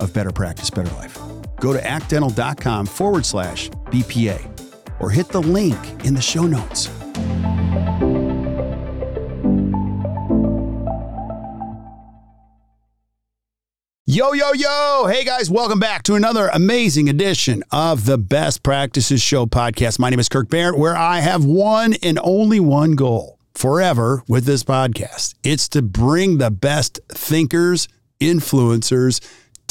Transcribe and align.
of 0.00 0.12
Better 0.12 0.32
Practice, 0.32 0.70
Better 0.70 0.94
Life. 0.96 1.18
Go 1.60 1.72
to 1.72 1.84
actdental.com 1.86 2.86
forward 2.86 3.26
slash 3.26 3.70
BPA 3.86 5.00
or 5.00 5.10
hit 5.10 5.28
the 5.28 5.42
link 5.42 5.78
in 6.04 6.14
the 6.14 6.22
show 6.22 6.46
notes. 6.46 6.88
Yo, 14.08 14.32
yo, 14.32 14.52
yo. 14.52 15.08
Hey, 15.10 15.24
guys, 15.24 15.50
welcome 15.50 15.80
back 15.80 16.04
to 16.04 16.14
another 16.14 16.48
amazing 16.54 17.08
edition 17.08 17.64
of 17.72 18.06
the 18.06 18.16
Best 18.16 18.62
Practices 18.62 19.20
Show 19.20 19.46
podcast. 19.46 19.98
My 19.98 20.10
name 20.10 20.20
is 20.20 20.28
Kirk 20.28 20.48
Behrendt, 20.48 20.78
where 20.78 20.96
I 20.96 21.18
have 21.18 21.44
one 21.44 21.94
and 22.04 22.16
only 22.22 22.60
one 22.60 22.92
goal 22.92 23.36
forever 23.52 24.22
with 24.28 24.44
this 24.44 24.62
podcast 24.62 25.34
it's 25.42 25.68
to 25.70 25.82
bring 25.82 26.38
the 26.38 26.52
best 26.52 27.00
thinkers, 27.08 27.88
influencers, 28.20 29.20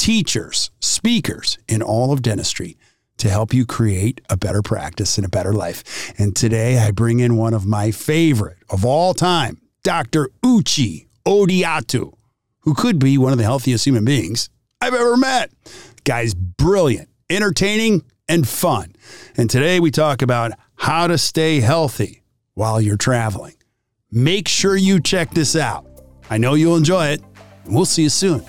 teachers, 0.06 0.70
speakers 0.78 1.58
in 1.66 1.82
all 1.82 2.12
of 2.12 2.22
dentistry 2.22 2.78
to 3.16 3.28
help 3.28 3.52
you 3.52 3.66
create 3.66 4.20
a 4.30 4.36
better 4.36 4.62
practice 4.62 5.18
and 5.18 5.26
a 5.26 5.28
better 5.28 5.52
life. 5.52 6.12
And 6.16 6.36
today 6.36 6.78
I 6.78 6.92
bring 6.92 7.18
in 7.18 7.36
one 7.36 7.52
of 7.52 7.66
my 7.66 7.90
favorite 7.90 8.58
of 8.70 8.84
all 8.84 9.14
time, 9.14 9.60
Dr. 9.82 10.30
Uche 10.44 11.08
Odiatu, 11.26 12.12
who 12.60 12.72
could 12.72 13.00
be 13.00 13.18
one 13.18 13.32
of 13.32 13.38
the 13.38 13.42
healthiest 13.42 13.84
human 13.84 14.04
beings 14.04 14.48
I've 14.80 14.94
ever 14.94 15.16
met. 15.16 15.50
Guy's 16.04 16.34
brilliant, 16.34 17.08
entertaining, 17.28 18.04
and 18.28 18.46
fun. 18.46 18.92
And 19.36 19.50
today 19.50 19.80
we 19.80 19.90
talk 19.90 20.22
about 20.22 20.52
how 20.76 21.08
to 21.08 21.18
stay 21.18 21.58
healthy 21.58 22.22
while 22.54 22.80
you're 22.80 22.96
traveling. 22.96 23.54
Make 24.12 24.46
sure 24.46 24.76
you 24.76 25.00
check 25.00 25.32
this 25.32 25.56
out. 25.56 25.84
I 26.30 26.38
know 26.38 26.54
you'll 26.54 26.76
enjoy 26.76 27.06
it. 27.06 27.22
We'll 27.64 27.86
see 27.86 28.04
you 28.04 28.08
soon. 28.08 28.44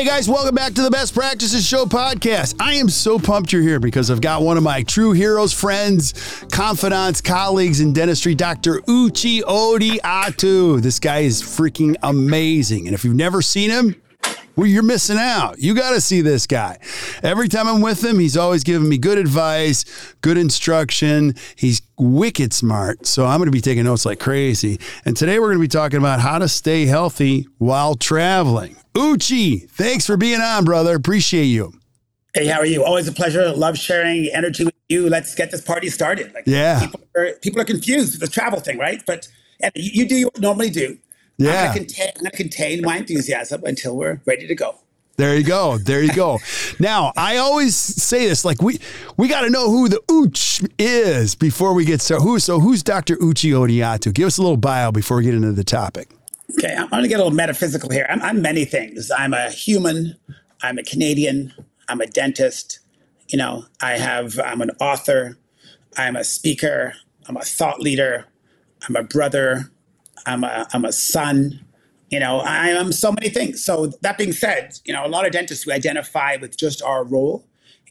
Hey 0.00 0.06
guys, 0.06 0.30
welcome 0.30 0.54
back 0.54 0.72
to 0.72 0.82
the 0.82 0.90
Best 0.90 1.12
Practices 1.12 1.66
Show 1.66 1.84
podcast. 1.84 2.54
I 2.58 2.72
am 2.76 2.88
so 2.88 3.18
pumped 3.18 3.52
you're 3.52 3.60
here 3.60 3.78
because 3.78 4.10
I've 4.10 4.22
got 4.22 4.40
one 4.40 4.56
of 4.56 4.62
my 4.62 4.82
true 4.82 5.12
heroes, 5.12 5.52
friends, 5.52 6.14
confidants, 6.50 7.20
colleagues 7.20 7.80
in 7.80 7.92
dentistry, 7.92 8.34
Dr. 8.34 8.80
Uche 8.88 9.42
Odiatu. 9.42 10.80
This 10.80 10.98
guy 10.98 11.18
is 11.18 11.42
freaking 11.42 11.96
amazing. 12.02 12.86
And 12.86 12.94
if 12.94 13.04
you've 13.04 13.14
never 13.14 13.42
seen 13.42 13.68
him, 13.68 13.94
well, 14.56 14.66
you're 14.66 14.82
missing 14.82 15.16
out. 15.18 15.58
You 15.58 15.74
got 15.74 15.90
to 15.90 16.00
see 16.00 16.20
this 16.20 16.46
guy. 16.46 16.78
Every 17.22 17.48
time 17.48 17.68
I'm 17.68 17.80
with 17.80 18.04
him, 18.04 18.18
he's 18.18 18.36
always 18.36 18.64
giving 18.64 18.88
me 18.88 18.98
good 18.98 19.18
advice, 19.18 19.84
good 20.20 20.36
instruction. 20.36 21.34
He's 21.56 21.82
wicked 21.98 22.52
smart. 22.52 23.06
So 23.06 23.26
I'm 23.26 23.38
going 23.38 23.46
to 23.46 23.52
be 23.52 23.60
taking 23.60 23.84
notes 23.84 24.04
like 24.04 24.20
crazy. 24.20 24.78
And 25.04 25.16
today 25.16 25.38
we're 25.38 25.48
going 25.48 25.58
to 25.58 25.62
be 25.62 25.68
talking 25.68 25.98
about 25.98 26.20
how 26.20 26.38
to 26.38 26.48
stay 26.48 26.86
healthy 26.86 27.46
while 27.58 27.94
traveling. 27.94 28.76
Uche, 28.94 29.70
thanks 29.70 30.06
for 30.06 30.16
being 30.16 30.40
on, 30.40 30.64
brother. 30.64 30.94
Appreciate 30.94 31.44
you. 31.44 31.72
Hey, 32.34 32.46
how 32.46 32.60
are 32.60 32.66
you? 32.66 32.84
Always 32.84 33.08
a 33.08 33.12
pleasure. 33.12 33.50
Love 33.52 33.76
sharing 33.76 34.28
energy 34.32 34.64
with 34.64 34.74
you. 34.88 35.08
Let's 35.08 35.34
get 35.34 35.50
this 35.50 35.62
party 35.62 35.88
started. 35.88 36.32
Like, 36.32 36.44
yeah. 36.46 36.80
People 36.80 37.00
are, 37.16 37.32
people 37.42 37.60
are 37.60 37.64
confused 37.64 38.12
with 38.12 38.28
the 38.28 38.32
travel 38.32 38.60
thing, 38.60 38.78
right? 38.78 39.02
But 39.06 39.26
you, 39.74 40.02
you 40.02 40.08
do 40.08 40.24
what 40.26 40.36
you 40.36 40.42
normally 40.42 40.70
do. 40.70 40.98
Yeah. 41.40 41.70
I'm 41.70 41.74
going 41.74 41.86
to 41.86 42.30
contain 42.36 42.82
my 42.82 42.98
enthusiasm 42.98 43.64
until 43.64 43.96
we're 43.96 44.20
ready 44.26 44.46
to 44.46 44.54
go. 44.54 44.76
There 45.16 45.36
you 45.36 45.44
go. 45.44 45.78
There 45.78 46.02
you 46.02 46.12
go. 46.14 46.38
now, 46.78 47.12
I 47.16 47.38
always 47.38 47.76
say 47.76 48.26
this 48.26 48.44
like 48.44 48.62
we 48.62 48.78
we 49.16 49.28
got 49.28 49.42
to 49.42 49.50
know 49.50 49.70
who 49.70 49.88
the 49.88 50.02
Ooch 50.08 50.66
is 50.78 51.34
before 51.34 51.74
we 51.74 51.84
get 51.84 52.00
started. 52.00 52.24
Who 52.24 52.38
so 52.38 52.58
who's 52.58 52.82
Dr. 52.82 53.16
Uche 53.16 53.50
Odiatu? 53.50 54.14
Give 54.14 54.26
us 54.26 54.38
a 54.38 54.42
little 54.42 54.56
bio 54.56 54.92
before 54.92 55.18
we 55.18 55.24
get 55.24 55.34
into 55.34 55.52
the 55.52 55.64
topic. 55.64 56.08
Okay, 56.58 56.74
I'm 56.74 56.88
going 56.88 57.02
to 57.02 57.08
get 57.08 57.16
a 57.16 57.22
little 57.22 57.36
metaphysical 57.36 57.90
here. 57.90 58.06
I'm, 58.08 58.22
I'm 58.22 58.42
many 58.42 58.64
things. 58.64 59.10
I'm 59.10 59.34
a 59.34 59.50
human. 59.50 60.16
I'm 60.62 60.78
a 60.78 60.82
Canadian. 60.82 61.52
I'm 61.88 62.00
a 62.00 62.06
dentist. 62.06 62.80
You 63.28 63.38
know, 63.38 63.64
I 63.80 63.92
have. 63.98 64.38
I'm 64.40 64.60
an 64.60 64.70
author. 64.80 65.38
I'm 65.96 66.16
a 66.16 66.24
speaker. 66.24 66.94
I'm 67.28 67.36
a 67.36 67.42
thought 67.42 67.80
leader. 67.80 68.26
I'm 68.88 68.96
a 68.96 69.02
brother. 69.02 69.70
I'm 70.26 70.44
a 70.44 70.66
I'm 70.72 70.84
a 70.84 70.92
son. 70.92 71.64
You 72.10 72.18
know, 72.18 72.40
I 72.40 72.68
am 72.68 72.92
so 72.92 73.12
many 73.12 73.28
things. 73.28 73.64
So 73.64 73.86
that 74.02 74.18
being 74.18 74.32
said, 74.32 74.78
you 74.84 74.92
know, 74.92 75.06
a 75.06 75.08
lot 75.08 75.26
of 75.26 75.32
dentists 75.32 75.64
we 75.64 75.72
identify 75.72 76.36
with 76.40 76.56
just 76.56 76.82
our 76.82 77.04
role, 77.04 77.46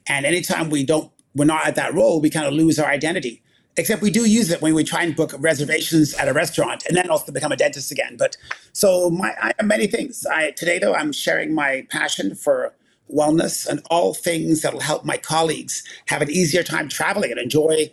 and 0.07 0.25
anytime 0.25 0.69
we 0.69 0.84
don't, 0.84 1.09
we're 1.35 1.45
not 1.45 1.66
at 1.66 1.75
that 1.75 1.94
role, 1.94 2.19
we 2.19 2.29
kind 2.29 2.45
of 2.45 2.53
lose 2.53 2.79
our 2.79 2.89
identity. 2.89 3.41
Except 3.78 4.01
we 4.01 4.12
do 4.12 4.28
use 4.28 4.51
it 4.51 4.62
when 4.62 4.75
we 4.75 4.84
try 4.84 5.03
and 5.03 5.16
book 5.16 5.34
reservations 5.38 6.13
at 6.16 6.28
a 6.28 6.34
restaurant, 6.34 6.84
and 6.88 6.97
then 6.97 7.09
also 7.09 7.31
become 7.31 7.53
a 7.53 7.56
dentist 7.56 7.91
again. 7.91 8.18
But 8.18 8.35
so 8.73 9.09
my 9.09 9.34
I 9.41 9.53
have 9.57 9.68
many 9.68 9.88
things. 9.88 10.25
I 10.25 10.51
today 10.51 10.79
though 10.79 10.94
I'm 10.94 11.13
sharing 11.13 11.56
my 11.56 11.88
passion 11.89 12.35
for 12.35 12.73
wellness 13.13 13.68
and 13.68 13.81
all 13.89 14.13
things 14.13 14.62
that 14.62 14.73
will 14.73 14.81
help 14.81 15.06
my 15.06 15.18
colleagues 15.18 15.84
have 16.07 16.22
an 16.22 16.29
easier 16.29 16.63
time 16.63 16.89
traveling 16.89 17.31
and 17.31 17.39
enjoy 17.39 17.91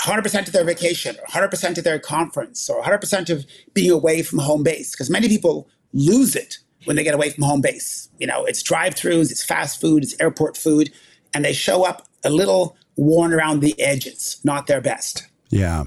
100% 0.00 0.46
of 0.46 0.52
their 0.52 0.64
vacation 0.64 1.16
or 1.16 1.26
100% 1.26 1.78
of 1.78 1.84
their 1.84 1.98
conference 1.98 2.68
or 2.68 2.82
100% 2.82 3.30
of 3.30 3.46
being 3.74 3.90
away 3.90 4.22
from 4.22 4.38
home 4.38 4.62
base 4.62 4.92
because 4.92 5.10
many 5.10 5.28
people 5.28 5.68
lose 5.92 6.36
it 6.36 6.58
when 6.84 6.96
they 6.96 7.02
get 7.02 7.14
away 7.14 7.30
from 7.30 7.44
home 7.44 7.60
base. 7.60 8.08
You 8.18 8.26
know 8.26 8.44
it's 8.44 8.62
drive-throughs 8.62 9.30
it's 9.30 9.44
fast 9.44 9.80
food 9.80 10.02
it's 10.02 10.18
airport 10.20 10.56
food 10.56 10.92
and 11.34 11.44
they 11.44 11.52
show 11.52 11.84
up 11.84 12.06
a 12.24 12.30
little 12.30 12.76
worn 12.96 13.32
around 13.32 13.60
the 13.60 13.78
edges 13.80 14.40
not 14.44 14.66
their 14.66 14.80
best. 14.80 15.26
Yeah 15.50 15.84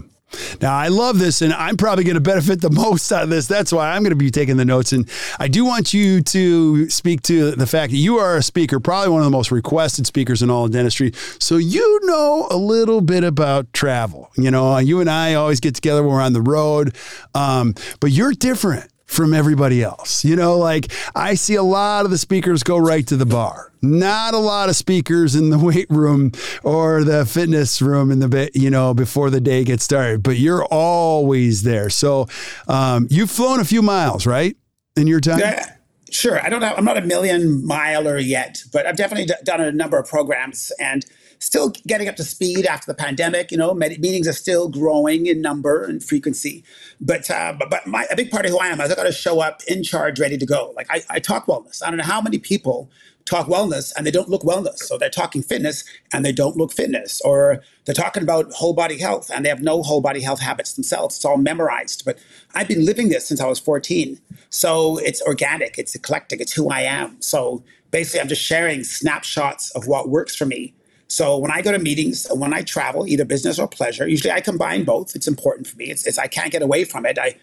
now, 0.62 0.76
I 0.76 0.88
love 0.88 1.20
this, 1.20 1.42
and 1.42 1.54
I'm 1.54 1.78
probably 1.78 2.04
going 2.04 2.16
to 2.16 2.22
benefit 2.22 2.62
the 2.62 2.70
most 2.72 3.12
out 3.12 3.24
of 3.24 3.30
this. 3.30 3.48
That's 3.48 3.72
why 3.72 3.92
I'm 3.92 4.04
going 4.04 4.12
to 4.12 4.16
be 4.16 4.32
taking 4.32 4.58
the 4.58 4.66
notes. 4.66 4.92
And 4.92 5.10
I 5.40 5.48
do 5.48 5.66
want 5.66 5.94
you 5.94 6.22
to 6.22 6.90
speak 6.90 7.22
to 7.24 7.52
the 7.52 7.68
fact 7.68 7.92
that 7.92 7.98
you 7.98 8.18
are 8.18 8.38
a 8.38 8.44
speaker, 8.44 8.80
probably 8.80 9.10
one 9.10 9.22
of 9.22 9.26
the 9.26 9.32
most 9.32 9.52
requested 9.52 10.08
speakers 10.08 10.42
in 10.42 10.50
all 10.50 10.66
of 10.66 10.72
dentistry. 10.72 11.14
So 11.40 11.58
you 11.58 12.00
know 12.04 12.48
a 12.50 12.58
little 12.58 13.02
bit 13.02 13.24
about 13.24 13.72
travel. 13.74 14.30
You 14.38 14.52
know, 14.52 14.78
you 14.78 15.00
and 15.02 15.10
I 15.10 15.34
always 15.36 15.60
get 15.60 15.76
together 15.76 16.04
when 16.04 16.14
we're 16.14 16.22
on 16.22 16.34
the 16.34 16.42
road, 16.42 16.96
um, 17.36 17.76
but 18.00 18.12
you're 18.12 18.34
different 18.34 18.90
from 19.12 19.34
everybody 19.34 19.84
else. 19.84 20.24
You 20.24 20.36
know, 20.36 20.58
like 20.58 20.92
I 21.16 21.36
see 21.36 21.56
a 21.56 21.64
lot 21.64 22.06
of 22.06 22.12
the 22.12 22.18
speakers 22.18 22.64
go 22.64 22.78
right 22.78 23.06
to 23.08 23.18
the 23.18 23.26
bar. 23.26 23.72
Not 23.82 24.34
a 24.34 24.38
lot 24.38 24.70
of 24.70 24.76
speakers 24.76 25.36
in 25.36 25.50
the 25.50 25.60
weight 25.68 25.90
room 25.90 26.32
or 26.64 27.04
the 27.04 27.26
fitness 27.26 27.82
room 27.82 28.10
in 28.10 28.20
the 28.20 28.30
bit, 28.30 28.56
you 28.56 28.70
know 28.70 28.94
before 28.94 29.30
the 29.30 29.42
day 29.42 29.64
gets 29.64 29.84
started. 29.84 30.24
But 30.24 30.38
you're 30.38 30.66
always 30.66 31.64
there. 31.64 31.90
So 31.90 32.28
um, 32.68 33.08
you've 33.10 33.32
flown 33.32 33.60
a 33.60 33.66
few 33.66 33.82
miles, 33.82 34.26
right, 34.26 34.56
in 34.96 35.08
your 35.08 35.20
time. 35.20 35.40
Yeah. 35.40 35.76
Sure, 36.10 36.44
I 36.46 36.50
don't 36.50 36.62
have. 36.62 36.78
I'm 36.78 36.84
not 36.84 36.98
a 36.98 37.02
million 37.02 37.66
miler 37.66 38.18
yet, 38.18 38.62
but 38.74 38.86
I've 38.86 38.98
definitely 38.98 39.28
d- 39.28 39.34
done 39.46 39.62
a 39.62 39.72
number 39.72 39.98
of 39.98 40.10
programs 40.10 40.70
and 40.78 41.06
still 41.42 41.70
getting 41.88 42.08
up 42.08 42.16
to 42.16 42.24
speed 42.24 42.66
after 42.66 42.86
the 42.86 42.96
pandemic. 42.96 43.52
You 43.52 43.58
know, 43.58 43.74
meetings 43.74 44.28
are 44.28 44.34
still 44.34 44.70
growing 44.70 45.26
in 45.26 45.42
number 45.42 45.84
and 45.84 46.02
frequency. 46.02 46.64
But 47.02 47.30
uh, 47.30 47.54
but, 47.58 47.70
but 47.70 47.88
my, 47.88 48.06
a 48.10 48.16
big 48.16 48.32
part 48.32 48.46
of 48.46 48.52
who 48.52 48.60
I 48.60 48.68
am 48.68 48.80
is 48.80 48.92
I 48.92 48.96
got 48.96 49.04
to 49.04 49.12
show 49.12 49.42
up 49.42 49.62
in 49.68 49.84
charge, 49.84 50.20
ready 50.20 50.38
to 50.38 50.46
go. 50.46 50.72
Like 50.76 50.88
I, 50.90 51.02
I 51.10 51.20
talk 51.20 51.48
wellness. 51.48 51.84
I 51.84 51.88
don't 51.88 51.98
know 51.98 52.04
how 52.04 52.22
many 52.22 52.38
people 52.38 52.90
talk 53.26 53.48
wellness 53.48 53.94
and 53.96 54.06
they 54.06 54.12
don't 54.12 54.30
look 54.30 54.42
wellness. 54.42 54.80
So 54.80 54.98
they're 54.98 55.10
talking 55.10 55.44
fitness 55.44 55.84
and 56.12 56.26
they 56.26 56.32
don't 56.32 56.58
look 56.58 56.72
fitness. 56.72 57.22
Or 57.22 57.62
they're 57.86 57.96
talking 57.96 58.24
about 58.24 58.52
whole 58.52 58.74
body 58.74 58.98
health 59.00 59.30
and 59.34 59.46
they 59.46 59.50
have 59.50 59.62
no 59.62 59.84
whole 59.84 60.02
body 60.02 60.22
health 60.22 60.40
habits 60.40 60.74
themselves. 60.74 61.18
It's 61.18 61.26
all 61.26 61.38
memorized. 61.38 62.04
But 62.06 62.20
I've 62.56 62.68
been 62.68 62.86
living 62.86 63.10
this 63.10 63.28
since 63.28 63.40
I 63.40 63.48
was 63.48 63.60
14. 63.60 64.20
So 64.50 64.98
it's 64.98 65.22
organic, 65.22 65.78
it's 65.78 65.96
eclectic, 65.96 66.42
it's 66.42 66.54
who 66.54 66.70
I 66.70 66.82
am. 66.82 67.22
So 67.22 67.64
basically, 67.92 68.22
I'm 68.22 68.28
just 68.28 68.42
sharing 68.42 68.84
snapshots 68.84 69.72
of 69.72 69.88
what 69.88 70.10
works 70.10 70.36
for 70.36 70.46
me. 70.46 70.74
So 71.12 71.38
when 71.38 71.52
I 71.52 71.62
go 71.62 71.74
to 71.74 71.78
meetings, 71.78 72.26
when 72.32 72.54
I 72.54 72.62
travel, 72.62 73.06
either 73.06 73.26
business 73.26 73.60
or 73.60 73.68
pleasure, 73.68 74.08
usually 74.08 74.32
I 74.32 74.40
combine 74.40 74.86
both. 74.86 75.14
It's 75.14 75.28
important 75.28 75.68
for 75.68 75.76
me. 75.76 75.88
It's, 75.92 76.08
it's 76.08 76.18
I 76.18 76.28
can't 76.28 76.54
get 76.54 76.62
away 76.62 76.86
from 76.86 77.06
it. 77.06 77.20
I 77.20 77.36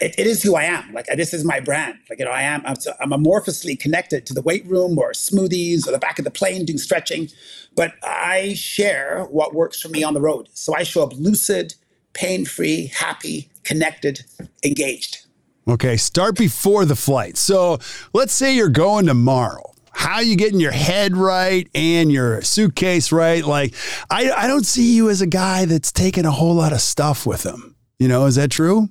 it, 0.00 0.14
it 0.16 0.26
is 0.28 0.40
who 0.40 0.54
I 0.54 0.62
am. 0.64 0.92
Like 0.92 1.06
this 1.06 1.34
is 1.34 1.44
my 1.44 1.58
brand. 1.58 1.98
Like 2.08 2.20
you 2.20 2.26
know, 2.26 2.30
I 2.30 2.42
am. 2.42 2.62
I'm, 2.64 2.76
I'm 3.00 3.10
amorphously 3.10 3.76
connected 3.76 4.24
to 4.26 4.34
the 4.34 4.40
weight 4.42 4.64
room 4.66 4.96
or 4.98 5.10
smoothies 5.10 5.88
or 5.88 5.90
the 5.90 5.98
back 5.98 6.20
of 6.20 6.24
the 6.24 6.30
plane 6.30 6.64
doing 6.64 6.78
stretching, 6.78 7.28
but 7.74 7.94
I 8.04 8.54
share 8.54 9.24
what 9.24 9.52
works 9.52 9.80
for 9.80 9.88
me 9.88 10.04
on 10.04 10.14
the 10.14 10.20
road. 10.20 10.48
So 10.52 10.76
I 10.76 10.84
show 10.84 11.02
up 11.02 11.12
lucid, 11.14 11.74
pain-free, 12.12 12.92
happy, 12.94 13.50
connected, 13.64 14.24
engaged. 14.62 15.26
Okay, 15.66 15.96
start 15.96 16.36
before 16.36 16.84
the 16.84 16.96
flight. 16.96 17.36
So 17.36 17.78
let's 18.12 18.32
say 18.32 18.54
you're 18.54 18.68
going 18.68 19.06
tomorrow. 19.06 19.72
How 19.98 20.20
you 20.20 20.36
getting 20.36 20.60
your 20.60 20.70
head 20.70 21.16
right 21.16 21.68
and 21.74 22.12
your 22.12 22.40
suitcase 22.42 23.10
right? 23.10 23.44
Like, 23.44 23.74
I, 24.08 24.30
I 24.30 24.46
don't 24.46 24.64
see 24.64 24.94
you 24.94 25.10
as 25.10 25.20
a 25.20 25.26
guy 25.26 25.64
that's 25.64 25.90
taking 25.90 26.24
a 26.24 26.30
whole 26.30 26.54
lot 26.54 26.72
of 26.72 26.80
stuff 26.80 27.26
with 27.26 27.44
him. 27.44 27.74
You 27.98 28.06
know, 28.06 28.26
is 28.26 28.36
that 28.36 28.52
true? 28.52 28.90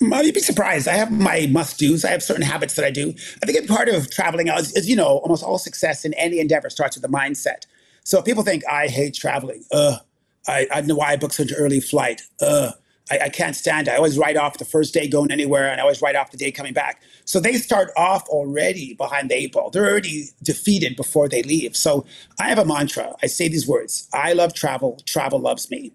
You'd 0.00 0.34
be 0.34 0.38
surprised. 0.38 0.86
I 0.86 0.94
have 0.94 1.10
my 1.10 1.48
must 1.50 1.80
dos. 1.80 2.04
I 2.04 2.10
have 2.10 2.22
certain 2.22 2.44
habits 2.44 2.74
that 2.74 2.84
I 2.84 2.90
do. 2.92 3.14
I 3.42 3.46
think 3.46 3.66
part 3.66 3.88
of 3.88 4.12
traveling 4.12 4.46
is, 4.46 4.88
you 4.88 4.94
know, 4.94 5.18
almost 5.18 5.42
all 5.42 5.58
success 5.58 6.04
in 6.04 6.14
any 6.14 6.38
endeavor 6.38 6.70
starts 6.70 6.94
with 6.96 7.02
the 7.02 7.08
mindset. 7.08 7.66
So 8.04 8.20
if 8.20 8.24
people 8.24 8.44
think 8.44 8.62
I 8.70 8.86
hate 8.86 9.14
traveling, 9.14 9.64
ugh, 9.72 10.00
I, 10.46 10.68
I 10.72 10.80
know 10.82 10.94
why 10.94 11.10
I 11.10 11.16
book 11.16 11.32
such 11.32 11.50
an 11.50 11.56
early 11.58 11.80
flight, 11.80 12.22
ugh, 12.40 12.74
I, 13.10 13.18
I 13.24 13.28
can't 13.28 13.56
stand 13.56 13.88
it. 13.88 13.92
I 13.92 13.96
always 13.96 14.18
write 14.18 14.36
off 14.36 14.58
the 14.58 14.64
first 14.64 14.94
day 14.94 15.08
going 15.08 15.30
anywhere, 15.30 15.70
and 15.70 15.80
I 15.80 15.82
always 15.82 16.02
write 16.02 16.16
off 16.16 16.30
the 16.30 16.36
day 16.36 16.50
coming 16.50 16.72
back. 16.72 17.02
So 17.24 17.40
they 17.40 17.54
start 17.54 17.90
off 17.96 18.28
already 18.28 18.94
behind 18.94 19.30
the 19.30 19.34
eight 19.34 19.52
ball. 19.52 19.70
They're 19.70 19.88
already 19.88 20.26
defeated 20.42 20.96
before 20.96 21.28
they 21.28 21.42
leave. 21.42 21.76
So 21.76 22.04
I 22.40 22.48
have 22.48 22.58
a 22.58 22.64
mantra. 22.64 23.14
I 23.22 23.26
say 23.26 23.48
these 23.48 23.66
words: 23.66 24.08
I 24.12 24.32
love 24.32 24.54
travel. 24.54 25.00
Travel 25.06 25.40
loves 25.40 25.70
me. 25.70 25.92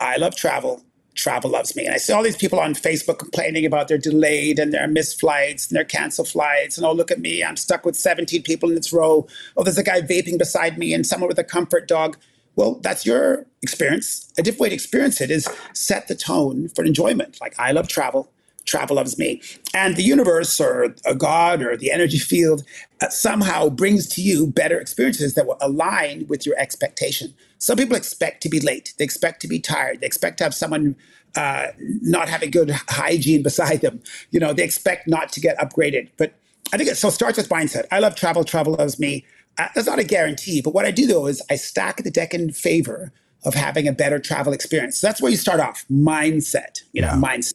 I 0.00 0.16
love 0.16 0.36
travel 0.36 0.82
travel 1.16 1.50
loves 1.50 1.74
me. 1.74 1.86
And 1.86 1.94
I 1.94 1.98
see 1.98 2.12
all 2.12 2.22
these 2.22 2.36
people 2.36 2.60
on 2.60 2.74
Facebook 2.74 3.18
complaining 3.18 3.66
about 3.66 3.88
their 3.88 3.98
delayed 3.98 4.58
and 4.58 4.72
their 4.72 4.86
missed 4.86 5.18
flights 5.18 5.66
and 5.68 5.76
their 5.76 5.84
canceled 5.84 6.28
flights. 6.28 6.76
And 6.76 6.86
oh, 6.86 6.92
look 6.92 7.10
at 7.10 7.18
me, 7.18 7.42
I'm 7.42 7.56
stuck 7.56 7.84
with 7.84 7.96
17 7.96 8.42
people 8.42 8.68
in 8.68 8.76
this 8.76 8.92
row. 8.92 9.26
Oh, 9.56 9.64
there's 9.64 9.78
a 9.78 9.82
guy 9.82 10.02
vaping 10.02 10.38
beside 10.38 10.78
me 10.78 10.94
and 10.94 11.06
someone 11.06 11.28
with 11.28 11.38
a 11.38 11.44
comfort 11.44 11.88
dog. 11.88 12.16
Well, 12.56 12.80
that's 12.82 13.06
your 13.06 13.46
experience. 13.62 14.32
A 14.38 14.42
different 14.42 14.60
way 14.60 14.68
to 14.70 14.74
experience 14.74 15.20
it 15.20 15.30
is 15.30 15.48
set 15.74 16.08
the 16.08 16.14
tone 16.14 16.68
for 16.68 16.84
enjoyment. 16.84 17.38
Like, 17.40 17.58
I 17.58 17.72
love 17.72 17.88
travel 17.88 18.30
travel 18.66 18.96
loves 18.96 19.16
me. 19.16 19.40
And 19.72 19.96
the 19.96 20.02
universe 20.02 20.60
or 20.60 20.94
a 21.06 21.14
God 21.14 21.62
or 21.62 21.76
the 21.76 21.90
energy 21.90 22.18
field 22.18 22.64
uh, 23.00 23.08
somehow 23.08 23.68
brings 23.68 24.06
to 24.08 24.22
you 24.22 24.46
better 24.46 24.78
experiences 24.78 25.34
that 25.34 25.46
will 25.46 25.56
align 25.60 26.26
with 26.28 26.44
your 26.44 26.58
expectation. 26.58 27.32
Some 27.58 27.78
people 27.78 27.96
expect 27.96 28.42
to 28.42 28.48
be 28.48 28.60
late, 28.60 28.92
they 28.98 29.04
expect 29.04 29.40
to 29.42 29.48
be 29.48 29.58
tired, 29.58 30.00
they 30.00 30.06
expect 30.06 30.38
to 30.38 30.44
have 30.44 30.54
someone 30.54 30.96
uh, 31.36 31.68
not 31.78 32.28
having 32.28 32.50
good 32.50 32.70
hygiene 32.70 33.42
beside 33.44 33.80
them. 33.80 34.02
You 34.30 34.40
know, 34.40 34.52
they 34.52 34.64
expect 34.64 35.08
not 35.08 35.32
to 35.32 35.40
get 35.40 35.56
upgraded. 35.58 36.10
But 36.16 36.34
I 36.72 36.76
think 36.76 36.90
it 36.90 36.96
so 36.96 37.10
starts 37.10 37.38
with 37.38 37.48
mindset. 37.48 37.86
I 37.92 38.00
love 38.00 38.16
travel, 38.16 38.44
travel 38.44 38.74
loves 38.74 38.98
me. 38.98 39.24
That's 39.56 39.86
not 39.86 39.98
a 39.98 40.04
guarantee, 40.04 40.60
but 40.60 40.74
what 40.74 40.84
I 40.84 40.90
do 40.90 41.06
though 41.06 41.26
is 41.26 41.42
I 41.50 41.56
stack 41.56 42.02
the 42.02 42.10
deck 42.10 42.34
in 42.34 42.52
favor 42.52 43.12
of 43.44 43.54
having 43.54 43.88
a 43.88 43.92
better 43.92 44.18
travel 44.18 44.52
experience. 44.52 44.98
So 44.98 45.06
that's 45.06 45.22
where 45.22 45.30
you 45.30 45.36
start 45.36 45.60
off 45.60 45.84
mindset, 45.90 46.82
you 46.92 47.02
know, 47.02 47.08
yeah. 47.08 47.14
mindset. 47.14 47.54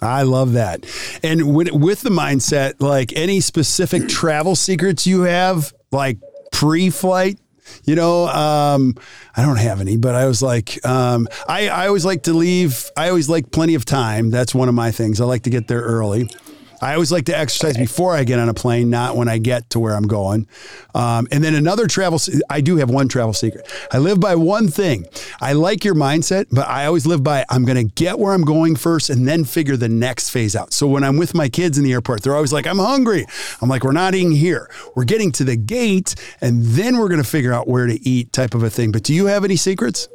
I 0.00 0.22
love 0.22 0.52
that. 0.52 0.86
And 1.22 1.54
with, 1.54 1.70
with 1.72 2.02
the 2.02 2.10
mindset, 2.10 2.80
like 2.80 3.12
any 3.16 3.40
specific 3.40 4.08
travel 4.08 4.54
secrets 4.54 5.06
you 5.06 5.22
have, 5.22 5.72
like 5.90 6.18
pre 6.52 6.90
flight, 6.90 7.38
you 7.84 7.94
know, 7.94 8.26
um, 8.28 8.94
I 9.36 9.42
don't 9.42 9.58
have 9.58 9.80
any, 9.80 9.96
but 9.96 10.14
I 10.14 10.26
was 10.26 10.42
like, 10.42 10.84
um, 10.86 11.26
I, 11.48 11.68
I 11.68 11.86
always 11.86 12.04
like 12.04 12.24
to 12.24 12.34
leave. 12.34 12.90
I 12.96 13.08
always 13.08 13.28
like 13.28 13.50
plenty 13.50 13.74
of 13.74 13.84
time. 13.84 14.30
That's 14.30 14.54
one 14.54 14.68
of 14.68 14.74
my 14.74 14.90
things. 14.90 15.20
I 15.20 15.24
like 15.24 15.42
to 15.42 15.50
get 15.50 15.68
there 15.68 15.80
early. 15.80 16.28
I 16.84 16.92
always 16.92 17.10
like 17.10 17.24
to 17.26 17.36
exercise 17.36 17.78
before 17.78 18.14
I 18.14 18.24
get 18.24 18.38
on 18.38 18.50
a 18.50 18.54
plane, 18.54 18.90
not 18.90 19.16
when 19.16 19.26
I 19.26 19.38
get 19.38 19.70
to 19.70 19.80
where 19.80 19.94
I'm 19.94 20.06
going. 20.06 20.46
Um, 20.94 21.26
and 21.32 21.42
then 21.42 21.54
another 21.54 21.86
travel, 21.86 22.20
I 22.50 22.60
do 22.60 22.76
have 22.76 22.90
one 22.90 23.08
travel 23.08 23.32
secret. 23.32 23.66
I 23.90 23.96
live 23.96 24.20
by 24.20 24.34
one 24.34 24.68
thing. 24.68 25.06
I 25.40 25.54
like 25.54 25.82
your 25.82 25.94
mindset, 25.94 26.48
but 26.52 26.68
I 26.68 26.84
always 26.84 27.06
live 27.06 27.22
by 27.22 27.46
I'm 27.48 27.64
going 27.64 27.88
to 27.88 27.94
get 27.94 28.18
where 28.18 28.34
I'm 28.34 28.44
going 28.44 28.76
first 28.76 29.08
and 29.08 29.26
then 29.26 29.44
figure 29.44 29.78
the 29.78 29.88
next 29.88 30.28
phase 30.28 30.54
out. 30.54 30.74
So 30.74 30.86
when 30.86 31.04
I'm 31.04 31.16
with 31.16 31.34
my 31.34 31.48
kids 31.48 31.78
in 31.78 31.84
the 31.84 31.92
airport, 31.92 32.22
they're 32.22 32.34
always 32.34 32.52
like, 32.52 32.66
I'm 32.66 32.78
hungry. 32.78 33.24
I'm 33.62 33.70
like, 33.70 33.82
we're 33.82 33.92
not 33.92 34.14
eating 34.14 34.32
here. 34.32 34.70
We're 34.94 35.04
getting 35.04 35.32
to 35.32 35.44
the 35.44 35.56
gate 35.56 36.14
and 36.42 36.62
then 36.62 36.98
we're 36.98 37.08
going 37.08 37.22
to 37.22 37.28
figure 37.28 37.54
out 37.54 37.66
where 37.66 37.86
to 37.86 37.98
eat, 38.06 38.34
type 38.34 38.54
of 38.54 38.62
a 38.62 38.68
thing. 38.68 38.92
But 38.92 39.04
do 39.04 39.14
you 39.14 39.24
have 39.24 39.42
any 39.42 39.56
secrets? 39.56 40.06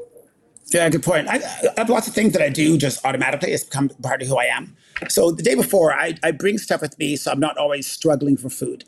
Yeah, 0.71 0.89
good 0.89 1.03
point. 1.03 1.27
I, 1.27 1.37
I, 1.37 1.73
have 1.77 1.89
lots 1.89 2.07
of 2.07 2.13
things 2.13 2.33
that 2.33 2.41
I 2.41 2.49
do 2.49 2.77
just 2.77 3.03
automatically. 3.05 3.51
It's 3.51 3.63
become 3.63 3.89
part 3.89 4.21
of 4.21 4.27
who 4.27 4.37
I 4.37 4.45
am. 4.45 4.75
So 5.07 5.31
the 5.31 5.41
day 5.41 5.55
before, 5.55 5.93
I, 5.93 6.15
I 6.23 6.31
bring 6.31 6.57
stuff 6.57 6.81
with 6.81 6.97
me 6.99 7.15
so 7.15 7.31
I'm 7.31 7.39
not 7.39 7.57
always 7.57 7.87
struggling 7.87 8.37
for 8.37 8.49
food. 8.49 8.83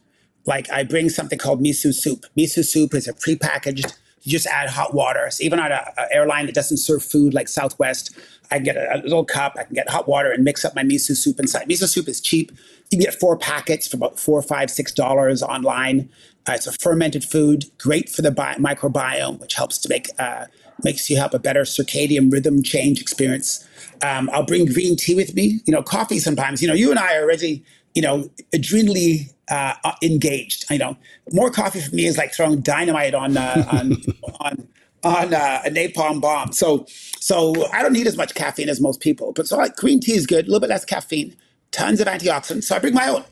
Like 0.46 0.70
I 0.72 0.84
bring 0.84 1.10
something 1.10 1.40
called 1.40 1.64
miso 1.64 1.94
soup. 1.94 2.26
Miso 2.38 2.64
soup 2.64 2.94
is 2.94 3.08
a 3.08 3.14
prepackaged, 3.14 3.94
you 4.24 4.32
just 4.32 4.48
add 4.48 4.70
hot 4.70 4.94
water. 4.94 5.30
So 5.32 5.44
even 5.44 5.60
on 5.60 5.72
an 5.72 5.82
airline 6.12 6.46
that 6.46 6.56
doesn't 6.56 6.78
serve 6.78 7.04
food 7.04 7.34
like 7.34 7.48
Southwest, 7.48 8.16
I 8.52 8.56
can 8.56 8.64
get 8.64 8.78
a, 8.78 8.96
a, 8.96 9.02
little 9.02 9.26
cup, 9.26 9.56
I 9.58 9.64
can 9.64 9.74
get 9.74 9.90
hot 9.90 10.08
water 10.08 10.32
and 10.32 10.44
mix 10.44 10.64
up 10.64 10.76
my 10.76 10.84
miso 10.84 11.16
soup 11.16 11.40
inside. 11.40 11.68
Miso 11.68 11.88
soup 11.88 12.08
is 12.08 12.22
cheap. 12.22 12.52
You 12.92 12.98
can 12.98 13.00
get 13.00 13.16
four 13.16 13.38
packets 13.38 13.88
for 13.88 13.98
about 13.98 14.20
four, 14.20 14.42
five, 14.42 14.70
six 14.70 14.92
dollars 14.92 15.42
online. 15.42 16.10
Uh, 16.48 16.54
it's 16.54 16.68
a 16.68 16.74
fermented 16.74 17.24
food, 17.24 17.66
great 17.78 18.10
for 18.10 18.22
the 18.22 18.32
bi- 18.32 18.56
microbiome, 18.56 19.40
which 19.40 19.54
helps 19.54 19.78
to 19.80 19.90
make 19.90 20.08
uh, 20.20 20.46
makes 20.84 21.10
you 21.10 21.18
have 21.18 21.34
a 21.34 21.40
better 21.40 21.62
circadian 21.62 22.32
rhythm 22.32 22.64
change 22.64 23.02
experience. 23.02 23.68
Um, 24.02 24.30
I'll 24.34 24.46
bring 24.46 24.66
green 24.66 24.96
tea 24.96 25.16
with 25.16 25.36
me. 25.36 25.60
You 25.66 25.74
know, 25.74 25.84
coffee 25.84 26.20
sometimes. 26.20 26.62
You 26.62 26.68
know, 26.68 26.74
you 26.74 26.90
and 26.90 27.00
I 27.00 27.16
are 27.18 27.24
already, 27.24 27.64
you 27.96 28.02
know, 28.02 28.30
adrenally 28.54 29.34
uh, 29.50 29.74
engaged. 30.02 30.66
You 30.70 30.80
know, 30.80 30.98
more 31.32 31.52
coffee 31.52 31.82
for 31.82 31.94
me 31.96 32.06
is 32.06 32.18
like 32.18 32.34
throwing 32.34 32.62
dynamite 32.62 33.14
on 33.14 33.38
uh, 33.38 33.68
on 33.72 33.98
on 34.40 34.68
on 35.04 35.34
uh, 35.34 35.62
a 35.66 35.70
napalm 35.70 36.22
bomb. 36.22 36.52
So 36.52 36.86
so 37.20 37.70
I 37.72 37.82
don't 37.82 37.94
need 37.94 38.08
as 38.08 38.18
much 38.18 38.34
caffeine 38.34 38.70
as 38.70 38.82
most 38.82 39.02
people. 39.02 39.34
But 39.34 39.48
so 39.48 39.58
like 39.58 39.76
green 39.76 40.00
tea 40.00 40.14
is 40.14 40.26
good, 40.26 40.46
a 40.46 40.48
little 40.48 40.60
bit 40.60 40.70
less 40.70 40.86
caffeine, 40.86 41.36
tons 41.72 42.00
of 42.00 42.08
antioxidants. 42.08 42.64
So 42.64 42.76
I 42.76 42.80
bring 42.80 42.94
my 42.94 43.08
own 43.08 43.24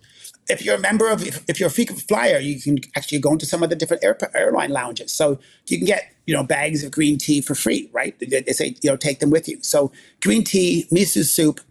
if 0.50 0.66
you're 0.66 0.76
a 0.76 0.80
member 0.80 1.10
of, 1.10 1.26
if, 1.26 1.44
if, 1.48 1.60
you're 1.60 1.68
a 1.68 1.72
frequent 1.72 2.02
flyer, 2.02 2.40
you 2.40 2.60
can 2.60 2.80
actually 2.96 3.20
go 3.20 3.32
into 3.32 3.46
some 3.46 3.64
of 3.64 3.70
the 3.70 3.76
different 3.76 4.04
air, 4.04 4.18
airline 4.36 4.72
lounges. 4.72 5.12
So 5.12 5.40
you 5.68 5.78
can 5.78 5.86
get, 5.86 6.12
you 6.26 6.34
know, 6.34 6.44
bags 6.44 6.84
of 6.84 6.92
green 6.92 7.18
tea 7.18 7.42
for 7.42 7.56
free, 7.56 7.90
right? 7.94 8.16
They, 8.20 8.44
say, 8.54 8.76
you 8.82 8.90
know, 8.90 8.98
take 8.98 9.20
them 9.20 9.30
with 9.30 9.48
you. 9.48 9.60
So 9.62 9.92
green 10.22 10.44
tea, 10.44 10.88
miso 10.92 11.24
soup. 11.24 11.62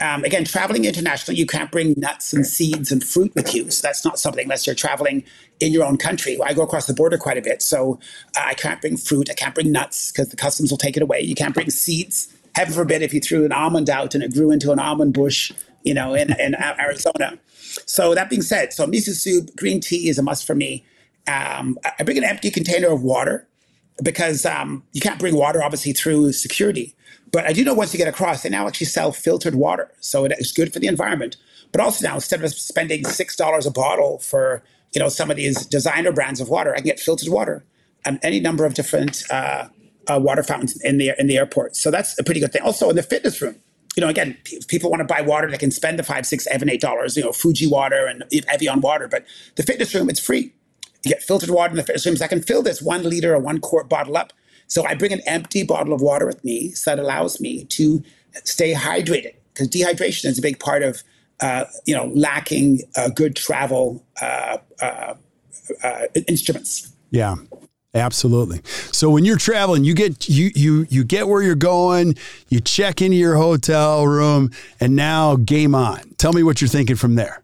Um, 0.00 0.22
again, 0.22 0.44
traveling 0.44 0.84
internationally, 0.84 1.40
you 1.40 1.46
can't 1.46 1.72
bring 1.72 1.94
nuts 1.96 2.32
and 2.32 2.46
seeds 2.46 2.92
and 2.92 3.02
fruit 3.02 3.34
with 3.34 3.52
you. 3.52 3.68
So 3.72 3.82
that's 3.82 4.04
not 4.04 4.20
something 4.20 4.44
unless 4.44 4.64
you're 4.64 4.76
traveling 4.76 5.24
in 5.58 5.72
your 5.72 5.84
own 5.84 5.96
country. 5.96 6.38
I 6.40 6.54
go 6.54 6.62
across 6.62 6.86
the 6.86 6.94
border 6.94 7.18
quite 7.18 7.36
a 7.36 7.42
bit. 7.42 7.62
So 7.62 7.98
uh, 8.36 8.44
I 8.46 8.54
can't 8.54 8.80
bring 8.80 8.96
fruit. 8.96 9.28
I 9.28 9.34
can't 9.34 9.56
bring 9.56 9.72
nuts 9.72 10.12
because 10.12 10.28
the 10.28 10.36
customs 10.36 10.70
will 10.70 10.78
take 10.78 10.96
it 10.96 11.02
away. 11.02 11.20
You 11.20 11.34
can't 11.34 11.52
bring 11.52 11.70
seeds. 11.70 12.32
Heaven 12.54 12.74
forbid 12.74 13.02
if 13.02 13.12
you 13.12 13.20
threw 13.20 13.44
an 13.44 13.52
almond 13.52 13.90
out 13.90 14.14
and 14.14 14.22
it 14.22 14.32
grew 14.32 14.52
into 14.52 14.70
an 14.70 14.78
almond 14.78 15.14
bush, 15.14 15.52
you 15.88 15.94
know, 15.94 16.14
in, 16.14 16.38
in 16.38 16.54
Arizona. 16.54 17.38
So 17.86 18.14
that 18.14 18.28
being 18.28 18.42
said, 18.42 18.72
so 18.72 18.86
miso 18.86 19.14
soup, 19.14 19.56
green 19.56 19.80
tea 19.80 20.08
is 20.08 20.18
a 20.18 20.22
must 20.22 20.46
for 20.46 20.54
me. 20.54 20.84
Um, 21.26 21.78
I 21.98 22.02
bring 22.04 22.18
an 22.18 22.24
empty 22.24 22.50
container 22.50 22.88
of 22.88 23.02
water 23.02 23.48
because 24.02 24.46
um, 24.46 24.84
you 24.92 25.00
can't 25.00 25.18
bring 25.18 25.34
water 25.34 25.62
obviously 25.62 25.92
through 25.92 26.32
security. 26.32 26.94
But 27.32 27.46
I 27.46 27.52
do 27.52 27.64
know 27.64 27.74
once 27.74 27.92
you 27.92 27.98
get 27.98 28.08
across, 28.08 28.42
they 28.42 28.50
now 28.50 28.66
actually 28.66 28.86
sell 28.86 29.12
filtered 29.12 29.54
water, 29.54 29.90
so 30.00 30.24
it 30.24 30.32
is 30.38 30.52
good 30.52 30.72
for 30.72 30.78
the 30.78 30.86
environment. 30.86 31.36
But 31.72 31.82
also 31.82 32.06
now, 32.06 32.14
instead 32.14 32.42
of 32.42 32.52
spending 32.52 33.04
six 33.04 33.36
dollars 33.36 33.66
a 33.66 33.70
bottle 33.70 34.18
for 34.18 34.62
you 34.94 35.00
know 35.00 35.10
some 35.10 35.30
of 35.30 35.36
these 35.36 35.66
designer 35.66 36.12
brands 36.12 36.40
of 36.40 36.48
water, 36.48 36.72
I 36.72 36.76
can 36.76 36.86
get 36.86 37.00
filtered 37.00 37.28
water 37.28 37.64
and 38.04 38.18
any 38.22 38.40
number 38.40 38.64
of 38.64 38.72
different 38.72 39.24
uh, 39.30 39.68
uh, 40.10 40.18
water 40.18 40.42
fountains 40.42 40.80
in 40.82 40.96
the 40.96 41.12
in 41.18 41.26
the 41.26 41.36
airport. 41.36 41.76
So 41.76 41.90
that's 41.90 42.18
a 42.18 42.24
pretty 42.24 42.40
good 42.40 42.52
thing. 42.52 42.62
Also 42.62 42.88
in 42.88 42.96
the 42.96 43.02
fitness 43.02 43.42
room, 43.42 43.56
you 43.96 44.00
know, 44.00 44.08
again, 44.08 44.36
if 44.46 44.68
people 44.68 44.90
want 44.90 45.00
to 45.00 45.04
buy 45.04 45.20
water, 45.20 45.50
they 45.50 45.58
can 45.58 45.70
spend 45.70 45.98
the 45.98 46.02
five, 46.02 46.26
six, 46.26 46.44
seven, 46.44 46.70
eight 46.70 46.80
dollars, 46.80 47.16
you 47.16 47.22
know, 47.22 47.32
Fuji 47.32 47.66
water 47.66 48.06
and 48.06 48.24
Evian 48.48 48.80
water. 48.80 49.08
But 49.08 49.24
the 49.56 49.62
fitness 49.62 49.94
room, 49.94 50.08
it's 50.08 50.20
free. 50.20 50.52
You 51.04 51.12
get 51.12 51.22
filtered 51.22 51.50
water 51.50 51.70
in 51.70 51.76
the 51.76 51.82
fitness 51.82 52.06
rooms. 52.06 52.22
I 52.22 52.28
can 52.28 52.42
fill 52.42 52.62
this 52.62 52.80
one 52.82 53.02
liter 53.02 53.34
or 53.34 53.38
one 53.38 53.60
quart 53.60 53.88
bottle 53.88 54.16
up. 54.16 54.32
So 54.66 54.86
I 54.86 54.94
bring 54.94 55.12
an 55.12 55.22
empty 55.26 55.64
bottle 55.64 55.92
of 55.92 56.00
water 56.00 56.26
with 56.26 56.44
me. 56.44 56.70
So 56.72 56.90
that 56.90 57.02
allows 57.02 57.40
me 57.40 57.64
to 57.64 58.02
stay 58.44 58.74
hydrated 58.74 59.34
because 59.54 59.68
dehydration 59.68 60.26
is 60.26 60.38
a 60.38 60.42
big 60.42 60.60
part 60.60 60.82
of, 60.82 61.02
uh, 61.40 61.64
you 61.86 61.94
know, 61.94 62.06
lacking 62.14 62.82
uh, 62.96 63.08
good 63.08 63.34
travel 63.34 64.04
uh, 64.20 64.58
uh 64.80 65.14
uh, 65.82 66.02
instruments. 66.26 66.92
Yeah. 67.10 67.36
Absolutely. 67.94 68.60
So 68.92 69.08
when 69.08 69.24
you're 69.24 69.38
traveling, 69.38 69.84
you 69.84 69.94
get 69.94 70.28
you 70.28 70.50
you 70.54 70.86
you 70.90 71.04
get 71.04 71.26
where 71.26 71.42
you're 71.42 71.54
going, 71.54 72.16
you 72.48 72.60
check 72.60 73.00
into 73.00 73.16
your 73.16 73.36
hotel 73.36 74.06
room, 74.06 74.50
and 74.78 74.94
now 74.94 75.36
game 75.36 75.74
on. 75.74 76.14
Tell 76.18 76.32
me 76.32 76.42
what 76.42 76.60
you're 76.60 76.68
thinking 76.68 76.96
from 76.96 77.14
there. 77.14 77.42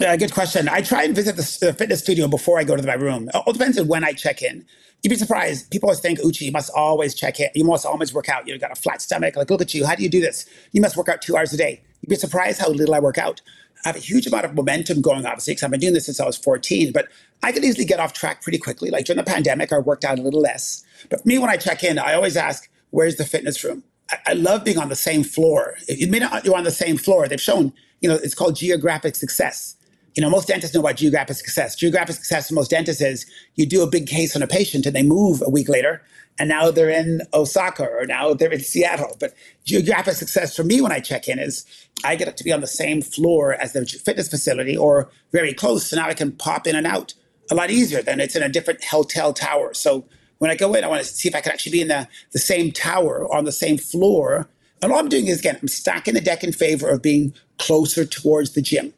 Yeah, 0.00 0.16
good 0.16 0.32
question. 0.32 0.68
I 0.68 0.80
try 0.80 1.04
and 1.04 1.14
visit 1.14 1.36
the, 1.36 1.66
the 1.66 1.72
fitness 1.72 2.00
studio 2.00 2.26
before 2.28 2.58
I 2.58 2.64
go 2.64 2.76
to 2.76 2.82
my 2.82 2.94
room. 2.94 3.28
It 3.28 3.34
all 3.34 3.52
depends 3.52 3.78
on 3.78 3.86
when 3.86 4.04
I 4.04 4.12
check 4.12 4.42
in. 4.42 4.64
You'd 5.02 5.10
be 5.10 5.16
surprised. 5.16 5.70
People 5.70 5.88
always 5.88 6.00
think, 6.00 6.18
Uche, 6.20 6.40
you 6.40 6.50
must 6.50 6.70
always 6.74 7.14
check 7.14 7.38
in. 7.38 7.48
You 7.54 7.64
must 7.64 7.84
always 7.84 8.12
work 8.12 8.28
out. 8.28 8.48
You've 8.48 8.60
got 8.60 8.72
a 8.72 8.74
flat 8.74 9.02
stomach. 9.02 9.36
Like, 9.36 9.50
look 9.50 9.60
at 9.60 9.74
you. 9.74 9.86
How 9.86 9.94
do 9.94 10.02
you 10.02 10.08
do 10.08 10.20
this? 10.20 10.46
You 10.72 10.80
must 10.80 10.96
work 10.96 11.08
out 11.08 11.20
two 11.20 11.36
hours 11.36 11.52
a 11.52 11.56
day. 11.56 11.82
You'd 12.00 12.08
be 12.08 12.16
surprised 12.16 12.60
how 12.60 12.70
little 12.70 12.94
I 12.94 13.00
work 13.00 13.18
out. 13.18 13.40
I 13.84 13.88
have 13.88 13.96
a 13.96 14.00
huge 14.00 14.26
amount 14.26 14.46
of 14.46 14.54
momentum 14.54 15.02
going, 15.02 15.26
obviously, 15.26 15.52
because 15.52 15.64
I've 15.64 15.70
been 15.70 15.80
doing 15.80 15.94
this 15.94 16.06
since 16.06 16.18
I 16.18 16.24
was 16.24 16.36
14, 16.36 16.92
but 16.92 17.08
I 17.42 17.52
could 17.52 17.64
easily 17.64 17.84
get 17.84 18.00
off 18.00 18.14
track 18.14 18.42
pretty 18.42 18.58
quickly. 18.58 18.90
Like 18.90 19.04
during 19.04 19.18
the 19.18 19.24
pandemic, 19.24 19.72
I 19.72 19.78
worked 19.78 20.04
out 20.04 20.18
a 20.18 20.22
little 20.22 20.40
less. 20.40 20.82
But 21.10 21.22
for 21.22 21.28
me, 21.28 21.38
when 21.38 21.50
I 21.50 21.56
check 21.56 21.84
in, 21.84 21.98
I 21.98 22.14
always 22.14 22.36
ask, 22.36 22.68
where's 22.90 23.16
the 23.16 23.24
fitness 23.26 23.62
room? 23.62 23.84
I, 24.10 24.18
I 24.28 24.32
love 24.32 24.64
being 24.64 24.78
on 24.78 24.88
the 24.88 24.96
same 24.96 25.22
floor. 25.22 25.76
It 25.86 26.08
may 26.08 26.18
not 26.18 26.44
you're 26.44 26.56
on 26.56 26.64
the 26.64 26.70
same 26.70 26.96
floor. 26.96 27.28
They've 27.28 27.40
shown, 27.40 27.72
you 28.00 28.08
know, 28.08 28.16
it's 28.16 28.34
called 28.34 28.56
geographic 28.56 29.16
success. 29.16 29.76
You 30.14 30.22
know, 30.22 30.30
most 30.30 30.46
dentists 30.48 30.74
know 30.74 30.80
about 30.80 30.96
geographic 30.96 31.36
success. 31.36 31.74
Geographic 31.74 32.14
success 32.14 32.48
for 32.48 32.54
most 32.54 32.70
dentists 32.70 33.02
is 33.02 33.26
you 33.56 33.66
do 33.66 33.82
a 33.82 33.86
big 33.86 34.06
case 34.06 34.36
on 34.36 34.42
a 34.42 34.46
patient 34.46 34.86
and 34.86 34.94
they 34.94 35.02
move 35.02 35.42
a 35.44 35.50
week 35.50 35.68
later 35.68 36.02
and 36.38 36.48
now 36.48 36.70
they're 36.70 36.90
in 36.90 37.22
Osaka 37.32 37.84
or 37.84 38.06
now 38.06 38.34
they're 38.34 38.52
in 38.52 38.60
Seattle. 38.60 39.16
But 39.18 39.34
geographic 39.64 40.14
success 40.14 40.54
for 40.54 40.64
me 40.64 40.80
when 40.80 40.92
I 40.92 41.00
check 41.00 41.28
in 41.28 41.38
is 41.38 41.64
I 42.04 42.16
get 42.16 42.36
to 42.36 42.44
be 42.44 42.52
on 42.52 42.60
the 42.60 42.66
same 42.66 43.02
floor 43.02 43.54
as 43.54 43.72
the 43.72 43.84
fitness 43.86 44.28
facility 44.28 44.76
or 44.76 45.10
very 45.32 45.52
close. 45.52 45.88
So 45.88 45.96
now 45.96 46.06
I 46.06 46.14
can 46.14 46.32
pop 46.32 46.66
in 46.66 46.76
and 46.76 46.86
out 46.86 47.14
a 47.50 47.54
lot 47.54 47.70
easier 47.70 48.02
than 48.02 48.20
it's 48.20 48.36
in 48.36 48.42
a 48.42 48.48
different 48.48 48.84
hotel 48.84 49.32
tower. 49.32 49.74
So 49.74 50.06
when 50.38 50.50
I 50.50 50.56
go 50.56 50.74
in, 50.74 50.84
I 50.84 50.88
want 50.88 51.02
to 51.02 51.08
see 51.08 51.28
if 51.28 51.34
I 51.34 51.40
can 51.40 51.52
actually 51.52 51.72
be 51.72 51.82
in 51.82 51.88
the, 51.88 52.08
the 52.32 52.38
same 52.38 52.72
tower 52.72 53.32
on 53.32 53.44
the 53.44 53.52
same 53.52 53.78
floor. 53.78 54.48
And 54.82 54.92
all 54.92 54.98
I'm 54.98 55.08
doing 55.08 55.28
is, 55.28 55.38
again, 55.38 55.58
I'm 55.60 55.68
stacking 55.68 56.14
the 56.14 56.20
deck 56.20 56.42
in 56.42 56.52
favor 56.52 56.88
of 56.88 57.00
being 57.00 57.32
closer 57.58 58.04
towards 58.04 58.52
the 58.52 58.62
gym. 58.62 58.92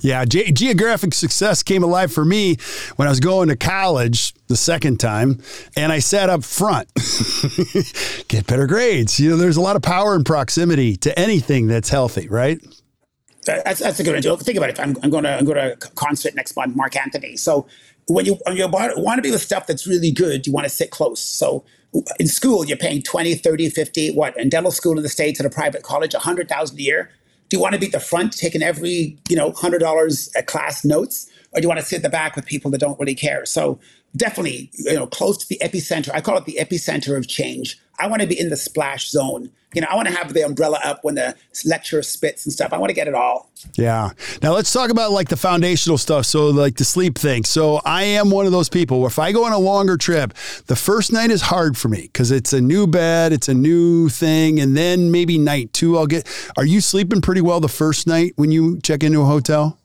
Yeah, 0.00 0.24
ge- 0.24 0.52
geographic 0.52 1.14
success 1.14 1.62
came 1.62 1.82
alive 1.82 2.12
for 2.12 2.24
me 2.24 2.56
when 2.96 3.08
I 3.08 3.10
was 3.10 3.20
going 3.20 3.48
to 3.48 3.56
college 3.56 4.34
the 4.48 4.56
second 4.56 5.00
time, 5.00 5.40
and 5.76 5.92
I 5.92 5.98
sat 5.98 6.28
up 6.28 6.44
front. 6.44 6.88
Get 8.28 8.46
better 8.46 8.66
grades. 8.66 9.18
You 9.18 9.30
know, 9.30 9.36
there's 9.36 9.56
a 9.56 9.60
lot 9.60 9.76
of 9.76 9.82
power 9.82 10.14
and 10.14 10.24
proximity 10.24 10.96
to 10.98 11.18
anything 11.18 11.66
that's 11.66 11.88
healthy, 11.88 12.28
right? 12.28 12.60
That's, 13.44 13.80
that's 13.80 14.00
a 14.00 14.04
good 14.04 14.16
idea. 14.16 14.36
Think 14.36 14.58
about 14.58 14.70
it. 14.70 14.80
I'm, 14.80 14.96
I'm 15.02 15.10
going 15.10 15.24
to 15.24 15.36
I'm 15.36 15.44
going 15.44 15.56
to 15.56 15.72
a 15.74 15.76
concert 15.76 16.34
next 16.34 16.56
month, 16.56 16.74
Marc 16.74 16.96
Anthony. 16.96 17.36
So 17.36 17.66
when 18.08 18.26
you 18.26 18.38
when 18.44 18.56
you 18.56 18.68
want 18.68 19.18
to 19.18 19.22
be 19.22 19.30
with 19.30 19.42
stuff 19.42 19.66
that's 19.66 19.86
really 19.86 20.10
good, 20.10 20.46
you 20.46 20.52
want 20.52 20.64
to 20.64 20.70
sit 20.70 20.90
close. 20.90 21.20
So 21.20 21.64
in 22.18 22.26
school, 22.26 22.64
you're 22.64 22.76
paying 22.76 23.02
20, 23.02 23.36
30, 23.36 23.70
50, 23.70 24.10
what? 24.14 24.36
In 24.36 24.48
dental 24.48 24.72
school 24.72 24.96
in 24.96 25.02
the 25.02 25.08
States 25.08 25.40
at 25.40 25.46
a 25.46 25.50
private 25.50 25.82
college, 25.82 26.12
100000 26.12 26.76
a 26.76 26.82
year 26.82 27.10
do 27.48 27.56
you 27.56 27.62
want 27.62 27.74
to 27.74 27.80
be 27.80 27.86
at 27.86 27.92
the 27.92 28.00
front 28.00 28.32
taking 28.36 28.62
every 28.62 29.18
you 29.28 29.36
know 29.36 29.52
hundred 29.52 29.78
dollars 29.80 30.30
a 30.36 30.42
class 30.42 30.84
notes 30.84 31.30
or 31.56 31.60
do 31.60 31.64
you 31.64 31.68
want 31.68 31.80
to 31.80 31.86
sit 31.86 31.96
at 31.96 32.02
the 32.02 32.10
back 32.10 32.36
with 32.36 32.44
people 32.44 32.70
that 32.70 32.78
don't 32.78 32.98
really 33.00 33.14
care? 33.14 33.46
So 33.46 33.80
definitely 34.16 34.70
you 34.72 34.94
know 34.94 35.06
close 35.06 35.36
to 35.36 35.48
the 35.48 35.58
epicenter 35.62 36.10
i 36.14 36.20
call 36.20 36.36
it 36.36 36.44
the 36.44 36.58
epicenter 36.60 37.16
of 37.16 37.26
change. 37.26 37.78
I 37.98 38.08
want 38.08 38.20
to 38.20 38.28
be 38.28 38.38
in 38.38 38.50
the 38.50 38.58
splash 38.58 39.08
zone. 39.08 39.50
You 39.74 39.80
know 39.80 39.88
i 39.90 39.94
want 39.94 40.08
to 40.08 40.14
have 40.14 40.32
the 40.32 40.42
umbrella 40.42 40.80
up 40.84 41.02
when 41.02 41.16
the 41.16 41.34
lecturer 41.64 42.02
spits 42.02 42.44
and 42.44 42.52
stuff. 42.52 42.72
I 42.72 42.78
want 42.78 42.90
to 42.90 42.94
get 42.94 43.08
it 43.08 43.14
all. 43.14 43.50
Yeah. 43.74 44.10
Now 44.42 44.52
let's 44.52 44.72
talk 44.72 44.90
about 44.90 45.12
like 45.12 45.28
the 45.28 45.36
foundational 45.36 45.98
stuff 45.98 46.26
so 46.26 46.48
like 46.48 46.76
the 46.76 46.84
sleep 46.84 47.18
thing. 47.18 47.44
So 47.44 47.80
i 47.84 48.02
am 48.02 48.30
one 48.30 48.46
of 48.46 48.52
those 48.52 48.68
people 48.68 49.00
where 49.00 49.08
if 49.08 49.18
i 49.18 49.32
go 49.32 49.44
on 49.44 49.52
a 49.52 49.58
longer 49.58 49.96
trip 49.96 50.32
the 50.66 50.76
first 50.76 51.12
night 51.12 51.30
is 51.30 51.42
hard 51.42 51.76
for 51.76 51.88
me 51.88 52.02
because 52.02 52.30
it's 52.30 52.52
a 52.52 52.60
new 52.60 52.86
bed 52.86 53.32
it's 53.32 53.48
a 53.48 53.54
new 53.54 54.08
thing 54.08 54.60
and 54.60 54.76
then 54.76 55.10
maybe 55.10 55.38
night 55.38 55.72
two 55.72 55.98
i'll 55.98 56.06
get 56.06 56.26
are 56.56 56.64
you 56.64 56.80
sleeping 56.80 57.20
pretty 57.20 57.40
well 57.40 57.60
the 57.60 57.68
first 57.68 58.06
night 58.06 58.32
when 58.36 58.50
you 58.50 58.78
check 58.80 59.02
into 59.02 59.20
a 59.20 59.24
hotel 59.24 59.78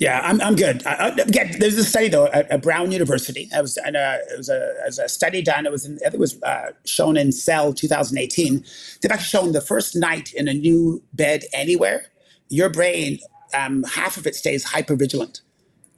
yeah, 0.00 0.22
I'm, 0.24 0.40
I'm 0.40 0.56
good. 0.56 0.84
I, 0.86 0.94
I, 0.94 1.08
again, 1.10 1.56
there's 1.60 1.76
a 1.76 1.84
study 1.84 2.08
though 2.08 2.26
at, 2.28 2.50
at 2.50 2.62
Brown 2.62 2.90
University. 2.90 3.50
I 3.54 3.60
was, 3.60 3.76
and, 3.76 3.96
uh, 3.96 4.16
it 4.32 4.38
was 4.38 4.48
a, 4.48 4.56
it 4.56 4.86
was 4.86 4.98
a 4.98 5.08
study 5.10 5.42
done. 5.42 5.66
It 5.66 5.72
was, 5.72 5.84
in, 5.84 5.98
it 6.02 6.18
was 6.18 6.42
uh, 6.42 6.72
shown 6.86 7.18
in 7.18 7.32
Cell 7.32 7.74
2018. 7.74 8.64
They've 9.02 9.12
actually 9.12 9.26
shown 9.26 9.52
the 9.52 9.60
first 9.60 9.94
night 9.94 10.32
in 10.32 10.48
a 10.48 10.54
new 10.54 11.02
bed 11.12 11.44
anywhere, 11.52 12.06
your 12.48 12.70
brain, 12.70 13.18
um, 13.54 13.84
half 13.84 14.16
of 14.16 14.26
it 14.26 14.34
stays 14.34 14.64
hypervigilant, 14.64 15.42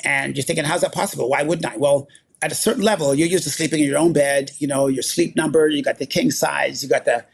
and 0.04 0.36
you're 0.36 0.44
thinking, 0.44 0.64
how's 0.64 0.80
that 0.80 0.92
possible? 0.92 1.30
Why 1.30 1.44
wouldn't 1.44 1.66
I? 1.72 1.76
Well, 1.76 2.08
at 2.42 2.50
a 2.50 2.56
certain 2.56 2.82
level, 2.82 3.14
you're 3.14 3.28
used 3.28 3.44
to 3.44 3.50
sleeping 3.50 3.80
in 3.80 3.86
your 3.86 3.98
own 3.98 4.12
bed. 4.12 4.50
You 4.58 4.66
know 4.66 4.88
your 4.88 5.04
sleep 5.04 5.36
number. 5.36 5.68
You 5.68 5.80
got 5.82 5.98
the 5.98 6.06
king 6.06 6.32
size. 6.32 6.82
You 6.82 6.88
got 6.88 7.04
the 7.04 7.24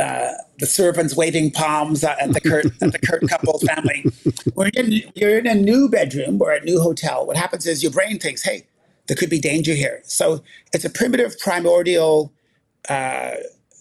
uh, 0.00 0.32
the 0.58 0.66
servants 0.66 1.16
waving 1.16 1.50
palms 1.50 2.04
at 2.04 2.32
the 2.32 2.40
Kirk 2.40 2.66
at 2.82 2.92
the 2.92 2.98
Kirk 2.98 3.22
couple 3.28 3.58
family. 3.60 4.04
When 4.54 4.70
you're 4.74 4.84
in, 4.84 5.12
you're 5.14 5.38
in 5.38 5.46
a 5.46 5.54
new 5.54 5.88
bedroom 5.88 6.40
or 6.40 6.52
a 6.52 6.62
new 6.64 6.80
hotel, 6.80 7.26
what 7.26 7.36
happens 7.36 7.66
is 7.66 7.82
your 7.82 7.92
brain 7.92 8.18
thinks, 8.18 8.42
"Hey, 8.42 8.66
there 9.06 9.16
could 9.16 9.30
be 9.30 9.40
danger 9.40 9.74
here." 9.74 10.02
So 10.04 10.42
it's 10.72 10.84
a 10.84 10.90
primitive, 10.90 11.38
primordial, 11.38 12.32
uh, 12.88 13.32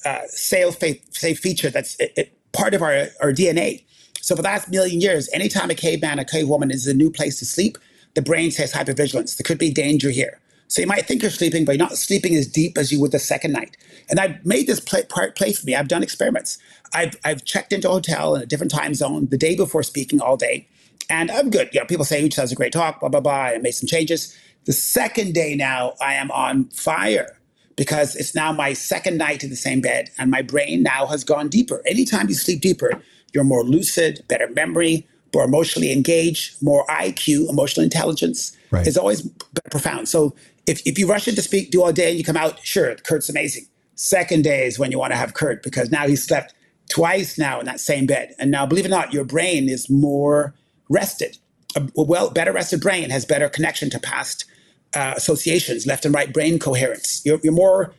uh, 0.05 0.19
safe, 0.27 0.77
safe 1.12 1.39
feature 1.39 1.69
that's 1.69 2.00
it, 2.00 2.13
it, 2.15 2.38
part 2.53 2.74
of 2.74 2.81
our, 2.81 3.07
our 3.22 3.31
DNA. 3.31 3.84
So 4.22 4.36
for 4.36 4.41
the 4.41 4.48
last 4.48 4.69
million 4.69 5.01
years, 5.01 5.29
anytime 5.34 5.69
a 5.69 5.75
caveman, 5.75 6.19
a 6.19 6.25
cave 6.25 6.48
woman 6.48 6.72
is 6.72 6.88
a 6.88 6.93
new 6.93 7.12
place 7.12 7.39
to 7.39 7.45
sleep, 7.45 7.77
the 8.15 8.22
brain 8.22 8.51
says 8.51 8.74
hypervigilance. 8.74 9.38
There 9.38 9.43
could 9.43 9.60
be 9.60 9.72
danger 9.72 10.10
here. 10.10 10.39
So 10.67 10.81
you 10.81 10.88
might 10.88 11.05
think 11.05 11.22
you're 11.22 11.31
sleeping, 11.31 11.63
but 11.63 11.74
you're 11.74 11.86
not 11.86 11.98
sleeping 11.98 12.36
as 12.36 12.48
deep 12.48 12.77
as 12.77 12.91
you 12.91 13.00
would 13.00 13.12
the 13.12 13.19
second 13.19 13.51
night. 13.51 13.77
And 14.10 14.19
I've 14.19 14.43
made 14.45 14.67
this 14.67 14.79
play, 14.79 15.03
play 15.03 15.53
for 15.53 15.65
me. 15.65 15.75
I've 15.75 15.88
done 15.88 16.03
experiments. 16.03 16.57
I've, 16.93 17.15
I've 17.24 17.45
checked 17.45 17.72
into 17.72 17.89
a 17.89 17.93
hotel 17.93 18.36
in 18.36 18.41
a 18.41 18.45
different 18.45 18.72
time 18.72 18.93
zone 18.93 19.27
the 19.27 19.38
day 19.38 19.55
before 19.55 19.84
speaking 19.84 20.22
all 20.22 20.38
day. 20.38 20.67
And 21.10 21.29
I'm 21.29 21.51
good. 21.51 21.69
You 21.72 21.81
know, 21.81 21.86
people 21.86 22.05
say 22.05 22.24
each 22.24 22.36
has 22.36 22.51
a 22.51 22.55
great 22.55 22.74
talk, 22.74 23.00
blah, 23.00 23.10
blah, 23.10 23.19
blah. 23.19 23.34
I 23.34 23.57
made 23.60 23.74
some 23.74 23.88
changes. 23.88 24.36
The 24.65 24.74
second 24.74 25.34
day 25.34 25.55
now, 25.55 25.93
I 26.01 26.15
am 26.15 26.31
on 26.31 26.65
fire 26.69 27.38
because 27.75 28.15
it's 28.15 28.34
now 28.34 28.51
my 28.51 28.74
second 28.74 29.17
night 29.17 29.43
in 29.43 29.51
the 29.51 29.55
same 29.55 29.81
bed 29.81 30.10
and 30.17 30.31
my 30.31 30.41
brain 30.41 30.81
now 30.81 31.05
has 31.05 31.24
gone 31.24 31.50
deeper. 31.50 31.84
Anytime 31.86 32.29
you 32.29 32.36
sleep 32.36 32.62
deeper, 32.62 33.01
you're 33.34 33.43
more 33.43 33.63
lucid, 33.63 34.24
better 34.27 34.50
memory, 34.50 35.07
more 35.34 35.43
emotionally 35.43 35.91
engaged, 35.91 36.62
more 36.63 36.86
IQ, 36.88 37.50
emotional 37.50 37.84
intelligence 37.84 38.55
right. 38.75 38.88
is 38.88 38.98
always 38.98 39.27
profound. 39.72 40.08
So 40.08 40.36
if, 40.67 40.86
if 40.86 40.98
you 40.98 41.08
rush 41.08 41.27
in 41.27 41.36
to 41.36 41.41
speak, 41.41 41.72
do 41.72 41.84
all 41.84 41.91
day, 41.91 42.10
and 42.10 42.17
you 42.17 42.24
come 42.24 42.38
out, 42.38 42.63
sure, 42.65 42.96
Kirk's 42.96 43.29
amazing. 43.29 43.65
Second 43.96 44.44
day 44.44 44.65
is 44.65 44.77
when 44.77 44.91
you 44.91 45.00
want 45.00 45.13
to 45.13 45.17
have 45.17 45.34
Kurt 45.34 45.63
because 45.63 45.91
now 45.91 46.08
he 46.08 46.15
slept 46.15 46.53
twice 46.89 47.38
now 47.38 47.60
in 47.60 47.65
that 47.65 47.79
same 47.79 48.05
bed. 48.05 48.36
And 48.39 48.51
now, 48.51 48.65
believe 48.65 48.86
it 48.86 48.89
or 48.89 48.91
not, 48.91 49.13
your 49.13 49.24
brain 49.24 49.70
is 49.70 49.89
more 49.89 50.53
rested. 50.89 51.38
A 51.75 51.88
well, 51.96 52.29
better 52.29 52.51
rested 52.51 52.82
brain 52.82 53.10
has 53.10 53.25
better 53.25 53.50
connection 53.50 53.89
to 53.89 54.00
past 54.00 54.46
uh, 54.94 55.13
associations, 55.15 55.86
left 55.86 56.05
and 56.05 56.13
right 56.13 56.34
brain 56.34 56.60
coherence. 56.60 57.22
You're, 57.25 57.39
you're 57.44 57.53
more 57.53 57.94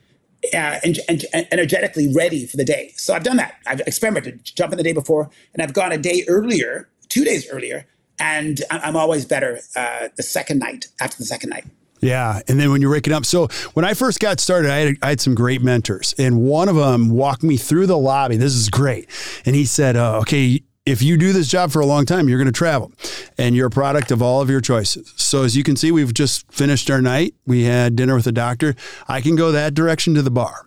uh, 0.54 0.78
en- 0.82 0.96
en- 1.08 1.46
energetically 1.50 2.12
ready 2.12 2.46
for 2.46 2.56
the 2.56 2.64
day. 2.64 2.92
So 2.96 3.14
I've 3.14 3.24
done 3.24 3.36
that. 3.36 3.56
I've 3.66 3.80
experimented, 3.80 4.44
jumping 4.44 4.76
the 4.76 4.82
day 4.82 4.92
before, 4.92 5.30
and 5.54 5.62
I've 5.62 5.72
gone 5.72 5.92
a 5.92 5.98
day 5.98 6.24
earlier, 6.28 6.88
two 7.08 7.24
days 7.24 7.48
earlier, 7.50 7.86
and 8.18 8.60
I'm 8.70 8.96
always 8.96 9.24
better 9.24 9.60
uh, 9.74 10.08
the 10.16 10.22
second 10.22 10.58
night 10.58 10.86
after 11.00 11.18
the 11.18 11.24
second 11.24 11.50
night. 11.50 11.64
Yeah. 12.00 12.40
And 12.46 12.60
then 12.60 12.70
when 12.70 12.80
you're 12.80 12.90
waking 12.90 13.12
up. 13.12 13.24
So 13.24 13.48
when 13.74 13.84
I 13.84 13.94
first 13.94 14.20
got 14.20 14.38
started, 14.38 14.70
I 14.70 14.76
had, 14.76 14.96
I 15.02 15.08
had 15.10 15.20
some 15.20 15.34
great 15.34 15.62
mentors, 15.62 16.14
and 16.18 16.42
one 16.42 16.68
of 16.68 16.76
them 16.76 17.10
walked 17.10 17.42
me 17.42 17.56
through 17.56 17.86
the 17.86 17.98
lobby. 17.98 18.36
This 18.36 18.54
is 18.54 18.68
great. 18.68 19.08
And 19.44 19.56
he 19.56 19.64
said, 19.64 19.96
uh, 19.96 20.18
okay, 20.18 20.62
if 20.84 21.02
you 21.02 21.16
do 21.16 21.32
this 21.32 21.48
job 21.48 21.72
for 21.72 21.80
a 21.80 21.86
long 21.86 22.06
time, 22.06 22.28
you're 22.28 22.38
going 22.38 22.46
to 22.46 22.52
travel 22.52 22.92
and 23.36 23.56
you're 23.56 23.66
a 23.66 23.70
product 23.70 24.12
of 24.12 24.22
all 24.22 24.40
of 24.40 24.48
your 24.48 24.60
choices. 24.60 25.12
So, 25.16 25.42
as 25.42 25.56
you 25.56 25.64
can 25.64 25.74
see, 25.74 25.90
we've 25.90 26.14
just 26.14 26.50
finished 26.52 26.90
our 26.90 27.02
night. 27.02 27.34
We 27.44 27.64
had 27.64 27.96
dinner 27.96 28.14
with 28.14 28.26
a 28.28 28.32
doctor. 28.32 28.76
I 29.08 29.20
can 29.20 29.34
go 29.34 29.50
that 29.50 29.74
direction 29.74 30.14
to 30.14 30.22
the 30.22 30.30
bar, 30.30 30.64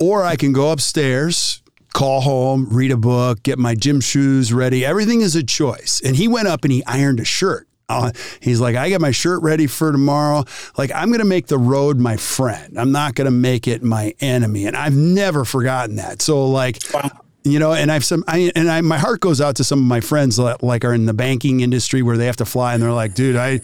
or 0.00 0.24
I 0.24 0.34
can 0.34 0.52
go 0.52 0.72
upstairs, 0.72 1.62
call 1.94 2.20
home, 2.20 2.68
read 2.70 2.90
a 2.90 2.96
book, 2.98 3.42
get 3.42 3.58
my 3.58 3.74
gym 3.74 4.00
shoes 4.02 4.52
ready. 4.52 4.84
Everything 4.84 5.22
is 5.22 5.34
a 5.34 5.42
choice. 5.42 6.02
And 6.04 6.14
he 6.14 6.28
went 6.28 6.48
up 6.48 6.64
and 6.64 6.72
he 6.72 6.84
ironed 6.84 7.20
a 7.20 7.24
shirt. 7.24 7.66
Uh, 7.88 8.10
he's 8.40 8.60
like, 8.60 8.76
I 8.76 8.90
got 8.90 9.00
my 9.00 9.10
shirt 9.10 9.42
ready 9.42 9.66
for 9.66 9.92
tomorrow. 9.92 10.44
Like, 10.76 10.90
I'm 10.94 11.08
going 11.08 11.20
to 11.20 11.26
make 11.26 11.46
the 11.46 11.58
road 11.58 11.98
my 11.98 12.16
friend. 12.16 12.78
I'm 12.78 12.92
not 12.92 13.14
going 13.14 13.26
to 13.26 13.30
make 13.30 13.68
it 13.68 13.82
my 13.82 14.14
enemy. 14.20 14.66
And 14.66 14.76
I've 14.76 14.94
never 14.94 15.44
forgotten 15.44 15.96
that. 15.96 16.20
So, 16.20 16.46
like, 16.46 16.78
wow. 16.92 17.23
You 17.44 17.58
know, 17.58 17.74
and 17.74 17.92
I've 17.92 18.04
some, 18.04 18.24
I, 18.26 18.50
and 18.56 18.70
I, 18.70 18.80
my 18.80 18.96
heart 18.96 19.20
goes 19.20 19.38
out 19.38 19.56
to 19.56 19.64
some 19.64 19.78
of 19.78 19.84
my 19.84 20.00
friends 20.00 20.36
that 20.36 20.62
like 20.62 20.82
are 20.82 20.94
in 20.94 21.04
the 21.04 21.12
banking 21.12 21.60
industry 21.60 22.00
where 22.00 22.16
they 22.16 22.24
have 22.24 22.36
to 22.36 22.46
fly 22.46 22.72
and 22.72 22.82
they're 22.82 22.90
like, 22.90 23.14
dude, 23.14 23.36
I, 23.36 23.60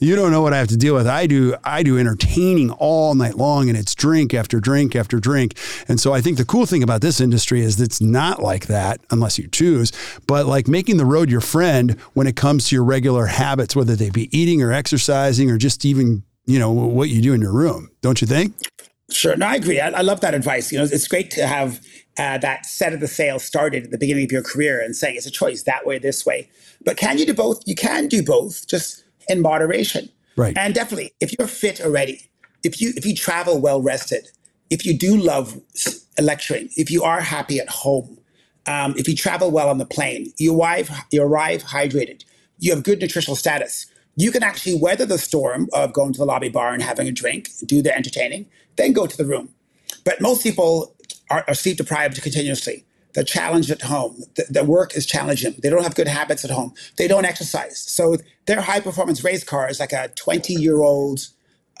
you 0.00 0.14
don't 0.14 0.30
know 0.30 0.42
what 0.42 0.52
I 0.52 0.58
have 0.58 0.68
to 0.68 0.76
deal 0.76 0.94
with. 0.94 1.08
I 1.08 1.26
do, 1.26 1.56
I 1.64 1.82
do 1.82 1.98
entertaining 1.98 2.70
all 2.70 3.16
night 3.16 3.34
long 3.34 3.68
and 3.68 3.76
it's 3.76 3.96
drink 3.96 4.32
after 4.32 4.60
drink 4.60 4.94
after 4.94 5.18
drink. 5.18 5.58
And 5.88 5.98
so 5.98 6.14
I 6.14 6.20
think 6.20 6.38
the 6.38 6.44
cool 6.44 6.66
thing 6.66 6.84
about 6.84 7.00
this 7.00 7.20
industry 7.20 7.62
is 7.62 7.80
it's 7.80 8.00
not 8.00 8.42
like 8.42 8.66
that 8.66 9.00
unless 9.10 9.38
you 9.38 9.48
choose, 9.48 9.90
but 10.28 10.46
like 10.46 10.68
making 10.68 10.96
the 10.96 11.06
road 11.06 11.28
your 11.28 11.40
friend 11.40 12.00
when 12.14 12.28
it 12.28 12.36
comes 12.36 12.68
to 12.68 12.76
your 12.76 12.84
regular 12.84 13.26
habits, 13.26 13.74
whether 13.74 13.96
they 13.96 14.10
be 14.10 14.36
eating 14.36 14.62
or 14.62 14.72
exercising 14.72 15.50
or 15.50 15.58
just 15.58 15.84
even, 15.84 16.22
you 16.44 16.60
know, 16.60 16.70
what 16.70 17.08
you 17.08 17.20
do 17.20 17.34
in 17.34 17.40
your 17.40 17.52
room. 17.52 17.90
Don't 18.02 18.20
you 18.20 18.28
think? 18.28 18.54
Sure. 19.10 19.36
No, 19.36 19.46
I 19.46 19.56
agree. 19.56 19.80
I, 19.80 19.88
I 19.88 20.02
love 20.02 20.20
that 20.20 20.34
advice. 20.34 20.70
You 20.70 20.78
know, 20.78 20.84
it's 20.84 21.08
great 21.08 21.30
to 21.32 21.46
have 21.46 21.80
uh, 22.18 22.38
that 22.38 22.66
set 22.66 22.92
of 22.92 23.00
the 23.00 23.08
sail 23.08 23.38
started 23.38 23.84
at 23.84 23.90
the 23.90 23.98
beginning 23.98 24.24
of 24.24 24.32
your 24.32 24.42
career 24.42 24.80
and 24.80 24.96
saying 24.96 25.16
it's 25.16 25.26
a 25.26 25.30
choice 25.30 25.62
that 25.62 25.86
way, 25.86 25.98
this 25.98 26.24
way. 26.24 26.48
But 26.84 26.96
can 26.96 27.18
you 27.18 27.26
do 27.26 27.34
both? 27.34 27.62
You 27.66 27.74
can 27.74 28.08
do 28.08 28.22
both, 28.22 28.66
just 28.66 29.04
in 29.28 29.40
moderation. 29.42 30.08
Right. 30.36 30.56
And 30.56 30.74
definitely, 30.74 31.12
if 31.20 31.36
you're 31.38 31.48
fit 31.48 31.80
already, 31.80 32.30
if 32.62 32.80
you 32.80 32.92
if 32.96 33.06
you 33.06 33.14
travel 33.14 33.60
well 33.60 33.80
rested, 33.80 34.28
if 34.70 34.84
you 34.84 34.96
do 34.96 35.16
love 35.16 35.60
lecturing, 36.20 36.68
if 36.76 36.90
you 36.90 37.02
are 37.02 37.20
happy 37.20 37.58
at 37.58 37.68
home, 37.68 38.18
um, 38.66 38.94
if 38.96 39.08
you 39.08 39.14
travel 39.14 39.50
well 39.50 39.68
on 39.68 39.78
the 39.78 39.86
plane, 39.86 40.32
you 40.38 40.58
arrive 40.58 40.90
you 41.10 41.22
arrive 41.22 41.62
hydrated, 41.64 42.24
you 42.58 42.74
have 42.74 42.82
good 42.82 43.00
nutritional 43.00 43.36
status. 43.36 43.86
You 44.18 44.30
can 44.30 44.42
actually 44.42 44.78
weather 44.80 45.04
the 45.04 45.18
storm 45.18 45.68
of 45.74 45.92
going 45.92 46.14
to 46.14 46.18
the 46.18 46.24
lobby 46.24 46.48
bar 46.48 46.72
and 46.72 46.82
having 46.82 47.06
a 47.06 47.12
drink, 47.12 47.50
do 47.66 47.82
the 47.82 47.94
entertaining, 47.94 48.46
then 48.76 48.94
go 48.94 49.06
to 49.06 49.16
the 49.16 49.26
room. 49.26 49.50
But 50.04 50.20
most 50.20 50.42
people 50.42 50.94
are, 51.30 51.44
are 51.48 51.54
sleep 51.54 51.76
deprived 51.76 52.20
continuously. 52.22 52.84
They're 53.14 53.24
challenged 53.24 53.70
at 53.70 53.82
home. 53.82 54.24
The, 54.34 54.44
the, 54.50 54.64
work 54.64 54.94
is 54.94 55.06
challenging. 55.06 55.54
They 55.62 55.70
don't 55.70 55.82
have 55.82 55.94
good 55.94 56.06
habits 56.06 56.44
at 56.44 56.50
home. 56.50 56.74
They 56.98 57.08
don't 57.08 57.24
exercise. 57.24 57.78
So 57.78 58.18
their 58.44 58.60
high 58.60 58.80
performance 58.80 59.24
race 59.24 59.42
car 59.42 59.70
is 59.70 59.80
like 59.80 59.92
a 59.92 60.08
20 60.16 60.52
year 60.52 60.82
old 60.82 61.28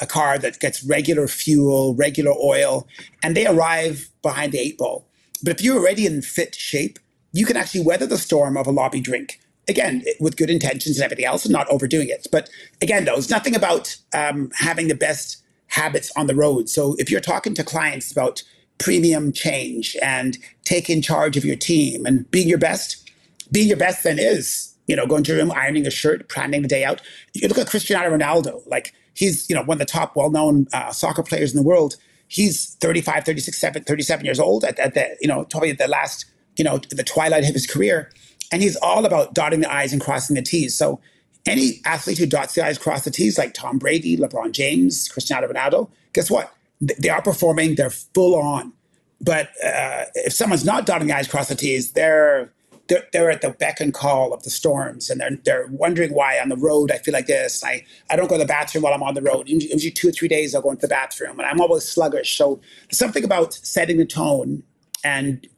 a 0.00 0.06
car 0.06 0.38
that 0.38 0.60
gets 0.60 0.84
regular 0.84 1.26
fuel, 1.26 1.94
regular 1.94 2.32
oil, 2.32 2.86
and 3.22 3.36
they 3.36 3.46
arrive 3.46 4.10
behind 4.22 4.52
the 4.52 4.58
eight 4.58 4.78
ball. 4.78 5.06
But 5.42 5.58
if 5.58 5.62
you're 5.62 5.78
already 5.78 6.06
in 6.06 6.22
fit 6.22 6.54
shape, 6.54 6.98
you 7.32 7.46
can 7.46 7.56
actually 7.56 7.82
weather 7.82 8.06
the 8.06 8.18
storm 8.18 8.56
of 8.56 8.66
a 8.66 8.70
lobby 8.70 9.00
drink. 9.00 9.40
Again, 9.68 10.04
with 10.20 10.36
good 10.36 10.48
intentions 10.48 10.96
and 10.96 11.04
everything 11.04 11.24
else, 11.24 11.44
and 11.44 11.52
not 11.52 11.68
overdoing 11.68 12.08
it. 12.08 12.28
But 12.30 12.48
again, 12.80 13.04
though, 13.04 13.16
it's 13.16 13.30
nothing 13.30 13.56
about 13.56 13.96
um, 14.14 14.50
having 14.54 14.86
the 14.86 14.94
best 14.94 15.42
habits 15.68 16.12
on 16.16 16.28
the 16.28 16.36
road. 16.36 16.68
So 16.68 16.94
if 16.98 17.10
you're 17.10 17.20
talking 17.20 17.52
to 17.54 17.64
clients 17.64 18.12
about 18.12 18.44
premium 18.78 19.32
change 19.32 19.96
and 20.02 20.38
taking 20.64 21.02
charge 21.02 21.36
of 21.36 21.44
your 21.44 21.56
team 21.56 22.06
and 22.06 22.30
being 22.30 22.48
your 22.48 22.58
best, 22.58 23.10
being 23.50 23.68
your 23.68 23.76
best 23.76 24.04
then 24.04 24.18
is, 24.18 24.74
you 24.86 24.94
know, 24.96 25.06
going 25.06 25.24
to 25.24 25.32
your 25.32 25.42
room, 25.42 25.52
ironing 25.52 25.86
a 25.86 25.90
shirt, 25.90 26.28
planning 26.28 26.62
the 26.62 26.68
day 26.68 26.84
out. 26.84 27.00
You 27.32 27.48
look 27.48 27.58
at 27.58 27.68
Cristiano 27.68 28.16
Ronaldo, 28.16 28.62
like 28.66 28.92
he's, 29.14 29.48
you 29.48 29.56
know, 29.56 29.62
one 29.62 29.76
of 29.76 29.78
the 29.80 29.84
top 29.84 30.14
well-known 30.16 30.66
uh, 30.72 30.92
soccer 30.92 31.22
players 31.22 31.52
in 31.52 31.56
the 31.56 31.66
world. 31.66 31.96
He's 32.28 32.74
35, 32.76 33.24
36, 33.24 33.60
37 33.60 34.24
years 34.24 34.40
old 34.40 34.64
at, 34.64 34.78
at 34.78 34.94
the, 34.94 35.16
you 35.20 35.28
know, 35.28 35.44
probably 35.44 35.70
at 35.70 35.78
the 35.78 35.88
last, 35.88 36.26
you 36.56 36.64
know, 36.64 36.78
the 36.78 37.04
twilight 37.04 37.44
of 37.44 37.54
his 37.54 37.66
career. 37.66 38.10
And 38.52 38.62
he's 38.62 38.76
all 38.76 39.04
about 39.04 39.34
dotting 39.34 39.60
the 39.60 39.72
I's 39.72 39.92
and 39.92 40.00
crossing 40.02 40.34
the 40.34 40.42
T's. 40.42 40.76
So 40.76 41.00
any 41.46 41.80
athlete 41.84 42.18
who 42.18 42.26
dots 42.26 42.54
the 42.54 42.64
I's, 42.64 42.78
cross 42.78 43.04
the 43.04 43.10
T's, 43.10 43.38
like 43.38 43.54
Tom 43.54 43.78
Brady, 43.78 44.16
LeBron 44.16 44.52
James, 44.52 45.08
Cristiano 45.08 45.48
Ronaldo, 45.48 45.88
guess 46.12 46.30
what? 46.30 46.52
They 46.80 47.08
are 47.08 47.22
performing, 47.22 47.74
they're 47.74 47.90
full 47.90 48.34
on. 48.36 48.72
But 49.20 49.48
uh, 49.64 50.04
if 50.14 50.32
someone's 50.32 50.64
not 50.64 50.86
dotting 50.86 51.08
the 51.08 51.16
I's, 51.16 51.28
cross 51.28 51.48
the 51.48 51.54
T's, 51.54 51.92
they're, 51.92 52.52
they're, 52.88 53.04
they're 53.12 53.30
at 53.30 53.40
the 53.40 53.50
beck 53.50 53.80
and 53.80 53.92
call 53.92 54.32
of 54.34 54.42
the 54.42 54.50
storms 54.50 55.08
and 55.08 55.20
they're, 55.20 55.38
they're 55.44 55.66
wondering 55.70 56.12
why 56.12 56.38
on 56.38 56.50
the 56.50 56.56
road 56.56 56.90
I 56.92 56.98
feel 56.98 57.12
like 57.12 57.26
this. 57.26 57.64
I, 57.64 57.84
I 58.10 58.16
don't 58.16 58.28
go 58.28 58.36
to 58.36 58.42
the 58.42 58.46
bathroom 58.46 58.82
while 58.84 58.92
I'm 58.92 59.02
on 59.02 59.14
the 59.14 59.22
road. 59.22 59.48
Usually 59.48 59.90
two 59.90 60.08
or 60.08 60.12
three 60.12 60.28
days 60.28 60.54
I'll 60.54 60.62
go 60.62 60.70
into 60.70 60.82
the 60.82 60.88
bathroom 60.88 61.38
and 61.38 61.48
I'm 61.48 61.60
always 61.60 61.84
sluggish. 61.88 62.36
So 62.36 62.60
something 62.92 63.24
about 63.24 63.54
setting 63.54 63.96
the 63.96 64.06
tone 64.06 64.62
and 65.02 65.48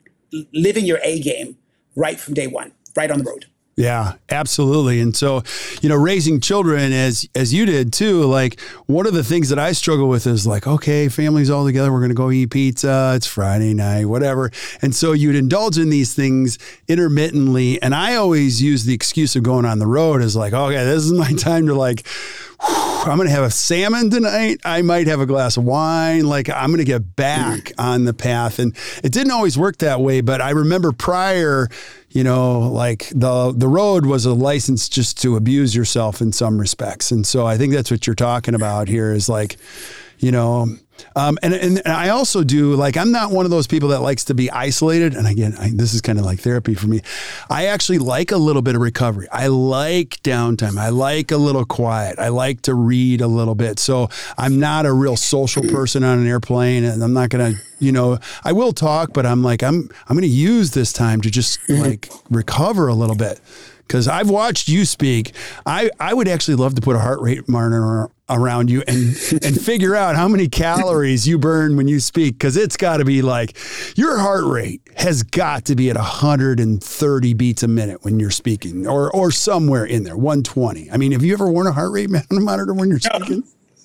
living 0.52 0.84
your 0.84 1.00
A 1.02 1.20
game 1.20 1.56
right 1.96 2.18
from 2.20 2.34
day 2.34 2.46
one, 2.46 2.72
right 2.96 3.10
on 3.10 3.18
the 3.18 3.24
road. 3.24 3.46
Yeah, 3.78 4.14
absolutely. 4.28 5.00
And 5.00 5.14
so, 5.14 5.44
you 5.82 5.88
know, 5.88 5.94
raising 5.94 6.40
children 6.40 6.92
as 6.92 7.28
as 7.36 7.54
you 7.54 7.64
did 7.64 7.92
too, 7.92 8.24
like 8.24 8.60
one 8.86 9.06
of 9.06 9.14
the 9.14 9.22
things 9.22 9.50
that 9.50 9.58
I 9.60 9.70
struggle 9.70 10.08
with 10.08 10.26
is 10.26 10.48
like, 10.48 10.66
okay, 10.66 11.08
families 11.08 11.48
all 11.48 11.64
together, 11.64 11.92
we're 11.92 12.00
going 12.00 12.08
to 12.08 12.16
go 12.16 12.32
eat 12.32 12.50
pizza, 12.50 13.12
it's 13.14 13.28
Friday 13.28 13.74
night, 13.74 14.06
whatever. 14.06 14.50
And 14.82 14.96
so 14.96 15.12
you'd 15.12 15.36
indulge 15.36 15.78
in 15.78 15.90
these 15.90 16.12
things 16.12 16.58
intermittently, 16.88 17.80
and 17.80 17.94
I 17.94 18.16
always 18.16 18.60
use 18.60 18.84
the 18.84 18.94
excuse 18.94 19.36
of 19.36 19.44
going 19.44 19.64
on 19.64 19.78
the 19.78 19.86
road 19.86 20.22
as 20.22 20.34
like, 20.34 20.52
okay, 20.52 20.84
this 20.84 21.04
is 21.04 21.12
my 21.12 21.32
time 21.38 21.68
to 21.68 21.74
like 21.74 22.04
I'm 22.60 23.16
going 23.16 23.28
to 23.28 23.34
have 23.34 23.44
a 23.44 23.50
salmon 23.50 24.10
tonight. 24.10 24.60
I 24.64 24.82
might 24.82 25.06
have 25.06 25.20
a 25.20 25.26
glass 25.26 25.56
of 25.56 25.64
wine. 25.64 26.26
Like 26.26 26.50
I'm 26.50 26.70
going 26.70 26.78
to 26.78 26.84
get 26.84 27.14
back 27.14 27.66
mm. 27.66 27.72
on 27.78 28.04
the 28.04 28.12
path. 28.12 28.58
And 28.58 28.76
it 29.04 29.12
didn't 29.12 29.30
always 29.30 29.56
work 29.56 29.78
that 29.78 30.00
way, 30.00 30.20
but 30.20 30.40
I 30.40 30.50
remember 30.50 30.90
prior, 30.92 31.68
you 32.10 32.24
know, 32.24 32.60
like 32.60 33.08
the 33.14 33.52
the 33.54 33.68
road 33.68 34.06
was 34.06 34.24
a 34.24 34.32
license 34.32 34.88
just 34.88 35.20
to 35.22 35.36
abuse 35.36 35.74
yourself 35.74 36.20
in 36.20 36.32
some 36.32 36.58
respects. 36.58 37.10
And 37.10 37.26
so 37.26 37.46
I 37.46 37.56
think 37.56 37.72
that's 37.72 37.90
what 37.90 38.06
you're 38.06 38.14
talking 38.14 38.54
about 38.54 38.88
here 38.88 39.12
is 39.12 39.28
like, 39.28 39.56
you 40.18 40.32
know, 40.32 40.68
um, 41.16 41.38
and, 41.42 41.54
and, 41.54 41.78
and 41.78 41.88
I 41.88 42.10
also 42.10 42.44
do 42.44 42.74
like 42.74 42.96
I'm 42.96 43.10
not 43.10 43.30
one 43.30 43.44
of 43.44 43.50
those 43.50 43.66
people 43.66 43.90
that 43.90 44.00
likes 44.00 44.24
to 44.24 44.34
be 44.34 44.50
isolated. 44.50 45.14
And 45.14 45.26
again, 45.26 45.54
I, 45.58 45.70
this 45.72 45.94
is 45.94 46.00
kind 46.00 46.18
of 46.18 46.24
like 46.24 46.40
therapy 46.40 46.74
for 46.74 46.86
me. 46.86 47.00
I 47.50 47.66
actually 47.66 47.98
like 47.98 48.30
a 48.30 48.36
little 48.36 48.62
bit 48.62 48.74
of 48.74 48.80
recovery. 48.80 49.28
I 49.30 49.48
like 49.48 50.20
downtime. 50.22 50.78
I 50.78 50.90
like 50.90 51.30
a 51.30 51.36
little 51.36 51.64
quiet. 51.64 52.18
I 52.18 52.28
like 52.28 52.62
to 52.62 52.74
read 52.74 53.20
a 53.20 53.28
little 53.28 53.54
bit. 53.54 53.78
So 53.78 54.08
I'm 54.36 54.60
not 54.60 54.86
a 54.86 54.92
real 54.92 55.16
social 55.16 55.62
person 55.62 56.04
on 56.04 56.18
an 56.18 56.26
airplane, 56.26 56.84
and 56.84 57.02
I'm 57.02 57.12
not 57.12 57.30
gonna, 57.30 57.54
you 57.78 57.92
know, 57.92 58.18
I 58.44 58.52
will 58.52 58.72
talk, 58.72 59.12
but 59.12 59.26
I'm 59.26 59.42
like 59.42 59.62
I'm 59.62 59.90
I'm 60.08 60.16
gonna 60.16 60.26
use 60.26 60.72
this 60.72 60.92
time 60.92 61.20
to 61.22 61.30
just 61.30 61.60
mm-hmm. 61.62 61.82
like 61.82 62.10
recover 62.30 62.88
a 62.88 62.94
little 62.94 63.16
bit 63.16 63.40
because 63.88 64.06
I've 64.06 64.30
watched 64.30 64.68
you 64.68 64.84
speak. 64.84 65.34
I, 65.64 65.90
I 65.98 66.12
would 66.14 66.28
actually 66.28 66.56
love 66.56 66.74
to 66.74 66.82
put 66.82 66.94
a 66.94 66.98
heart 66.98 67.20
rate 67.20 67.48
monitor 67.48 68.10
around 68.30 68.70
you 68.70 68.82
and 68.86 68.98
and 69.42 69.60
figure 69.60 69.94
out 69.94 70.16
how 70.16 70.28
many 70.28 70.48
calories 70.48 71.26
you 71.26 71.38
burn 71.38 71.76
when 71.76 71.88
you 71.88 72.00
speak 72.00 72.34
because 72.34 72.56
it's 72.56 72.76
got 72.76 72.98
to 72.98 73.04
be 73.04 73.22
like 73.22 73.56
your 73.96 74.18
heart 74.18 74.44
rate 74.44 74.80
has 74.96 75.22
got 75.22 75.64
to 75.64 75.74
be 75.74 75.90
at 75.90 75.96
130 75.96 77.34
beats 77.34 77.62
a 77.62 77.68
minute 77.68 78.04
when 78.04 78.20
you're 78.20 78.30
speaking 78.30 78.86
or 78.86 79.10
or 79.14 79.30
somewhere 79.30 79.84
in 79.84 80.04
there 80.04 80.16
120 80.16 80.90
i 80.90 80.96
mean 80.96 81.12
have 81.12 81.24
you 81.24 81.32
ever 81.32 81.48
worn 81.48 81.66
a 81.66 81.72
heart 81.72 81.92
rate 81.92 82.10
monitor 82.30 82.74
when 82.74 82.88
you're 82.88 83.00
speaking 83.00 83.44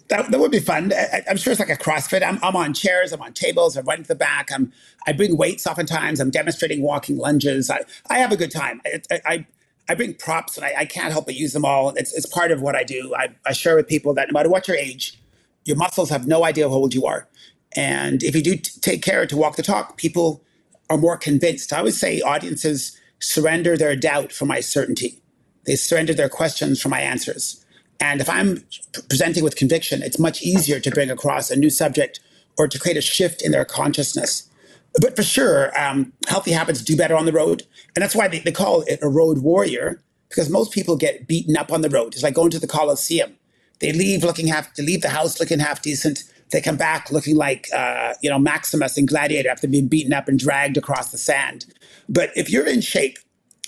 that, 0.10 0.29
that 0.32 0.39
would 0.39 0.51
be 0.51 0.60
fun. 0.60 0.91
I, 0.93 1.23
am 1.27 1.38
sure 1.38 1.51
it's 1.51 1.60
like 1.60 1.69
a 1.69 1.77
CrossFit. 1.77 2.23
I'm, 2.23 2.38
I'm 2.43 2.56
on 2.56 2.73
chairs, 2.73 3.13
I'm 3.13 3.21
on 3.21 3.34
tables, 3.34 3.77
I'm 3.77 3.86
running 3.86 4.03
to 4.03 4.10
the 4.10 4.15
back. 4.15 4.51
I'm 4.51 4.71
I 5.08 5.13
bring 5.13 5.38
weights 5.38 5.65
oftentimes. 5.65 6.19
I'm 6.19 6.29
demonstrating 6.29 6.82
walking 6.82 7.17
lunges. 7.17 7.69
I, 7.69 7.79
I 8.10 8.19
have 8.19 8.32
a 8.32 8.38
good 8.38 8.51
time. 8.51 8.82
I, 8.86 9.21
I, 9.25 9.45
I 9.89 9.96
bring 9.96 10.13
props 10.13 10.58
and 10.58 10.65
I, 10.65 10.74
I, 10.80 10.86
can't 10.86 11.12
help 11.12 11.26
but 11.26 11.36
use 11.36 11.54
them 11.54 11.65
all. 11.65 11.89
It's, 11.89 12.13
it's 12.13 12.26
part 12.26 12.52
of 12.52 12.62
what 12.62 12.76
I 12.76 12.84
do. 12.84 13.13
I, 13.15 13.30
I 13.46 13.52
share 13.52 13.76
with 13.76 13.88
people 13.88 14.13
that 14.13 14.30
no 14.30 14.34
matter 14.34 14.50
what 14.50 14.67
your 14.67 14.78
age, 14.78 15.19
your 15.65 15.76
muscles 15.76 16.10
have 16.10 16.26
no 16.26 16.46
idea 16.46 16.69
how 16.69 16.76
old 16.76 16.93
you 16.93 17.06
are. 17.06 17.28
And 17.76 18.24
if 18.24 18.36
you 18.36 18.41
do 18.41 18.56
t- 18.56 18.80
take 18.82 19.02
care 19.02 19.26
to 19.26 19.38
walk 19.38 19.56
the 19.56 19.63
talk, 19.63 19.98
people 19.98 20.43
are 20.89 20.98
more 20.98 21.17
convinced. 21.17 21.74
I 21.74 21.82
would 21.82 21.93
say 21.93 22.22
audiences 22.22 22.98
surrender 23.19 23.78
their 23.78 23.96
doubt 23.96 24.32
for 24.32 24.46
my 24.46 24.60
certainty. 24.60 25.22
They 25.65 25.76
surrender 25.76 26.13
their 26.13 26.30
questions 26.30 26.82
for 26.82 26.89
my 26.89 27.00
answers. 27.00 27.65
And 28.00 28.22
if 28.22 28.30
I'm 28.30 28.63
presenting 29.10 29.43
with 29.43 29.56
conviction, 29.56 30.02
it's 30.02 30.19
much 30.19 30.41
easier 30.41 30.80
to 30.80 30.91
bring 30.91 31.10
across 31.10 31.50
a 31.50 31.56
new 31.56 31.69
subject 31.69 32.19
or 32.58 32.67
to 32.67 32.80
create 32.80 32.98
a 32.98 33.02
shift 33.02 33.41
in 33.41 33.52
their 33.52 33.65
consciousness 33.65 34.50
but 34.99 35.15
for 35.15 35.23
sure, 35.23 35.77
um, 35.79 36.13
healthy 36.27 36.51
habits 36.51 36.82
do 36.82 36.95
better 36.95 37.15
on 37.15 37.25
the 37.25 37.32
road. 37.32 37.63
And 37.95 38.03
that's 38.03 38.15
why 38.15 38.27
they, 38.27 38.39
they 38.39 38.51
call 38.51 38.82
it 38.84 38.99
a 39.01 39.10
road 39.10 39.39
warrior, 39.39 40.01
because 40.29 40.49
most 40.49 40.71
people 40.71 40.95
get 40.95 41.27
beaten 41.27 41.58
up 41.58 41.71
on 41.71 41.82
the 41.82 41.89
road. 41.89 42.13
It's 42.13 42.23
like 42.23 42.36
going 42.36 42.51
to 42.51 42.60
the 42.60 42.67
Coliseum. 42.67 43.36
They 43.79 43.91
leave 43.91 44.23
looking 44.23 44.47
half, 44.47 44.73
they 44.75 44.84
leave 44.84 45.01
the 45.01 45.10
house 45.10 45.39
looking 45.39 45.60
half 45.60 45.82
decent. 45.82 46.23
They 46.51 46.62
come 46.62 46.77
back 46.77 47.12
looking 47.12 47.36
like, 47.36 47.67
uh, 47.73 48.13
you 48.21 48.29
know, 48.29 48.38
Maximus 48.38 48.97
and 48.97 49.08
Gladiator 49.08 49.49
after 49.49 49.67
being 49.67 49.88
beaten 49.88 50.13
up 50.13 50.27
and 50.27 50.38
dragged 50.38 50.77
across 50.77 51.12
the 51.12 51.17
sand. 51.17 51.65
But 52.08 52.29
if 52.36 52.49
you're 52.49 52.67
in 52.67 52.82
shape 52.82 53.17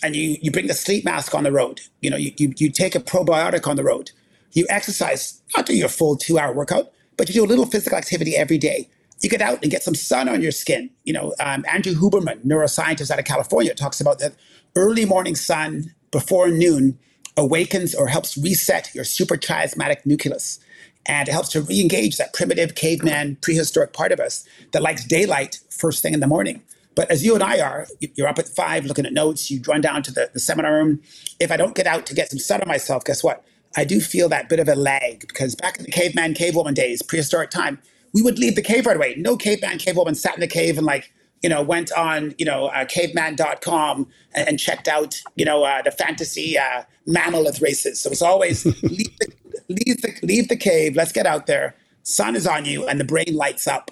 and 0.04 0.16
you, 0.16 0.38
you 0.42 0.52
bring 0.52 0.68
the 0.68 0.76
sleep 0.76 1.04
mask 1.04 1.34
on 1.34 1.44
the 1.44 1.52
road, 1.52 1.82
you 2.02 2.12
know, 2.12 2.18
you, 2.18 2.32
you, 2.38 2.54
you 2.58 2.70
take 2.70 2.94
a 2.94 3.00
probiotic 3.00 3.68
on 3.68 3.76
the 3.76 3.84
road, 3.84 4.12
you 4.52 4.68
exercise, 4.70 5.42
not 5.58 5.66
do 5.66 5.76
your 5.76 5.90
full 5.90 6.16
two 6.16 6.38
hour 6.38 6.54
workout, 6.54 6.92
but 7.18 7.28
you 7.28 7.34
do 7.34 7.44
a 7.44 7.48
little 7.48 7.66
physical 7.66 7.98
activity 7.98 8.36
every 8.36 8.60
day 8.60 8.88
you 9.26 9.30
get 9.30 9.42
out 9.42 9.60
and 9.64 9.72
get 9.72 9.82
some 9.82 9.96
sun 9.96 10.30
on 10.30 10.40
your 10.40 10.52
skin. 10.52 10.92
You 11.04 11.14
know, 11.14 11.34
um, 11.40 11.66
Andrew 11.68 11.94
Huberman, 11.96 12.46
neuroscientist 12.46 13.10
out 13.10 13.18
of 13.18 13.26
California, 13.26 13.74
talks 13.74 14.00
about 14.00 14.20
that 14.20 14.36
early 14.76 15.04
morning 15.04 15.36
sun 15.36 15.96
before 16.12 16.50
noon 16.50 17.00
awakens 17.36 17.96
or 17.96 18.08
helps 18.08 18.38
reset 18.38 18.94
your 18.94 19.04
suprachiasmatic 19.04 20.06
nucleus. 20.06 20.60
And 21.08 21.28
it 21.28 21.32
helps 21.32 21.50
to 21.50 21.62
re 21.62 21.82
engage 21.82 22.18
that 22.18 22.34
primitive 22.34 22.76
caveman 22.76 23.38
prehistoric 23.42 23.94
part 23.94 24.12
of 24.12 24.20
us 24.20 24.48
that 24.74 24.84
likes 24.84 25.04
daylight 25.04 25.60
first 25.72 26.04
thing 26.04 26.14
in 26.14 26.20
the 26.20 26.28
morning. 26.28 26.62
But 26.96 27.10
as 27.10 27.26
you 27.26 27.34
and 27.34 27.44
I 27.44 27.60
are, 27.60 27.88
you're 28.00 28.28
up 28.28 28.40
at 28.40 28.48
five 28.48 28.86
looking 28.86 29.08
at 29.08 29.14
notes, 29.14 29.50
you 29.50 29.60
run 29.68 29.82
down 29.82 30.04
to 30.04 30.12
the, 30.12 30.30
the 30.34 30.40
seminar 30.40 30.74
room. 30.74 31.02
If 31.40 31.52
I 31.52 31.58
don't 31.58 31.76
get 31.76 31.88
out 31.88 32.06
to 32.06 32.14
get 32.14 32.30
some 32.30 32.40
sun 32.40 32.62
on 32.62 32.68
myself, 32.68 33.04
guess 33.04 33.24
what? 33.24 33.44
I 33.76 33.86
do 33.86 34.00
feel 34.00 34.30
that 34.30 34.50
bit 34.50 34.60
of 34.60 34.70
a 34.70 34.76
lag 34.76 35.22
because 35.28 35.56
back 35.56 35.78
in 35.78 35.86
the 35.86 35.92
caveman, 35.92 36.36
cavewoman 36.36 36.76
days, 36.76 37.02
prehistoric 37.02 37.50
time, 37.50 37.80
we 38.16 38.22
would 38.22 38.40
leave 38.40 38.56
the 38.56 38.62
cave 38.62 38.86
right 38.86 38.96
away. 38.96 39.14
No 39.18 39.36
caveman, 39.36 39.78
cavewoman 39.78 40.16
sat 40.16 40.34
in 40.34 40.40
the 40.40 40.48
cave 40.48 40.78
and 40.78 40.88
like, 40.88 41.14
you 41.44 41.50
know, 41.50 41.62
went 41.62 41.92
on, 41.92 42.34
you 42.38 42.46
know, 42.46 42.68
uh, 42.68 42.86
caveman.com 42.86 44.08
and, 44.34 44.48
and, 44.48 44.58
checked 44.58 44.88
out, 44.88 45.22
you 45.36 45.44
know, 45.44 45.66
uh, 45.66 45.82
the 45.82 45.92
fantasy 45.92 46.58
uh, 46.58 46.84
mammoth 47.06 47.62
races. 47.62 48.00
So 48.00 48.10
it's 48.10 48.22
always 48.22 48.66
leave, 48.84 49.18
the, 49.20 49.28
leave, 49.68 50.02
the, 50.02 50.20
leave 50.24 50.48
the 50.48 50.56
cave, 50.56 50.96
let's 50.96 51.12
get 51.12 51.28
out 51.28 51.46
there. 51.46 51.76
Sun 52.04 52.38
is 52.38 52.48
on 52.48 52.64
you 52.64 52.88
and 52.88 53.02
the 53.02 53.04
brain 53.04 53.36
lights 53.36 53.68
up. 53.68 53.92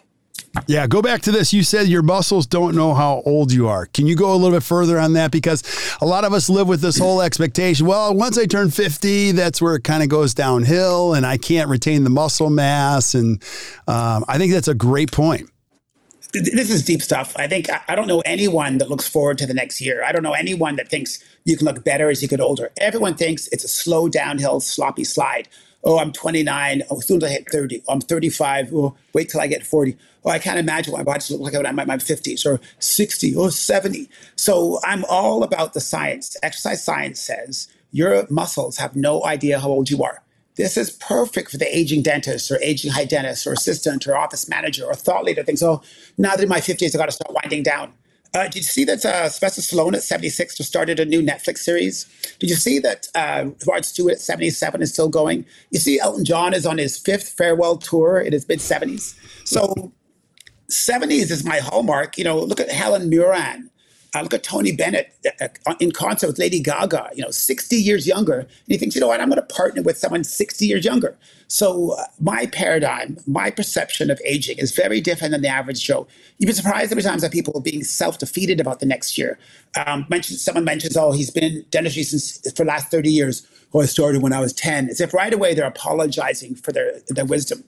Yeah, 0.68 0.86
go 0.86 1.02
back 1.02 1.24
to 1.24 1.32
this. 1.32 1.52
You 1.52 1.64
said 1.64 1.88
your 1.88 2.04
muscles 2.04 2.46
don't 2.46 2.76
know 2.76 2.94
how 2.94 3.24
old 3.26 3.52
you 3.52 3.68
are. 3.68 3.88
Can 3.88 4.06
you 4.06 4.16
go 4.16 4.34
a 4.34 4.36
little 4.36 4.56
bit 4.56 4.64
further 4.64 5.00
on 5.00 5.14
that? 5.14 5.32
Because 5.32 5.64
a 6.00 6.06
lot 6.06 6.26
of 6.26 6.34
us 6.34 6.48
live 6.48 6.68
with 6.68 6.80
this 6.80 6.98
whole 6.98 7.22
expectation. 7.22 7.88
Well, 7.88 8.14
once 8.14 8.38
I 8.38 8.46
turn 8.46 8.70
50, 8.70 9.32
that's 9.32 9.62
where 9.62 9.76
it 9.76 9.84
kind 9.84 10.04
of 10.04 10.10
goes 10.10 10.36
downhill 10.36 11.16
and 11.16 11.26
I 11.26 11.38
can't 11.38 11.70
retain 11.70 12.04
the 12.04 12.12
muscle 12.12 12.52
mass. 12.52 13.16
And 13.16 13.42
um, 13.88 14.24
I 14.28 14.38
think 14.38 14.54
that's 14.54 14.68
a 14.68 14.76
great 14.76 15.12
point. 15.12 15.50
This 16.34 16.72
is 16.72 16.84
deep 16.84 17.02
stuff. 17.02 17.36
I 17.36 17.48
think 17.48 17.68
I 17.88 17.94
don't 17.94 18.08
know 18.08 18.22
anyone 18.22 18.80
that 18.80 18.90
looks 18.90 19.08
forward 19.08 19.38
to 19.40 19.46
the 19.46 19.54
next 19.54 19.80
year. 19.82 20.04
I 20.04 20.12
don't 20.12 20.24
know 20.24 20.34
anyone 20.34 20.78
that 20.78 20.90
thinks 20.90 21.24
you 21.46 21.56
can 21.58 21.66
look 21.66 21.84
better 21.84 22.10
as 22.10 22.24
you 22.24 22.28
get 22.28 22.40
older. 22.40 22.72
Everyone 22.78 23.14
thinks 23.14 23.48
it's 23.50 23.64
a 23.64 23.68
slow 23.68 24.10
downhill, 24.10 24.60
sloppy 24.60 25.04
slide 25.04 25.48
oh, 25.84 26.00
I'm 26.00 26.12
29. 26.12 26.84
Oh, 26.90 27.00
soon 27.00 27.18
as 27.18 27.24
I 27.24 27.30
hit 27.30 27.50
30. 27.52 27.84
Oh, 27.88 27.94
I'm 27.94 28.02
35. 28.02 28.74
Oh, 28.74 28.96
wait 29.14 29.30
till 29.30 29.42
I 29.42 29.48
get 29.48 29.66
40. 29.66 29.98
Oh, 30.26 30.30
I 30.30 30.40
can't 30.40 30.60
imagine 30.60 30.94
what 30.94 31.00
my 31.00 31.04
body 31.04 31.24
looks 31.30 31.44
like 31.44 31.54
when 31.54 31.66
I'm 31.66 31.80
in 31.80 31.88
my 31.88 31.98
50s 31.98 32.46
or 32.46 32.60
60 32.80 33.36
or 33.36 33.52
70. 33.52 34.10
So 34.36 34.80
I'm 34.84 35.04
all 35.10 35.44
about 35.44 35.74
the 35.74 35.82
science. 35.82 36.38
Exercise 36.42 36.84
science 36.84 37.20
says 37.20 37.68
your 37.92 38.26
muscles 38.30 38.78
have 38.78 38.96
no 38.96 39.24
idea 39.26 39.60
how 39.60 39.70
old 39.70 39.90
you 39.90 40.04
are. 40.04 40.22
This 40.56 40.78
is 40.78 40.92
perfect 40.92 41.50
for 41.50 41.58
the 41.58 41.76
aging 41.76 42.04
dentist 42.04 42.52
or 42.52 42.62
aging 42.62 42.92
hygienist 42.92 43.48
or 43.48 43.54
assistant 43.54 44.08
or 44.08 44.16
office 44.16 44.48
manager 44.48 44.86
or 44.86 44.94
thought 44.94 45.24
leader 45.24 45.44
thinks, 45.44 45.64
oh, 45.64 45.82
now 46.18 46.36
that 46.36 46.44
in 46.44 46.50
my 46.50 46.60
50s, 46.60 46.94
I 46.94 46.98
got 46.98 47.08
to 47.08 47.12
start 47.12 47.34
winding 47.34 47.64
down. 47.64 47.92
Uh, 48.36 48.46
did 48.46 48.56
you 48.56 48.64
see 48.64 48.84
that 48.84 49.06
uh, 49.06 49.30
Sylvester 49.30 49.62
Stallone 49.62 49.94
at 49.94 50.02
76 50.02 50.58
just 50.58 50.68
started 50.68 51.00
a 51.00 51.06
new 51.06 51.22
Netflix 51.22 51.60
series? 51.60 52.06
Did 52.40 52.50
you 52.50 52.56
see 52.56 52.80
that 52.80 53.08
uh, 53.14 53.52
Rod 53.68 53.86
Stewart 53.86 54.14
at 54.14 54.22
77 54.22 54.82
is 54.82 54.92
still 54.92 55.08
going? 55.08 55.46
You 55.70 55.80
see 55.80 56.00
Elton 56.00 56.26
John 56.26 56.54
is 56.54 56.66
on 56.66 56.80
his 56.80 56.98
fifth 56.98 57.30
farewell 57.30 57.78
tour 57.78 58.20
in 58.20 58.34
his 58.34 58.48
mid 58.48 58.58
70s. 58.58 59.16
So 59.46 59.92
70s 60.72 61.30
is 61.30 61.46
my 61.46 61.60
hallmark. 61.60 62.18
You 62.18 62.24
know, 62.24 62.40
look 62.40 62.60
at 62.60 62.72
Helen 62.72 63.08
Mirren. 63.08 63.70
I 64.16 64.22
look 64.22 64.34
at 64.34 64.44
Tony 64.44 64.72
Bennett 64.72 65.16
uh, 65.42 65.48
uh, 65.66 65.76
in 65.80 65.92
concert 65.92 66.28
with 66.28 66.38
Lady 66.38 66.60
Gaga, 66.60 67.10
you 67.16 67.24
know, 67.24 67.32
60 67.32 67.76
years 67.76 68.06
younger. 68.06 68.40
And 68.40 68.50
he 68.68 68.78
thinks, 68.78 68.96
you 68.96 69.02
know 69.02 69.08
what, 69.08 69.20
I'm 69.20 69.30
going 69.30 69.42
to 69.42 69.54
partner 69.54 69.82
with 69.82 69.98
someone 69.98 70.24
60 70.24 70.66
years 70.66 70.86
younger. 70.86 71.18
So 71.48 71.92
uh, 71.92 72.06
my 72.20 72.46
paradigm, 72.48 73.18
my 73.26 73.50
perception 73.50 74.12
of 74.12 74.22
aging 74.24 74.60
is 74.60 74.72
very 74.72 75.02
different 75.02 75.32
than 75.32 75.42
the 75.42 75.48
average 75.48 75.84
Joe. 75.84 76.08
You'd 76.38 76.48
be 76.48 76.54
surprised 76.54 76.92
every 76.92 77.04
time 77.04 77.20
that 77.20 77.32
people 77.32 77.58
are 77.58 77.62
being 77.62 77.84
self-defeated 77.84 78.60
about 78.60 78.80
the 78.80 78.86
next 78.86 79.18
year. 79.18 79.40
Um, 79.86 80.06
mentions, 80.10 80.44
someone 80.44 80.64
mentions, 80.64 80.96
oh, 80.96 81.12
he's 81.12 81.32
been 81.32 81.44
in 81.44 81.66
dentistry 81.72 82.04
since 82.04 82.40
for 82.52 82.64
the 82.64 82.70
last 82.70 82.92
30 82.92 83.10
years. 83.10 83.48
Oh, 83.74 83.82
I 83.82 83.86
started 83.86 84.22
when 84.22 84.34
I 84.34 84.40
was 84.40 84.54
10. 84.54 84.90
As 84.90 85.02
if 85.02 85.14
right 85.14 85.34
away 85.34 85.56
they're 85.56 85.66
apologizing 85.66 86.56
for 86.56 86.72
their, 86.72 87.00
their 87.08 87.26
wisdom. 87.26 87.64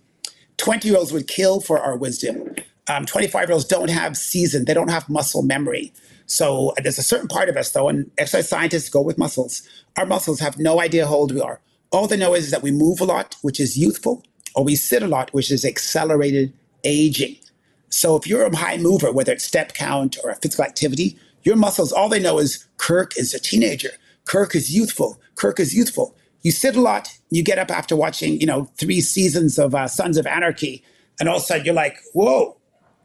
20 0.58 0.88
year 0.88 0.98
olds 0.98 1.12
would 1.12 1.28
kill 1.28 1.60
for 1.60 1.80
our 1.80 1.98
wisdom. 1.98 2.56
25 2.88 3.50
um, 3.50 3.62
don't 3.68 3.90
have 3.90 4.16
season, 4.16 4.66
they 4.66 4.74
don't 4.74 4.90
have 4.90 5.10
muscle 5.10 5.42
memory. 5.42 5.92
So 6.28 6.74
there's 6.82 6.98
a 6.98 7.04
certain 7.04 7.28
part 7.28 7.50
of 7.50 7.58
us, 7.58 7.72
though, 7.72 7.90
and 7.90 8.10
exercise 8.18 8.50
scientists 8.50 8.90
go 8.90 9.02
with 9.02 9.18
muscles. 9.18 9.62
Our 9.98 10.06
muscles 10.06 10.40
have 10.40 10.58
no 10.58 10.82
idea 10.82 11.06
how 11.08 11.16
old 11.16 11.34
we 11.34 11.42
are. 11.42 11.62
All 11.92 12.08
they 12.08 12.18
know 12.18 12.34
is 12.34 12.52
that 12.52 12.64
we 12.64 12.72
move 12.72 13.00
a 13.00 13.06
lot, 13.06 13.36
which 13.42 13.60
is 13.60 13.78
youthful, 13.78 14.24
or 14.56 14.64
we 14.64 14.76
sit 14.76 15.04
a 15.04 15.08
lot, 15.08 15.32
which 15.34 15.52
is 15.52 15.64
accelerated 15.64 16.52
aging. 16.84 17.38
So 17.90 18.16
if 18.16 18.28
you're 18.28 18.46
a 18.46 18.56
high 18.56 18.78
mover, 18.78 19.12
whether 19.12 19.32
it's 19.34 19.46
step 19.46 19.74
count 19.74 20.18
or 20.24 20.32
a 20.32 20.36
physical 20.36 20.66
activity, 20.66 21.18
your 21.44 21.56
muscles, 21.56 21.92
all 21.92 22.10
they 22.10 22.20
know 22.20 22.40
is 22.40 22.68
Kirk 22.78 23.18
is 23.18 23.34
a 23.34 23.40
teenager. 23.40 23.92
Kirk 24.26 24.56
is 24.56 24.76
youthful. 24.76 25.20
Kirk 25.36 25.60
is 25.60 25.76
youthful. 25.76 26.16
You 26.42 26.52
sit 26.52 26.76
a 26.76 26.82
lot, 26.82 27.10
you 27.30 27.44
get 27.44 27.60
up 27.60 27.72
after 27.72 27.96
watching, 27.96 28.40
you 28.40 28.48
know, 28.48 28.66
three 28.78 29.02
seasons 29.02 29.58
of 29.58 29.74
uh, 29.74 29.88
Sons 29.88 30.18
of 30.18 30.28
Anarchy, 30.28 30.84
and 31.20 31.30
all 31.30 31.38
of 31.38 31.44
a 31.44 31.46
sudden 31.46 31.66
you're 31.66 31.74
like, 31.74 31.98
whoa, 32.14 32.58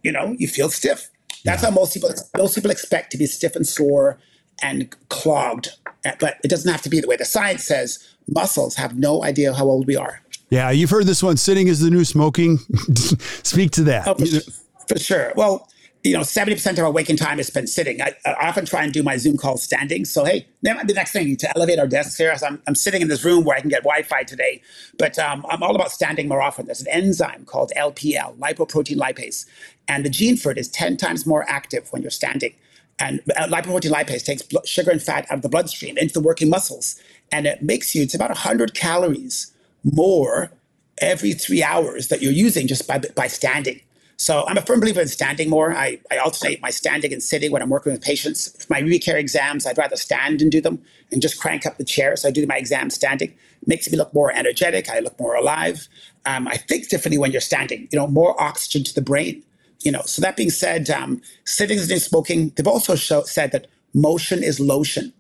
you 0.03 0.13
know, 0.13 0.35
you 0.39 0.49
feel 0.49 0.71
stiff. 0.71 1.10
That's 1.45 1.63
yeah. 1.63 1.71
how 1.71 1.75
most 1.75 1.95
people 1.95 2.11
most 2.37 2.55
people 2.55 2.71
expect 2.71 3.13
to 3.13 3.19
be 3.19 3.27
stiff 3.27 3.57
and 3.57 3.67
sore 3.67 4.19
and 4.63 4.95
clogged. 5.09 5.77
But 6.03 6.39
it 6.43 6.49
doesn't 6.49 6.71
have 6.71 6.83
to 6.83 6.89
be 6.89 7.01
the 7.01 7.09
way 7.09 7.17
the 7.17 7.25
science 7.25 7.65
says. 7.65 8.07
Muscles 8.29 8.77
have 8.77 8.97
no 8.97 9.25
idea 9.25 9.53
how 9.53 9.65
old 9.65 9.87
we 9.87 9.97
are. 9.97 10.23
Yeah, 10.51 10.71
you've 10.71 10.91
heard 10.91 11.07
this 11.07 11.23
one. 11.23 11.37
Sitting 11.37 11.69
is 11.69 11.81
the 11.81 11.91
new 11.91 12.05
smoking. 12.05 12.59
Speak 13.43 13.71
to 13.73 13.83
that. 13.85 14.09
Oh, 14.09 14.15
for, 14.15 14.87
for 14.89 14.99
sure. 14.99 15.33
Well, 15.37 15.69
you 16.03 16.15
know, 16.15 16.21
70% 16.21 16.73
of 16.73 16.79
our 16.79 16.91
waking 16.91 17.17
time 17.17 17.39
is 17.39 17.47
spent 17.47 17.69
sitting. 17.69 18.01
I, 18.01 18.15
I, 18.25 18.49
often 18.49 18.65
try 18.65 18.83
and 18.83 18.93
do 18.93 19.03
my 19.03 19.19
Zoom 19.19 19.37
calls 19.37 19.63
standing. 19.63 20.07
So, 20.07 20.25
hey, 20.25 20.47
that 20.63 20.75
might 20.77 20.87
be 20.87 20.95
the 20.95 20.99
next 20.99 21.13
thing 21.13 21.37
to 21.37 21.57
elevate 21.57 21.79
our 21.79 21.87
desks 21.87 22.17
here. 22.17 22.35
I'm, 22.47 22.63
I'm 22.67 22.75
sitting 22.75 23.03
in 23.03 23.09
this 23.09 23.23
room 23.23 23.45
where 23.45 23.57
I 23.57 23.61
can 23.61 23.69
get 23.69 23.83
Wi 23.83 24.03
Fi 24.03 24.23
today. 24.23 24.63
But 24.99 25.19
um, 25.19 25.45
I'm 25.51 25.63
all 25.63 25.75
about 25.75 25.93
standing 25.93 26.27
more 26.27 26.41
often. 26.41 26.67
There's 26.67 26.81
an 26.81 26.89
enzyme 26.89 27.45
called 27.45 27.73
LPL, 27.77 28.39
lipoprotein 28.39 28.97
lipase. 28.97 29.45
And 29.91 30.05
the 30.05 30.09
gene 30.09 30.37
for 30.37 30.53
it 30.53 30.57
is 30.57 30.69
10 30.69 30.99
times 30.99 31.27
more 31.27 31.45
active 31.49 31.89
when 31.91 32.01
you're 32.01 32.13
standing. 32.13 32.55
And 33.01 33.21
uh, 33.37 33.49
lipoprotein 33.49 33.91
lipase 33.91 34.25
takes 34.25 34.45
sugar 34.65 34.93
and 34.93 35.03
fat 35.03 35.27
out 35.29 35.39
of 35.39 35.43
the 35.43 35.49
bloodstream 35.49 35.99
into 35.99 36.15
the 36.15 36.21
working 36.21 36.49
muscles. 36.49 36.95
And 37.33 37.45
it 37.45 37.61
makes 37.61 37.93
you, 37.93 38.03
it's 38.03 38.15
about 38.15 38.31
100 38.31 38.73
calories 38.73 39.53
more 39.83 40.53
every 40.99 41.33
three 41.33 41.65
hours 41.65 42.07
that 42.07 42.23
you're 42.23 42.31
using 42.31 42.69
just 42.69 42.87
by, 42.87 42.99
by 42.99 43.27
standing. 43.27 43.81
So 44.17 44.45
I'm 44.47 44.59
a 44.59 44.63
firm 44.63 44.79
believer 44.79 45.01
in 45.01 45.09
standing 45.09 45.51
more. 45.51 45.75
I, 45.75 45.99
I 46.09 46.19
alternate 46.19 46.63
my 46.63 46.71
standing 46.71 47.13
and 47.13 47.21
sitting 47.21 47.51
when 47.51 47.61
I'm 47.61 47.71
working 47.71 47.91
with 47.91 48.03
patients. 48.03 48.65
For 48.65 48.73
my 48.73 48.81
recare 48.81 49.19
exams, 49.19 49.67
I'd 49.67 49.79
rather 49.79 49.97
stand 49.97 50.41
and 50.41 50.53
do 50.53 50.61
them 50.61 50.81
and 51.11 51.21
just 51.21 51.41
crank 51.41 51.67
up 51.67 51.79
the 51.79 51.85
chair. 51.85 52.15
So 52.15 52.29
I 52.29 52.31
do 52.31 52.47
my 52.47 52.59
exams 52.59 52.95
standing. 52.95 53.31
It 53.31 53.67
makes 53.67 53.91
me 53.91 53.99
look 53.99 54.15
more 54.15 54.31
energetic. 54.31 54.89
I 54.89 55.01
look 55.01 55.19
more 55.19 55.35
alive. 55.35 55.89
Um, 56.27 56.47
I 56.47 56.59
think 56.59 56.91
differently 56.91 57.19
when 57.19 57.33
you're 57.33 57.41
standing. 57.41 57.89
You 57.91 57.99
know, 57.99 58.07
more 58.07 58.41
oxygen 58.41 58.85
to 58.85 58.95
the 58.95 59.03
brain. 59.03 59.43
You 59.83 59.93
know. 59.93 60.03
So 60.05 60.23
that 60.23 60.37
being 60.37 60.51
said, 60.51 60.91
um, 60.91 61.21
sitting 61.45 61.79
is 61.79 61.89
new 61.89 61.99
smoking. 61.99 62.51
They've 62.57 62.67
also 62.67 62.97
show, 62.97 63.23
said 63.23 63.53
that 63.53 63.67
motion 63.95 64.43
is 64.43 64.61
lotion. 64.61 65.13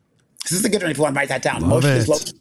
This 0.44 0.52
is 0.52 0.64
a 0.64 0.68
good 0.68 0.82
one 0.82 0.90
if 0.90 0.96
you 0.96 1.02
want 1.02 1.14
to 1.14 1.18
write 1.18 1.28
that 1.28 1.42
down. 1.42 1.62
Love 1.62 1.70
motion 1.70 1.90
it. 1.90 1.96
is 1.96 2.08
lotion. 2.08 2.40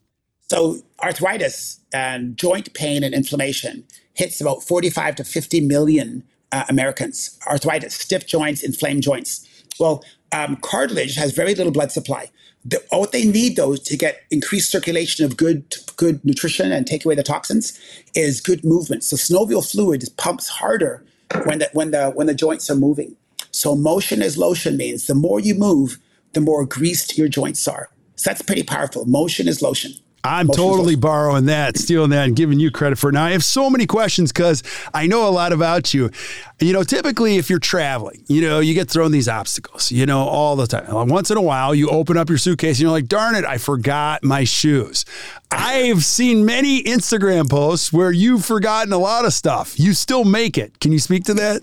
So 0.50 0.78
arthritis 1.04 1.80
and 1.94 2.36
joint 2.36 2.74
pain 2.74 3.04
and 3.04 3.14
inflammation 3.14 3.86
hits 4.16 4.42
about 4.42 4.64
45 4.64 5.16
to 5.18 5.24
50 5.24 5.62
million 5.62 6.24
uh, 6.52 6.66
Americans 6.68 7.38
arthritis, 7.48 7.96
stiff 7.96 8.26
joints, 8.26 8.64
inflamed 8.64 9.04
joints. 9.04 9.48
Well, 9.80 10.04
um, 10.32 10.58
cartilage 10.58 11.16
has 11.16 11.32
very 11.32 11.56
little 11.56 11.72
blood 11.72 11.92
supply. 11.92 12.30
The, 12.66 12.84
what 12.90 13.12
they 13.12 13.26
need, 13.26 13.56
though, 13.56 13.76
to 13.76 13.98
get 13.98 14.24
increased 14.32 14.72
circulation 14.72 15.24
of 15.26 15.38
good 15.38 15.76
good 15.96 16.24
nutrition 16.26 16.72
and 16.72 16.86
take 16.86 17.06
away 17.06 17.16
the 17.16 17.24
toxins, 17.24 17.80
is 18.16 18.42
good 18.42 18.66
movement. 18.66 19.04
So 19.04 19.16
synovial 19.16 19.70
fluid 19.70 20.04
pumps 20.18 20.48
harder 20.50 21.06
when 21.46 21.60
the 21.60 21.70
when 21.74 21.92
the 21.92 22.12
when 22.12 22.28
the 22.28 22.34
joints 22.34 22.70
are 22.70 22.76
moving. 22.76 23.16
So 23.52 23.76
motion 23.76 24.22
is 24.22 24.38
lotion 24.38 24.78
means 24.78 25.08
the 25.08 25.16
more 25.16 25.40
you 25.40 25.56
move, 25.56 26.00
the 26.34 26.42
more 26.42 26.66
greased 26.66 27.18
your 27.18 27.28
joints 27.28 27.68
are. 27.68 27.90
So 28.16 28.30
that's 28.30 28.42
pretty 28.42 28.64
powerful. 28.64 29.06
Motion 29.06 29.48
is 29.48 29.62
lotion. 29.62 29.94
I'm 30.24 30.48
totally 30.48 30.96
borrowing 30.96 31.46
that, 31.46 31.78
stealing 31.78 32.10
that, 32.10 32.28
and 32.28 32.36
giving 32.36 32.60
you 32.60 32.72
credit 32.72 32.98
for 32.98 33.10
it. 33.10 33.14
Now, 33.14 33.26
I 33.26 33.32
have 33.32 33.44
so 33.44 33.70
many 33.70 33.86
questions 33.86 34.32
because 34.32 34.64
I 34.94 35.08
know 35.08 35.28
a 35.28 35.32
lot 35.32 35.54
about 35.54 35.94
you. 35.94 36.10
You 36.60 36.74
know, 36.74 36.84
typically, 36.84 37.38
if 37.38 37.50
you're 37.50 37.60
traveling, 37.60 38.24
you 38.28 38.42
know, 38.42 38.60
you 38.60 38.74
get 38.74 38.90
thrown 38.90 39.12
these 39.12 39.30
obstacles, 39.30 39.92
you 39.92 40.06
know, 40.06 40.20
all 40.20 40.56
the 40.56 40.68
time. 40.68 41.08
Once 41.08 41.32
in 41.32 41.38
a 41.38 41.42
while, 41.42 41.74
you 41.74 41.90
open 41.90 42.18
up 42.18 42.28
your 42.28 42.38
suitcase 42.38 42.78
and 42.78 42.82
you're 42.82 42.92
like, 42.92 43.08
darn 43.08 43.36
it, 43.36 43.46
I 43.46 43.58
forgot 43.58 44.24
my 44.24 44.44
shoes. 44.44 45.06
I've 45.52 46.04
seen 46.04 46.46
many 46.46 46.84
Instagram 46.84 47.50
posts 47.50 47.94
where 47.94 48.12
you've 48.12 48.46
forgotten 48.46 48.92
a 48.92 48.98
lot 48.98 49.26
of 49.26 49.34
stuff. 49.34 49.80
You 49.80 49.94
still 49.94 50.26
make 50.26 50.58
it. 50.58 50.80
Can 50.80 50.92
you 50.92 51.00
speak 51.00 51.24
to 51.26 51.34
that? 51.36 51.62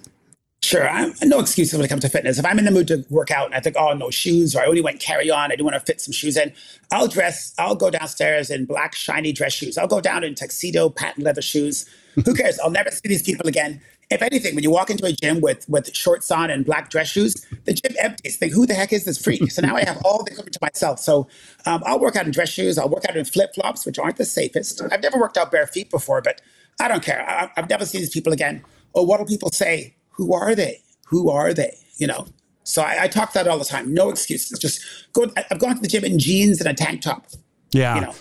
Sure, 0.63 0.89
I'm 0.89 1.15
no 1.23 1.39
excuses 1.39 1.75
when 1.75 1.85
it 1.85 1.89
comes 1.89 2.03
to 2.03 2.09
fitness. 2.09 2.39
If 2.41 2.45
I'm 2.45 2.59
in 2.59 2.65
the 2.65 2.73
mood 2.73 2.89
to 2.89 3.05
work 3.09 3.31
out 3.31 3.47
and 3.47 3.55
I 3.55 3.61
think, 3.61 3.77
oh, 3.79 3.93
no 3.93 4.11
shoes, 4.11 4.57
or 4.57 4.63
I 4.63 4.67
only 4.67 4.81
went 4.81 4.99
carry 4.99 5.31
on, 5.31 5.53
I 5.53 5.57
do 5.57 5.63
want 5.63 5.75
to 5.75 5.81
fit 5.81 6.01
some 6.01 6.13
shoes 6.13 6.37
in, 6.37 6.53
I'll 6.91 7.07
dress, 7.07 7.55
I'll 7.57 7.77
go 7.77 7.89
downstairs 7.89 8.51
in 8.51 8.65
black, 8.65 8.95
shiny 8.97 9.33
dress 9.33 9.53
shoes. 9.53 9.79
I'll 9.79 9.87
go 9.87 10.01
down 10.01 10.25
in 10.25 10.35
tuxedo, 10.35 10.89
patent 10.89 11.25
leather 11.25 11.43
shoes. 11.43 11.89
Who 12.25 12.35
cares? 12.35 12.59
I'll 12.59 12.71
never 12.71 12.91
see 12.91 13.07
these 13.07 13.23
people 13.23 13.47
again. 13.47 13.81
If 14.11 14.23
anything, 14.23 14.55
when 14.55 14.65
you 14.65 14.71
walk 14.71 14.91
into 14.91 15.05
a 15.05 15.13
gym 15.13 15.41
with 15.41 15.69
with 15.69 15.95
shorts 15.95 16.31
on 16.31 16.51
and 16.51 16.65
black 16.65 16.91
dress 16.91 17.09
shoes, 17.09 17.45
the 17.65 17.73
gym 17.73 17.95
empties. 18.01 18.37
Think, 18.37 18.53
who 18.53 18.65
the 18.65 18.75
heck 18.75 18.93
is 18.93 19.05
this 19.05 19.19
freak? 19.23 19.51
So 19.51 19.63
now 19.63 19.75
I 19.77 19.85
have 19.85 20.01
all 20.05 20.23
the 20.25 20.31
equipment 20.31 20.55
to 20.55 20.61
myself. 20.63 21.01
So 21.01 21.27
um, 21.67 21.83
I'll 21.85 21.99
work 21.99 22.15
out 22.15 22.25
in 22.25 22.33
dress 22.33 22.49
shoes. 22.49 22.79
I'll 22.79 22.89
work 22.89 23.05
out 23.09 23.17
in 23.17 23.25
flip 23.25 23.55
flops, 23.55 23.85
which 23.85 23.99
aren't 23.99 24.17
the 24.17 24.25
safest. 24.25 24.81
I've 24.93 25.03
never 25.03 25.19
worked 25.19 25.37
out 25.37 25.51
bare 25.51 25.67
feet 25.67 25.91
before, 25.91 26.23
but 26.23 26.41
I 26.81 26.87
don't 26.87 27.03
care. 27.03 27.29
I, 27.29 27.51
I've 27.57 27.69
never 27.69 27.85
seen 27.85 28.01
these 28.01 28.11
people 28.11 28.33
again. 28.33 28.65
Or 28.93 29.05
what 29.05 29.19
will 29.19 29.27
people 29.27 29.51
say? 29.51 29.96
Who 30.17 30.35
are 30.35 30.55
they? 30.55 30.83
who 31.07 31.31
are 31.31 31.55
they? 31.55 31.79
You 31.97 32.07
know, 32.07 32.27
So 32.65 32.83
I, 32.83 33.05
I 33.05 33.09
talk 33.09 33.33
that 33.33 33.49
all 33.49 33.59
the 33.59 33.65
time. 33.65 33.95
No 33.95 34.11
excuses. 34.11 34.59
Just 34.59 34.83
go. 35.13 35.31
I've 35.51 35.59
gone 35.59 35.77
to 35.77 35.81
the 35.81 35.89
gym 35.89 36.05
in 36.05 36.19
jeans 36.19 36.61
and 36.61 36.69
a 36.69 36.75
tank 36.75 37.03
top. 37.03 37.27
Yeah. 37.73 37.95
You 37.95 38.01
know. 38.03 38.15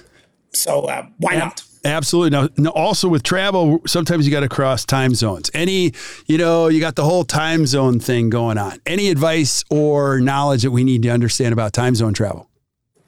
So 0.54 0.82
uh, 0.82 1.08
why 1.18 1.36
not? 1.36 1.64
Absolutely. 1.84 2.32
Now, 2.32 2.50
now, 2.58 2.72
also 2.72 3.08
with 3.08 3.22
travel, 3.22 3.80
sometimes 3.86 4.26
you 4.26 4.32
got 4.32 4.40
to 4.40 4.50
cross 4.50 4.86
time 4.86 5.14
zones. 5.14 5.52
Any, 5.54 5.92
you 6.26 6.38
know, 6.38 6.68
you 6.68 6.80
got 6.80 6.96
the 6.96 7.04
whole 7.04 7.24
time 7.24 7.68
zone 7.68 8.00
thing 8.00 8.32
going 8.32 8.58
on. 8.58 8.80
Any 8.88 9.10
advice 9.10 9.64
or 9.70 10.20
knowledge 10.20 10.64
that 10.64 10.72
we 10.72 10.84
need 10.84 11.04
to 11.04 11.10
understand 11.10 11.54
about 11.54 11.74
time 11.74 11.94
zone 11.94 12.14
travel? 12.14 12.50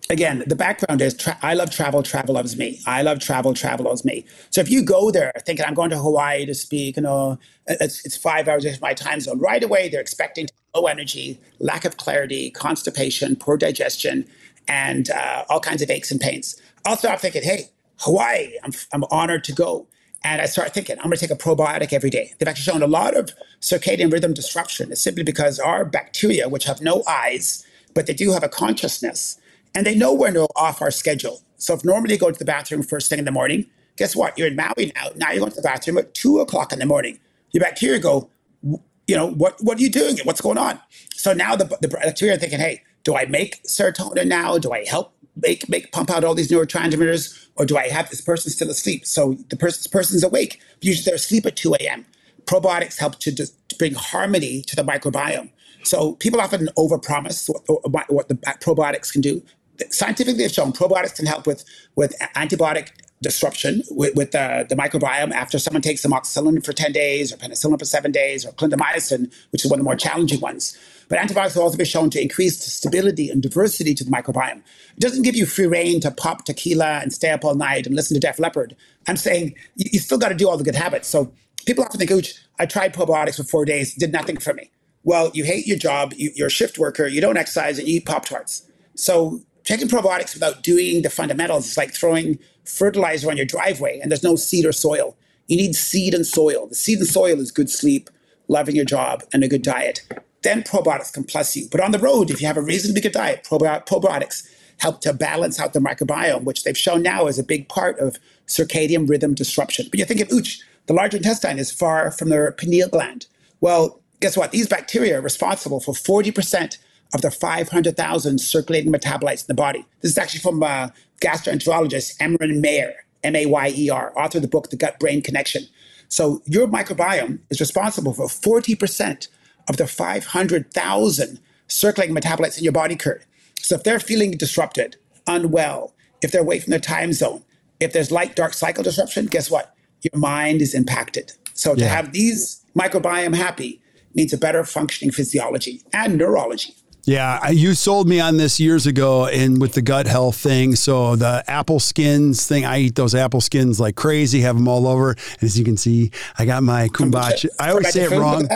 Again, 0.09 0.43
the 0.47 0.55
background 0.55 1.01
is 1.01 1.15
tra- 1.15 1.37
I 1.41 1.53
love 1.53 1.69
travel, 1.71 2.03
travel 2.03 2.35
loves 2.35 2.57
me. 2.57 2.79
I 2.85 3.01
love 3.01 3.19
travel, 3.19 3.53
travel 3.53 3.85
loves 3.85 4.05
me. 4.05 4.25
So 4.49 4.61
if 4.61 4.69
you 4.69 4.83
go 4.83 5.11
there 5.11 5.31
thinking 5.45 5.65
I'm 5.65 5.73
going 5.73 5.89
to 5.89 5.97
Hawaii 5.97 6.45
to 6.45 6.53
speak, 6.53 6.95
you 6.97 7.03
know, 7.03 7.39
it's, 7.67 8.05
it's 8.05 8.17
five 8.17 8.47
hours 8.47 8.65
of 8.65 8.81
my 8.81 8.93
time 8.93 9.19
zone, 9.19 9.39
right 9.39 9.63
away 9.63 9.89
they're 9.89 10.01
expecting 10.01 10.47
low 10.75 10.85
energy, 10.85 11.39
lack 11.59 11.85
of 11.85 11.97
clarity, 11.97 12.51
constipation, 12.51 13.35
poor 13.35 13.57
digestion, 13.57 14.25
and 14.67 15.09
uh, 15.09 15.45
all 15.49 15.59
kinds 15.59 15.81
of 15.81 15.89
aches 15.89 16.11
and 16.11 16.19
pains. 16.19 16.61
Also, 16.85 17.07
I'm 17.07 17.17
thinking, 17.17 17.43
hey, 17.43 17.69
Hawaii, 17.99 18.53
I'm, 18.63 18.71
I'm 18.93 19.03
honored 19.11 19.43
to 19.45 19.53
go. 19.53 19.87
And 20.23 20.41
I 20.41 20.45
start 20.45 20.73
thinking, 20.73 20.97
I'm 20.97 21.05
going 21.05 21.17
to 21.17 21.27
take 21.27 21.31
a 21.31 21.41
probiotic 21.41 21.93
every 21.93 22.09
day. 22.09 22.33
They've 22.37 22.47
actually 22.47 22.71
shown 22.71 22.81
a 22.81 22.87
lot 22.87 23.15
of 23.15 23.31
circadian 23.61 24.11
rhythm 24.11 24.33
disruption. 24.33 24.91
It's 24.91 25.01
simply 25.01 25.23
because 25.23 25.59
our 25.59 25.85
bacteria, 25.85 26.49
which 26.49 26.65
have 26.65 26.81
no 26.81 27.03
eyes, 27.07 27.65
but 27.93 28.07
they 28.07 28.13
do 28.13 28.31
have 28.31 28.43
a 28.43 28.49
consciousness, 28.49 29.39
and 29.77 29.85
they 29.85 29.93
know 29.93 30.17
to 30.17 30.47
off 30.55 30.81
our 30.81 30.89
schedule. 30.89 31.39
So 31.57 31.75
if 31.75 31.85
normally 31.85 32.15
you 32.15 32.19
go 32.19 32.31
to 32.31 32.39
the 32.39 32.45
bathroom 32.45 32.81
first 32.81 33.11
thing 33.11 33.19
in 33.19 33.25
the 33.25 33.31
morning, 33.31 33.67
guess 33.95 34.15
what? 34.15 34.35
You're 34.35 34.47
in 34.47 34.55
Maui 34.55 34.91
now. 34.95 35.09
Now 35.15 35.29
you're 35.29 35.39
going 35.41 35.51
to 35.51 35.57
the 35.57 35.61
bathroom 35.61 35.99
at 35.99 36.15
two 36.15 36.39
o'clock 36.39 36.73
in 36.73 36.79
the 36.79 36.87
morning. 36.87 37.19
Your 37.51 37.63
bacteria 37.63 37.99
go, 37.99 38.27
you 38.63 39.15
know, 39.15 39.27
what 39.27 39.55
what 39.61 39.77
are 39.77 39.81
you 39.81 39.91
doing? 39.91 40.17
What's 40.23 40.41
going 40.41 40.57
on? 40.57 40.79
So 41.13 41.31
now 41.31 41.55
the, 41.55 41.65
the 41.79 41.89
bacteria 41.89 42.33
are 42.33 42.37
thinking, 42.39 42.59
hey, 42.59 42.81
do 43.03 43.15
I 43.15 43.25
make 43.25 43.61
serotonin 43.65 44.25
now? 44.25 44.57
Do 44.57 44.71
I 44.71 44.83
help 44.83 45.13
make 45.35 45.69
make 45.69 45.91
pump 45.91 46.09
out 46.09 46.23
all 46.23 46.33
these 46.33 46.49
neurotransmitters, 46.49 47.47
or 47.55 47.67
do 47.67 47.77
I 47.77 47.87
have 47.89 48.09
this 48.09 48.19
person 48.19 48.49
still 48.49 48.71
asleep? 48.71 49.05
So 49.05 49.37
the 49.49 49.57
person 49.57 49.91
person's 49.91 50.23
awake. 50.23 50.59
Usually 50.81 51.03
they're 51.03 51.15
asleep 51.15 51.45
at 51.45 51.55
2 51.55 51.75
a.m. 51.75 52.03
Probiotics 52.45 52.97
help 52.97 53.19
to, 53.19 53.31
to 53.35 53.47
bring 53.77 53.93
harmony 53.93 54.63
to 54.63 54.75
the 54.75 54.83
microbiome. 54.83 55.51
So 55.83 56.13
people 56.13 56.41
often 56.41 56.69
overpromise 56.77 57.49
what, 57.89 58.11
what 58.11 58.27
the 58.27 58.35
probiotics 58.35 59.11
can 59.11 59.21
do 59.21 59.41
scientifically 59.89 60.43
they've 60.43 60.51
shown 60.51 60.73
probiotics 60.73 61.15
can 61.15 61.25
help 61.25 61.47
with 61.47 61.63
with 61.95 62.15
antibiotic 62.35 62.89
disruption 63.21 63.81
with, 63.89 64.15
with 64.15 64.31
the, 64.31 64.65
microbiome 64.77 65.31
after 65.31 65.57
someone 65.57 65.81
takes 65.81 66.05
amoxicillin 66.05 66.63
for 66.63 66.73
10 66.73 66.91
days 66.91 67.33
or 67.33 67.37
penicillin 67.37 67.79
for 67.79 67.85
seven 67.85 68.11
days 68.11 68.45
or 68.45 68.51
clindamycin, 68.51 69.33
which 69.51 69.65
is 69.65 69.71
one 69.71 69.79
of 69.79 69.83
the 69.83 69.87
more 69.87 69.95
challenging 69.95 70.39
ones. 70.39 70.77
But 71.09 71.19
antibiotics 71.19 71.55
have 71.55 71.63
also 71.63 71.77
been 71.77 71.85
shown 71.85 72.09
to 72.11 72.21
increase 72.21 72.59
stability 72.59 73.29
and 73.29 73.41
diversity 73.41 73.95
to 73.95 74.03
the 74.03 74.11
microbiome. 74.11 74.61
It 74.95 74.99
doesn't 74.99 75.23
give 75.23 75.35
you 75.35 75.45
free 75.45 75.65
reign 75.65 75.99
to 76.01 76.11
pop 76.11 76.45
tequila 76.45 76.99
and 77.01 77.11
stay 77.11 77.31
up 77.31 77.43
all 77.43 77.55
night 77.55 77.87
and 77.87 77.95
listen 77.95 78.13
to 78.15 78.19
Def 78.19 78.39
Leppard. 78.39 78.75
I'm 79.07 79.17
saying 79.17 79.55
you, 79.75 79.89
you 79.93 79.99
still 79.99 80.17
got 80.17 80.29
to 80.29 80.35
do 80.35 80.47
all 80.47 80.57
the 80.57 80.63
good 80.63 80.75
habits. 80.75 81.07
So 81.07 81.31
people 81.65 81.83
often 81.83 81.99
think, 81.99 82.11
Ooch, 82.11 82.37
I 82.59 82.65
tried 82.65 82.93
probiotics 82.93 83.37
for 83.37 83.43
four 83.43 83.65
days, 83.65 83.95
did 83.95 84.11
nothing 84.11 84.37
for 84.37 84.53
me. 84.53 84.69
Well, 85.03 85.31
you 85.33 85.45
hate 85.45 85.65
your 85.65 85.77
job, 85.77 86.13
you, 86.17 86.31
you're 86.35 86.47
a 86.47 86.51
shift 86.51 86.77
worker, 86.77 87.07
you 87.07 87.21
don't 87.21 87.37
exercise, 87.37 87.79
and 87.79 87.87
you 87.87 87.97
eat 87.97 88.05
Pop 88.05 88.25
Tarts. 88.25 88.63
So 88.95 89.41
taking 89.67 89.89
probiotics 89.89 90.33
without 90.33 90.63
doing 90.63 91.01
the 91.01 91.09
fundamentals 91.09 91.67
is 91.67 91.77
like 91.77 91.93
throwing 91.93 92.39
fertilizer 92.63 93.29
on 93.29 93.35
your 93.35 93.45
driveway 93.45 93.99
and 93.99 94.09
there's 94.09 94.23
no 94.23 94.37
seed 94.37 94.65
or 94.65 94.71
soil. 94.71 95.15
You 95.47 95.57
need 95.57 95.75
seed 95.75 96.13
and 96.13 96.25
soil. 96.25 96.67
The 96.67 96.75
seed 96.75 96.99
and 96.99 97.07
soil 97.07 97.39
is 97.41 97.51
good 97.51 97.69
sleep, 97.69 98.09
loving 98.47 98.77
your 98.77 98.85
job, 98.85 99.23
and 99.33 99.43
a 99.43 99.47
good 99.47 99.61
diet. 99.61 100.01
Then 100.43 100.63
probiotics 100.63 101.11
can 101.11 101.25
plus 101.25 101.55
you. 101.55 101.67
But 101.69 101.81
on 101.81 101.91
the 101.91 101.99
road, 101.99 102.31
if 102.31 102.39
you 102.39 102.47
have 102.47 102.55
a 102.55 102.61
reasonably 102.61 103.01
good 103.01 103.11
diet, 103.11 103.43
probiotics 103.43 104.47
help 104.79 105.01
to 105.01 105.11
balance 105.11 105.59
out 105.59 105.73
the 105.73 105.79
microbiome, 105.79 106.43
which 106.43 106.63
they've 106.63 106.77
shown 106.77 107.01
now 107.01 107.27
is 107.27 107.37
a 107.37 107.43
big 107.43 107.67
part 107.67 107.99
of 107.99 108.17
circadian 108.47 109.09
rhythm 109.09 109.33
disruption. 109.33 109.87
But 109.89 109.99
you 109.99 110.05
think 110.05 110.21
of 110.21 110.29
ooch, 110.29 110.61
the 110.85 110.93
large 110.93 111.13
intestine 111.13 111.59
is 111.59 111.71
far 111.71 112.11
from 112.11 112.29
the 112.29 112.53
pineal 112.57 112.87
gland. 112.87 113.27
Well, 113.59 114.01
guess 114.21 114.37
what? 114.37 114.51
These 114.51 114.67
bacteria 114.67 115.17
are 115.17 115.21
responsible 115.21 115.81
for 115.81 115.93
40% 115.93 116.77
of 117.13 117.21
the 117.21 117.31
500,000 117.31 118.39
circulating 118.39 118.91
metabolites 118.91 119.41
in 119.41 119.47
the 119.47 119.53
body. 119.53 119.85
This 120.01 120.11
is 120.11 120.17
actually 120.17 120.41
from 120.41 120.61
uh, 120.61 120.89
gastroenterologist 121.21 122.17
Emeran 122.17 122.61
Mayer, 122.61 122.93
M 123.23 123.35
A 123.35 123.45
Y 123.45 123.73
E 123.75 123.89
R, 123.89 124.13
author 124.17 124.37
of 124.39 124.41
the 124.41 124.47
book 124.47 124.69
The 124.69 124.75
Gut 124.75 124.99
Brain 124.99 125.21
Connection. 125.21 125.63
So 126.09 126.41
your 126.45 126.67
microbiome 126.67 127.39
is 127.49 127.59
responsible 127.59 128.13
for 128.13 128.27
40% 128.27 129.27
of 129.67 129.77
the 129.77 129.87
500,000 129.87 131.39
circulating 131.67 132.15
metabolites 132.15 132.57
in 132.57 132.63
your 132.63 132.73
body, 132.73 132.95
Kirk. 132.95 133.25
So 133.59 133.75
if 133.75 133.83
they're 133.83 133.99
feeling 133.99 134.31
disrupted, 134.31 134.95
unwell, 135.25 135.93
if 136.21 136.31
they're 136.31 136.41
away 136.41 136.59
from 136.59 136.71
their 136.71 136.79
time 136.79 137.13
zone, 137.13 137.43
if 137.79 137.93
there's 137.93 138.11
light 138.11 138.35
dark 138.35 138.53
cycle 138.53 138.83
disruption, 138.83 139.25
guess 139.25 139.51
what? 139.51 139.75
Your 140.01 140.19
mind 140.19 140.61
is 140.61 140.73
impacted. 140.73 141.33
So 141.53 141.75
to 141.75 141.81
yeah. 141.81 141.89
have 141.89 142.13
these 142.13 142.63
microbiome 142.75 143.35
happy 143.35 143.81
means 144.13 144.33
a 144.33 144.37
better 144.37 144.63
functioning 144.63 145.11
physiology 145.11 145.81
and 145.93 146.17
neurology. 146.17 146.73
Yeah, 147.07 147.51
you 147.51 147.73
sold 147.73 148.09
me 148.09 148.19
on 148.19 148.35
this 148.35 148.59
years 148.59 148.85
ago 148.85 149.27
and 149.27 149.61
with 149.61 149.71
the 149.71 149.81
gut 149.81 150.07
health 150.07 150.35
thing. 150.35 150.75
So 150.75 151.15
the 151.15 151.41
apple 151.47 151.79
skins 151.79 152.45
thing, 152.45 152.65
I 152.65 152.79
eat 152.79 152.95
those 152.95 153.15
apple 153.15 153.39
skins 153.39 153.79
like 153.79 153.95
crazy, 153.95 154.41
have 154.41 154.57
them 154.57 154.67
all 154.67 154.85
over. 154.85 155.11
And 155.11 155.43
as 155.43 155.57
you 155.57 155.63
can 155.63 155.77
see, 155.77 156.11
I 156.37 156.43
got 156.43 156.63
my 156.63 156.89
kombucha. 156.89 157.47
I 157.61 157.69
always 157.69 157.93
say 157.93 158.03
it 158.03 158.11
wrong. 158.11 158.49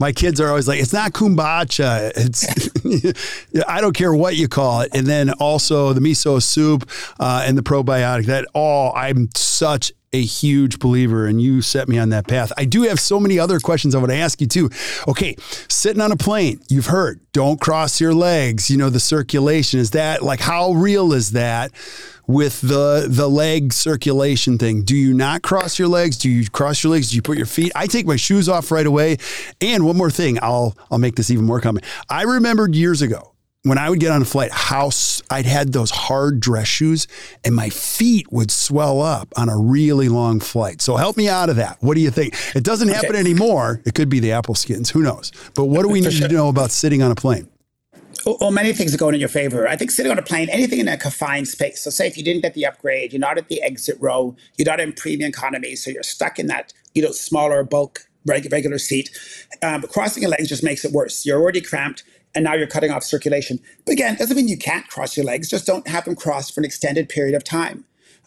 My 0.00 0.10
kids 0.10 0.40
are 0.40 0.48
always 0.48 0.66
like, 0.66 0.80
it's 0.80 0.92
not 0.92 1.12
kombucha. 1.12 2.10
It's, 2.16 3.54
I 3.68 3.80
don't 3.80 3.94
care 3.94 4.12
what 4.12 4.34
you 4.34 4.48
call 4.48 4.80
it. 4.80 4.90
And 4.92 5.06
then 5.06 5.30
also 5.34 5.92
the 5.92 6.00
miso 6.00 6.42
soup 6.42 6.90
uh, 7.20 7.44
and 7.46 7.56
the 7.56 7.62
probiotic, 7.62 8.26
that 8.26 8.48
all, 8.52 8.92
I'm 8.96 9.28
such 9.36 9.92
a 10.12 10.22
huge 10.22 10.78
believer 10.78 11.26
and 11.26 11.40
you 11.40 11.62
set 11.62 11.88
me 11.88 11.98
on 11.98 12.10
that 12.10 12.26
path. 12.26 12.52
I 12.56 12.64
do 12.64 12.82
have 12.82 13.00
so 13.00 13.18
many 13.18 13.38
other 13.38 13.58
questions 13.60 13.94
I 13.94 13.98
want 13.98 14.10
to 14.10 14.16
ask 14.16 14.40
you 14.40 14.46
too. 14.46 14.70
Okay, 15.08 15.36
sitting 15.68 16.02
on 16.02 16.12
a 16.12 16.16
plane, 16.16 16.60
you've 16.68 16.86
heard, 16.86 17.20
don't 17.32 17.60
cross 17.60 18.00
your 18.00 18.14
legs, 18.14 18.70
you 18.70 18.76
know, 18.76 18.90
the 18.90 19.00
circulation 19.00 19.80
is 19.80 19.92
that 19.92 20.22
like 20.22 20.40
how 20.40 20.72
real 20.72 21.12
is 21.12 21.32
that 21.32 21.72
with 22.26 22.60
the 22.60 23.06
the 23.08 23.28
leg 23.28 23.72
circulation 23.72 24.58
thing? 24.58 24.82
Do 24.82 24.96
you 24.96 25.12
not 25.14 25.42
cross 25.42 25.78
your 25.78 25.88
legs? 25.88 26.16
Do 26.18 26.30
you 26.30 26.48
cross 26.48 26.82
your 26.82 26.92
legs? 26.92 27.10
Do 27.10 27.16
you 27.16 27.22
put 27.22 27.36
your 27.36 27.46
feet? 27.46 27.72
I 27.74 27.86
take 27.86 28.06
my 28.06 28.16
shoes 28.16 28.48
off 28.48 28.70
right 28.70 28.86
away. 28.86 29.16
And 29.60 29.84
one 29.84 29.96
more 29.96 30.10
thing, 30.10 30.38
I'll 30.42 30.76
I'll 30.90 30.98
make 30.98 31.16
this 31.16 31.30
even 31.30 31.44
more 31.44 31.60
common. 31.60 31.82
I 32.08 32.22
remembered 32.22 32.74
years 32.74 33.02
ago 33.02 33.31
when 33.64 33.78
I 33.78 33.88
would 33.88 34.00
get 34.00 34.10
on 34.10 34.22
a 34.22 34.24
flight, 34.24 34.50
house, 34.50 35.22
I'd 35.30 35.46
had 35.46 35.72
those 35.72 35.90
hard 35.90 36.40
dress 36.40 36.66
shoes 36.66 37.06
and 37.44 37.54
my 37.54 37.70
feet 37.70 38.32
would 38.32 38.50
swell 38.50 39.00
up 39.00 39.32
on 39.36 39.48
a 39.48 39.56
really 39.56 40.08
long 40.08 40.40
flight. 40.40 40.82
So 40.82 40.96
help 40.96 41.16
me 41.16 41.28
out 41.28 41.48
of 41.48 41.56
that. 41.56 41.78
What 41.80 41.94
do 41.94 42.00
you 42.00 42.10
think? 42.10 42.34
It 42.56 42.64
doesn't 42.64 42.88
happen 42.88 43.10
okay. 43.10 43.20
anymore. 43.20 43.80
It 43.84 43.94
could 43.94 44.08
be 44.08 44.18
the 44.18 44.32
apple 44.32 44.54
skins. 44.54 44.90
Who 44.90 45.02
knows? 45.02 45.30
But 45.54 45.66
what 45.66 45.82
do 45.82 45.88
we 45.88 46.00
need 46.00 46.12
sure. 46.12 46.28
to 46.28 46.34
know 46.34 46.48
about 46.48 46.72
sitting 46.72 47.02
on 47.02 47.12
a 47.12 47.14
plane? 47.14 47.48
Well, 48.24 48.52
many 48.52 48.72
things 48.72 48.94
are 48.94 48.98
going 48.98 49.14
in 49.14 49.20
your 49.20 49.28
favor. 49.28 49.66
I 49.66 49.74
think 49.74 49.90
sitting 49.90 50.12
on 50.12 50.18
a 50.18 50.22
plane, 50.22 50.48
anything 50.48 50.78
in 50.78 50.86
a 50.86 50.96
confined 50.96 51.48
space. 51.48 51.80
So, 51.80 51.90
say 51.90 52.06
if 52.06 52.16
you 52.16 52.22
didn't 52.22 52.42
get 52.42 52.54
the 52.54 52.64
upgrade, 52.66 53.12
you're 53.12 53.18
not 53.18 53.36
at 53.36 53.48
the 53.48 53.60
exit 53.62 53.96
row, 53.98 54.36
you're 54.56 54.66
not 54.66 54.78
in 54.78 54.92
premium 54.92 55.28
economy, 55.28 55.74
so 55.74 55.90
you're 55.90 56.04
stuck 56.04 56.38
in 56.38 56.46
that 56.46 56.72
you 56.94 57.02
know 57.02 57.10
smaller 57.10 57.64
bulk 57.64 58.06
regular 58.24 58.78
seat. 58.78 59.10
Um, 59.62 59.82
crossing 59.82 60.22
your 60.22 60.30
legs 60.30 60.48
just 60.48 60.62
makes 60.62 60.84
it 60.84 60.92
worse. 60.92 61.26
You're 61.26 61.40
already 61.40 61.60
cramped 61.60 62.04
and 62.34 62.44
now 62.44 62.54
you're 62.54 62.66
cutting 62.66 62.90
off 62.90 63.02
circulation. 63.04 63.58
But 63.84 63.92
again, 63.92 64.16
doesn't 64.16 64.36
mean 64.36 64.48
you 64.48 64.58
can't 64.58 64.86
cross 64.88 65.16
your 65.16 65.26
legs, 65.26 65.48
just 65.48 65.66
don't 65.66 65.86
have 65.88 66.04
them 66.04 66.16
crossed 66.16 66.54
for 66.54 66.60
an 66.60 66.64
extended 66.64 67.08
period 67.08 67.34
of 67.34 67.44
time. 67.44 67.84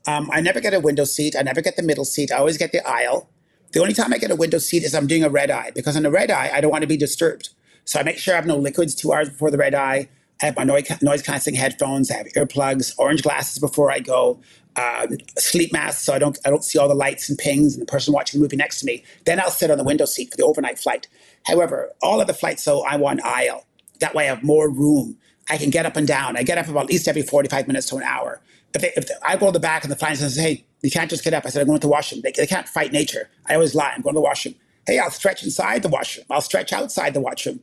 Um, 0.08 0.30
I 0.32 0.42
never 0.42 0.62
get 0.62 0.74
a 0.74 0.80
window 0.80 1.04
seat. 1.04 1.36
I 1.38 1.42
never 1.42 1.62
get 1.62 1.76
the 1.76 1.84
middle 1.84 2.06
seat. 2.06 2.32
I 2.32 2.38
always 2.38 2.58
get 2.58 2.72
the 2.72 2.88
aisle. 2.88 3.30
The 3.72 3.82
only 3.82 3.94
time 3.94 4.14
I 4.14 4.18
get 4.18 4.32
a 4.32 4.36
window 4.36 4.60
seat 4.60 4.84
is 4.84 4.94
I'm 4.94 5.08
doing 5.08 5.24
a 5.24 5.30
red 5.30 5.50
eye 5.50 5.72
because 5.74 5.98
on 5.98 6.06
a 6.06 6.12
red 6.12 6.32
eye, 6.32 6.52
I 6.54 6.62
don't 6.62 6.72
want 6.72 6.84
to 6.84 6.88
be 6.88 6.98
disturbed. 6.98 7.50
So 7.86 8.00
I 8.00 8.04
make 8.04 8.18
sure 8.18 8.34
I 8.34 8.38
have 8.38 8.46
no 8.46 8.58
liquids 8.58 8.96
two 8.96 9.12
hours 9.12 9.30
before 9.30 9.52
the 9.52 9.58
red 9.58 9.76
eye. 9.76 10.10
I 10.42 10.46
have 10.46 10.56
my 10.56 10.64
noise, 10.64 11.22
canceling 11.22 11.56
headphones. 11.56 12.12
I 12.12 12.18
have 12.18 12.28
earplugs, 12.28 12.94
orange 12.98 13.24
glasses 13.24 13.58
before 13.58 13.92
I 13.92 14.00
go, 14.00 14.40
uh, 14.76 15.08
sleep 15.38 15.72
mask 15.72 16.02
so 16.02 16.14
I 16.14 16.20
don't 16.20 16.38
I 16.46 16.50
don't 16.50 16.64
see 16.64 16.78
all 16.78 16.90
the 16.90 16.96
lights 16.96 17.30
and 17.30 17.38
pings 17.38 17.74
and 17.74 17.82
the 17.82 17.86
person 17.86 18.14
watching 18.14 18.40
the 18.40 18.44
movie 18.44 18.58
next 18.58 18.82
to 18.82 18.86
me. 18.86 19.04
Then 19.26 19.40
I'll 19.40 19.50
sit 19.50 19.72
on 19.72 19.78
the 19.78 19.84
window 19.84 20.06
seat 20.06 20.32
for 20.32 20.38
the 20.38 20.44
overnight 20.44 20.78
flight. 20.78 21.08
However, 21.46 21.92
all 22.02 22.24
the 22.26 22.34
flights, 22.34 22.64
so 22.64 22.86
I 22.86 22.98
want 22.98 23.24
aisle. 23.24 23.66
That 24.00 24.16
way 24.16 24.26
I 24.26 24.36
have 24.36 24.44
more 24.44 24.70
room. 24.70 25.18
I 25.50 25.58
can 25.58 25.70
get 25.70 25.86
up 25.86 25.96
and 25.98 26.08
down. 26.08 26.38
I 26.38 26.44
get 26.44 26.58
up 26.58 26.68
about 26.68 26.86
at 26.86 26.90
least 26.90 27.08
every 27.08 27.24
45 27.24 27.68
minutes 27.68 27.88
to 27.90 27.98
an 27.98 28.04
hour. 28.04 28.42
If, 28.74 28.82
they, 28.82 28.92
if 28.98 29.10
I 29.24 29.38
go 29.38 29.48
to 29.48 29.52
the 29.54 29.60
back 29.60 29.84
and 29.84 29.92
the 29.92 29.96
attendant 29.96 30.20
says, 30.20 30.36
hey, 30.38 30.66
you 30.84 30.92
can't 30.92 31.10
just 31.10 31.24
get 31.24 31.34
up. 31.34 31.46
I 31.46 31.50
said, 31.50 31.62
I'm 31.62 31.68
going 31.68 31.80
to 31.80 31.88
the 31.88 31.92
washroom. 31.92 32.22
They, 32.24 32.32
they 32.32 32.48
can't 32.48 32.68
fight 32.70 32.92
nature. 32.94 33.30
I 33.48 33.56
always 33.56 33.76
lie. 33.76 33.94
I'm 33.96 34.02
going 34.02 34.16
to 34.16 34.20
the 34.20 34.24
washroom. 34.24 34.56
Hey, 34.88 35.00
I'll 35.00 35.12
stretch 35.12 35.44
inside 35.44 35.84
the 35.84 35.90
washroom. 35.90 36.26
I'll 36.30 36.42
stretch 36.42 36.74
outside 36.74 37.14
the 37.14 37.22
washroom. 37.22 37.60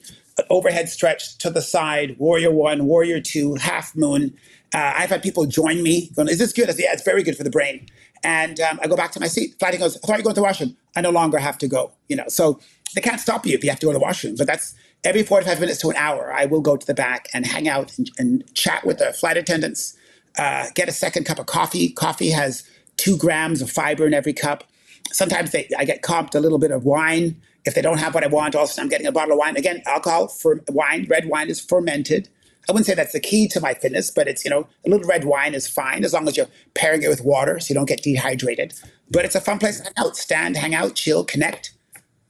Overhead 0.50 0.88
stretch 0.88 1.38
to 1.38 1.50
the 1.50 1.62
side, 1.62 2.16
warrior 2.18 2.50
one, 2.50 2.86
warrior 2.86 3.20
two, 3.20 3.54
half 3.56 3.96
moon. 3.96 4.34
Uh, 4.74 4.94
I've 4.96 5.10
had 5.10 5.22
people 5.22 5.46
join 5.46 5.82
me 5.82 6.10
going, 6.16 6.28
is 6.28 6.38
this 6.38 6.52
good? 6.52 6.70
I 6.70 6.72
say, 6.72 6.84
yeah, 6.84 6.94
it's 6.94 7.04
very 7.04 7.22
good 7.22 7.36
for 7.36 7.44
the 7.44 7.50
brain. 7.50 7.88
And 8.24 8.60
um, 8.60 8.80
I 8.82 8.88
go 8.88 8.96
back 8.96 9.12
to 9.12 9.20
my 9.20 9.28
seat. 9.28 9.56
Flight 9.60 9.78
goes, 9.78 9.96
I 9.98 10.00
thought 10.00 10.14
you 10.14 10.18
were 10.18 10.24
going 10.24 10.34
to 10.36 10.40
the 10.40 10.44
washroom. 10.44 10.76
I 10.96 11.02
no 11.02 11.10
longer 11.10 11.38
have 11.38 11.58
to 11.58 11.68
go. 11.68 11.92
You 12.08 12.16
know, 12.16 12.24
so 12.28 12.60
they 12.94 13.02
can't 13.02 13.20
stop 13.20 13.46
you 13.46 13.54
if 13.54 13.64
you 13.64 13.70
have 13.70 13.80
to 13.80 13.86
go 13.86 13.92
to 13.92 13.98
the 13.98 14.04
washroom. 14.04 14.36
But 14.36 14.46
that's 14.48 14.74
every 15.04 15.22
45 15.22 15.60
minutes 15.60 15.80
to 15.80 15.90
an 15.90 15.96
hour, 15.96 16.32
I 16.32 16.46
will 16.46 16.60
go 16.60 16.76
to 16.76 16.86
the 16.86 16.94
back 16.94 17.28
and 17.34 17.46
hang 17.46 17.68
out 17.68 17.96
and, 17.98 18.10
and 18.18 18.54
chat 18.54 18.86
with 18.86 18.98
the 18.98 19.12
flight 19.12 19.36
attendants, 19.36 19.96
uh, 20.38 20.66
get 20.74 20.88
a 20.88 20.92
second 20.92 21.24
cup 21.24 21.38
of 21.38 21.46
coffee. 21.46 21.90
Coffee 21.90 22.30
has 22.30 22.64
two 22.96 23.16
grams 23.16 23.60
of 23.62 23.70
fiber 23.70 24.06
in 24.06 24.14
every 24.14 24.32
cup. 24.32 24.64
Sometimes 25.10 25.50
they, 25.50 25.68
I 25.76 25.84
get 25.84 26.02
comped 26.02 26.34
a 26.34 26.40
little 26.40 26.58
bit 26.58 26.70
of 26.70 26.84
wine. 26.84 27.40
If 27.64 27.74
they 27.74 27.82
don't 27.82 27.98
have 27.98 28.14
what 28.14 28.24
I 28.24 28.28
want, 28.28 28.54
also 28.54 28.82
I'm 28.82 28.88
getting 28.88 29.06
a 29.06 29.12
bottle 29.12 29.32
of 29.32 29.38
wine. 29.38 29.56
Again, 29.56 29.82
alcohol 29.86 30.28
for 30.28 30.62
wine, 30.68 31.06
red 31.08 31.28
wine 31.28 31.48
is 31.48 31.60
fermented. 31.60 32.28
I 32.68 32.72
wouldn't 32.72 32.86
say 32.86 32.94
that's 32.94 33.12
the 33.12 33.20
key 33.20 33.48
to 33.48 33.60
my 33.60 33.74
fitness, 33.74 34.10
but 34.10 34.28
it's, 34.28 34.44
you 34.44 34.50
know, 34.50 34.68
a 34.86 34.88
little 34.88 35.06
red 35.08 35.24
wine 35.24 35.54
is 35.54 35.66
fine 35.66 36.04
as 36.04 36.12
long 36.12 36.28
as 36.28 36.36
you're 36.36 36.48
pairing 36.74 37.02
it 37.02 37.08
with 37.08 37.22
water 37.24 37.58
so 37.58 37.70
you 37.70 37.74
don't 37.74 37.88
get 37.88 38.02
dehydrated. 38.02 38.74
But 39.10 39.24
it's 39.24 39.34
a 39.34 39.40
fun 39.40 39.58
place 39.58 39.78
to 39.78 39.84
hang 39.84 39.94
out, 39.98 40.16
stand, 40.16 40.56
hang 40.56 40.74
out, 40.74 40.94
chill, 40.94 41.24
connect. 41.24 41.71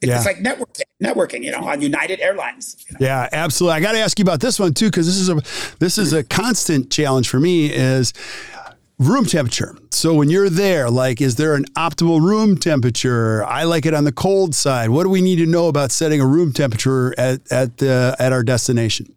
It's 0.03 0.11
yeah. 0.11 0.21
like 0.23 0.39
networking, 0.39 0.83
networking, 1.03 1.45
you 1.45 1.53
know, 1.53 1.65
on 1.65 1.81
United 1.81 2.21
Airlines. 2.21 2.77
You 2.89 2.99
know? 2.99 3.07
Yeah, 3.07 3.29
absolutely. 3.33 3.77
I 3.77 3.81
got 3.81 3.93
to 3.93 3.99
ask 3.99 4.19
you 4.19 4.25
about 4.25 4.41
this 4.41 4.59
one 4.59 4.75
too, 4.75 4.87
because 4.87 5.07
this 5.07 5.17
is 5.17 5.29
a 5.29 5.77
this 5.79 5.97
is 5.97 6.13
a 6.13 6.25
constant 6.25 6.91
challenge 6.91 7.29
for 7.29 7.39
me. 7.39 7.73
Is 7.73 8.13
room 8.99 9.27
temperature. 9.27 9.77
So 9.91 10.15
when 10.15 10.31
you're 10.31 10.51
there, 10.51 10.91
like, 10.91 11.21
is 11.21 11.37
there 11.37 11.55
an 11.55 11.65
optimal 11.77 12.21
room 12.21 12.57
temperature? 12.57 13.45
I 13.45 13.65
like 13.65 13.87
it 13.87 13.95
on 13.95 14.05
the 14.05 14.13
cold 14.13 14.55
side. 14.55 14.91
What 14.91 15.05
do 15.05 15.09
we 15.09 15.21
need 15.21 15.37
to 15.37 15.47
know 15.47 15.69
about 15.69 15.93
setting 15.93 16.21
a 16.21 16.27
room 16.27 16.53
temperature 16.53 17.19
at 17.19 17.41
at 17.53 17.79
the 17.79 18.17
at 18.19 18.33
our 18.33 18.43
destination? 18.43 19.15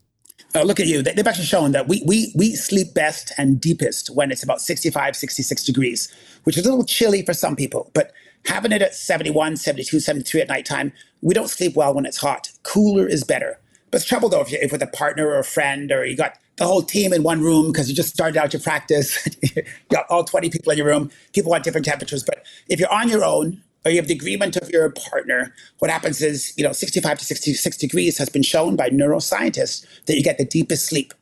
Uh, 0.55 0.63
look 0.63 0.79
at 0.79 0.87
you. 0.87 1.01
They've 1.01 1.27
actually 1.27 1.45
shown 1.45 1.73
that 1.73 1.89
we, 1.89 2.01
we, 2.05 2.31
we 2.33 2.55
sleep 2.55 2.93
best 2.93 3.33
and 3.37 3.59
deepest 3.59 4.09
when 4.15 4.31
it's 4.31 4.41
about 4.41 4.61
65, 4.61 5.13
66 5.13 5.65
degrees, 5.65 6.15
which 6.45 6.57
is 6.57 6.65
a 6.65 6.69
little 6.69 6.85
chilly 6.85 7.23
for 7.23 7.33
some 7.33 7.57
people. 7.57 7.91
But 7.93 8.13
having 8.45 8.71
it 8.71 8.81
at 8.81 8.95
71, 8.95 9.57
72, 9.57 9.99
73 9.99 10.41
at 10.41 10.47
nighttime, 10.47 10.93
we 11.21 11.33
don't 11.33 11.49
sleep 11.49 11.75
well 11.75 11.93
when 11.93 12.05
it's 12.05 12.17
hot. 12.17 12.51
Cooler 12.63 13.07
is 13.07 13.23
better. 13.23 13.59
But 13.91 14.01
it's 14.01 14.05
trouble 14.05 14.29
though 14.29 14.41
if 14.41 14.51
you're 14.51 14.61
if 14.61 14.71
with 14.71 14.81
a 14.81 14.87
partner 14.87 15.27
or 15.27 15.39
a 15.39 15.43
friend 15.43 15.91
or 15.91 16.05
you 16.05 16.17
got 16.17 16.37
the 16.57 16.65
whole 16.65 16.81
team 16.81 17.13
in 17.13 17.23
one 17.23 17.41
room 17.41 17.71
because 17.71 17.89
you 17.89 17.95
just 17.95 18.09
started 18.09 18.37
out 18.37 18.53
your 18.53 18.61
practice. 18.61 19.27
you 19.41 19.63
got 19.89 20.05
all 20.09 20.23
20 20.23 20.49
people 20.49 20.71
in 20.71 20.77
your 20.77 20.87
room. 20.87 21.11
People 21.33 21.51
want 21.51 21.63
different 21.63 21.85
temperatures. 21.85 22.23
But 22.23 22.45
if 22.69 22.79
you're 22.79 22.91
on 22.91 23.09
your 23.09 23.23
own 23.23 23.61
or 23.83 23.91
you 23.91 23.97
have 23.97 24.07
the 24.07 24.13
agreement 24.13 24.55
of 24.55 24.69
your 24.69 24.89
partner, 24.89 25.53
what 25.79 25.91
happens 25.91 26.21
is, 26.21 26.53
you 26.57 26.63
know, 26.63 26.71
65 26.71 27.19
to 27.19 27.25
66 27.25 27.77
degrees 27.77 28.17
has 28.17 28.29
been 28.29 28.43
shown 28.43 28.75
by 28.75 28.89
neuroscientists 28.89 29.85
that 30.05 30.15
you 30.15 30.23
get 30.23 30.37
the 30.37 30.45
deepest 30.45 30.85
sleep. 30.85 31.13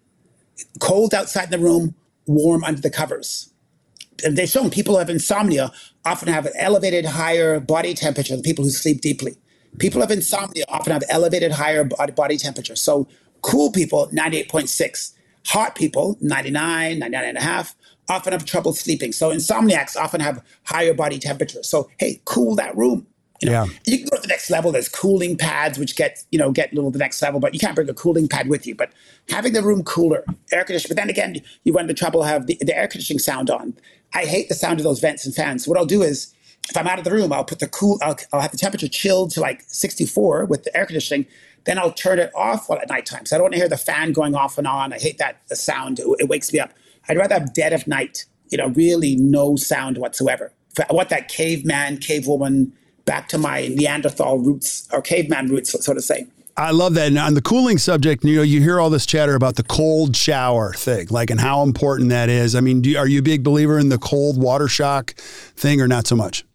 Cold 0.79 1.13
outside 1.13 1.51
the 1.51 1.59
room, 1.59 1.95
warm 2.25 2.63
under 2.63 2.81
the 2.81 2.89
covers. 2.89 3.52
And 4.23 4.37
they've 4.37 4.49
shown 4.49 4.69
people 4.69 4.95
who 4.95 4.99
have 4.99 5.09
insomnia 5.09 5.71
often 6.05 6.27
have 6.27 6.45
an 6.45 6.53
elevated 6.57 7.05
higher 7.05 7.59
body 7.59 7.93
temperature 7.93 8.35
than 8.35 8.43
people 8.43 8.63
who 8.63 8.71
sleep 8.71 9.01
deeply. 9.01 9.35
People 9.79 9.99
who 9.99 10.01
have 10.01 10.11
insomnia 10.11 10.65
often 10.67 10.93
have 10.93 11.03
elevated 11.09 11.51
higher 11.51 11.83
body 11.83 12.37
temperature. 12.37 12.75
So 12.75 13.07
cool 13.41 13.71
people, 13.71 14.07
98.6 14.09 15.13
Hot 15.47 15.75
people, 15.75 16.17
99, 16.21 16.99
99 16.99 17.25
and 17.25 17.37
a 17.37 17.41
half, 17.41 17.75
often 18.09 18.33
have 18.33 18.45
trouble 18.45 18.73
sleeping. 18.73 19.11
So 19.11 19.29
insomniacs 19.29 19.97
often 19.97 20.21
have 20.21 20.43
higher 20.65 20.93
body 20.93 21.19
temperature. 21.19 21.63
So 21.63 21.89
hey, 21.97 22.21
cool 22.25 22.55
that 22.55 22.75
room. 22.77 23.07
You 23.41 23.49
know, 23.49 23.63
yeah. 23.65 23.71
you 23.85 23.97
can 23.97 24.07
go 24.07 24.15
to 24.15 24.21
the 24.21 24.27
next 24.29 24.49
level. 24.49 24.71
There's 24.71 24.87
cooling 24.87 25.35
pads, 25.35 25.77
which 25.77 25.97
get 25.97 26.23
you 26.31 26.39
know 26.39 26.51
get 26.51 26.71
a 26.71 26.75
little 26.75 26.91
the 26.91 26.99
next 26.99 27.21
level, 27.21 27.41
but 27.41 27.53
you 27.53 27.59
can't 27.59 27.75
bring 27.75 27.89
a 27.89 27.93
cooling 27.93 28.29
pad 28.29 28.47
with 28.47 28.65
you. 28.65 28.73
But 28.73 28.93
having 29.29 29.51
the 29.51 29.61
room 29.61 29.83
cooler, 29.83 30.23
air 30.53 30.63
conditioning. 30.63 30.95
But 30.95 31.01
then 31.01 31.09
again, 31.09 31.41
you 31.65 31.73
run 31.73 31.87
the 31.87 31.93
trouble 31.93 32.23
have 32.23 32.47
the, 32.47 32.57
the 32.61 32.77
air 32.77 32.87
conditioning 32.87 33.19
sound 33.19 33.49
on. 33.49 33.73
I 34.13 34.25
hate 34.25 34.49
the 34.49 34.55
sound 34.55 34.79
of 34.79 34.83
those 34.83 34.99
vents 34.99 35.25
and 35.25 35.33
fans. 35.33 35.65
So 35.65 35.71
what 35.71 35.77
I'll 35.77 35.85
do 35.85 36.01
is, 36.01 36.33
if 36.69 36.77
I'm 36.77 36.87
out 36.87 36.97
of 36.97 37.03
the 37.03 37.11
room, 37.11 37.33
I'll 37.33 37.43
put 37.43 37.59
the 37.59 37.67
cool. 37.67 37.99
I'll, 38.01 38.17
I'll 38.31 38.41
have 38.41 38.51
the 38.51 38.57
temperature 38.57 38.87
chilled 38.87 39.31
to 39.31 39.41
like 39.41 39.63
64 39.67 40.45
with 40.45 40.63
the 40.63 40.75
air 40.75 40.85
conditioning, 40.85 41.25
then 41.65 41.77
I'll 41.77 41.91
turn 41.91 42.19
it 42.19 42.31
off 42.35 42.69
at 42.69 42.87
nighttime. 42.89 43.25
So 43.25 43.35
I 43.35 43.37
don't 43.37 43.45
want 43.45 43.53
to 43.53 43.59
hear 43.59 43.69
the 43.69 43.77
fan 43.77 44.13
going 44.13 44.35
off 44.35 44.57
and 44.57 44.67
on. 44.67 44.93
I 44.93 44.99
hate 44.99 45.17
that 45.17 45.41
the 45.47 45.55
sound. 45.55 45.99
It, 45.99 46.07
it 46.19 46.29
wakes 46.29 46.53
me 46.53 46.59
up. 46.59 46.71
I'd 47.09 47.17
rather 47.17 47.35
have 47.35 47.53
dead 47.53 47.73
of 47.73 47.87
night, 47.87 48.25
you 48.49 48.57
know, 48.57 48.69
really 48.69 49.15
no 49.15 49.55
sound 49.55 49.97
whatsoever. 49.97 50.53
I 50.89 50.93
want 50.93 51.09
that 51.09 51.27
caveman, 51.27 51.97
cavewoman, 51.97 52.71
back 53.05 53.27
to 53.29 53.37
my 53.37 53.67
Neanderthal 53.67 54.39
roots 54.39 54.87
or 54.91 55.01
caveman 55.01 55.49
roots, 55.49 55.71
so 55.85 55.93
to 55.93 56.01
say. 56.01 56.27
I 56.55 56.71
love 56.71 56.93
that. 56.95 57.07
And 57.07 57.17
on 57.17 57.33
the 57.33 57.41
cooling 57.41 57.77
subject, 57.77 58.23
you 58.23 58.35
know, 58.35 58.41
you 58.43 58.61
hear 58.61 58.79
all 58.79 58.89
this 58.89 59.05
chatter 59.05 59.35
about 59.35 59.55
the 59.55 59.63
cold 59.63 60.15
shower 60.15 60.73
thing, 60.73 61.07
like, 61.09 61.29
and 61.29 61.39
how 61.39 61.63
important 61.63 62.09
that 62.09 62.29
is. 62.29 62.55
I 62.55 62.59
mean, 62.59 62.81
do, 62.81 62.95
are 62.97 63.07
you 63.07 63.19
a 63.19 63.23
big 63.23 63.43
believer 63.43 63.79
in 63.79 63.89
the 63.89 63.97
cold 63.97 64.39
water 64.39 64.67
shock 64.67 65.15
thing 65.55 65.81
or 65.81 65.87
not 65.87 66.05
so 66.05 66.15
much? 66.15 66.45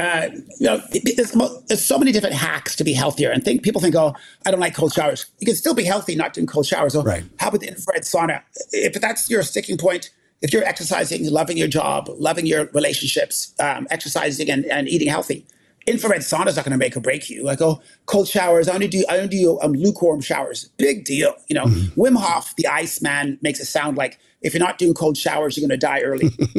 uh, 0.00 0.30
you 0.58 0.66
know, 0.66 0.80
there's, 1.16 1.32
there's, 1.68 1.84
so 1.84 1.98
many 1.98 2.10
different 2.10 2.34
hacks 2.34 2.74
to 2.76 2.84
be 2.84 2.94
healthier. 2.94 3.30
And 3.30 3.44
think 3.44 3.62
people 3.62 3.82
think, 3.82 3.94
oh, 3.94 4.14
I 4.46 4.50
don't 4.50 4.60
like 4.60 4.74
cold 4.74 4.94
showers. 4.94 5.26
You 5.40 5.46
can 5.46 5.54
still 5.54 5.74
be 5.74 5.84
healthy 5.84 6.14
not 6.14 6.32
doing 6.32 6.46
cold 6.46 6.66
showers. 6.66 6.94
So 6.94 7.02
right. 7.02 7.22
how 7.38 7.48
about 7.48 7.60
the 7.60 7.68
infrared 7.68 8.02
sauna? 8.04 8.42
If 8.72 8.94
that's 8.94 9.28
your 9.28 9.42
sticking 9.42 9.76
point, 9.76 10.10
if 10.40 10.54
you're 10.54 10.64
exercising, 10.64 11.28
loving 11.30 11.58
your 11.58 11.68
job, 11.68 12.08
loving 12.16 12.46
your 12.46 12.70
relationships, 12.72 13.54
um, 13.60 13.86
exercising 13.90 14.50
and, 14.50 14.64
and 14.66 14.88
eating 14.88 15.08
healthy, 15.08 15.46
infrared 15.90 16.22
sauna 16.22 16.48
is 16.48 16.56
not 16.56 16.64
going 16.64 16.72
to 16.72 16.78
make 16.78 16.96
or 16.96 17.00
break 17.00 17.28
you. 17.28 17.42
Like, 17.42 17.60
oh, 17.60 17.80
cold 18.06 18.28
showers. 18.28 18.68
I 18.68 18.74
only 18.74 18.88
do 18.88 19.04
I 19.08 19.16
only 19.16 19.28
do 19.28 19.60
um, 19.60 19.72
lukewarm 19.72 20.20
showers. 20.20 20.70
Big 20.76 21.04
deal. 21.04 21.34
You 21.48 21.54
know, 21.54 21.64
mm-hmm. 21.64 22.00
Wim 22.00 22.16
Hof, 22.16 22.54
the 22.56 22.66
Iceman, 22.66 23.38
makes 23.42 23.60
it 23.60 23.66
sound 23.66 23.96
like 23.96 24.18
if 24.42 24.54
you're 24.54 24.64
not 24.64 24.78
doing 24.78 24.94
cold 24.94 25.16
showers, 25.16 25.56
you're 25.56 25.66
going 25.66 25.78
to 25.78 25.86
die 25.86 26.00
early. 26.00 26.30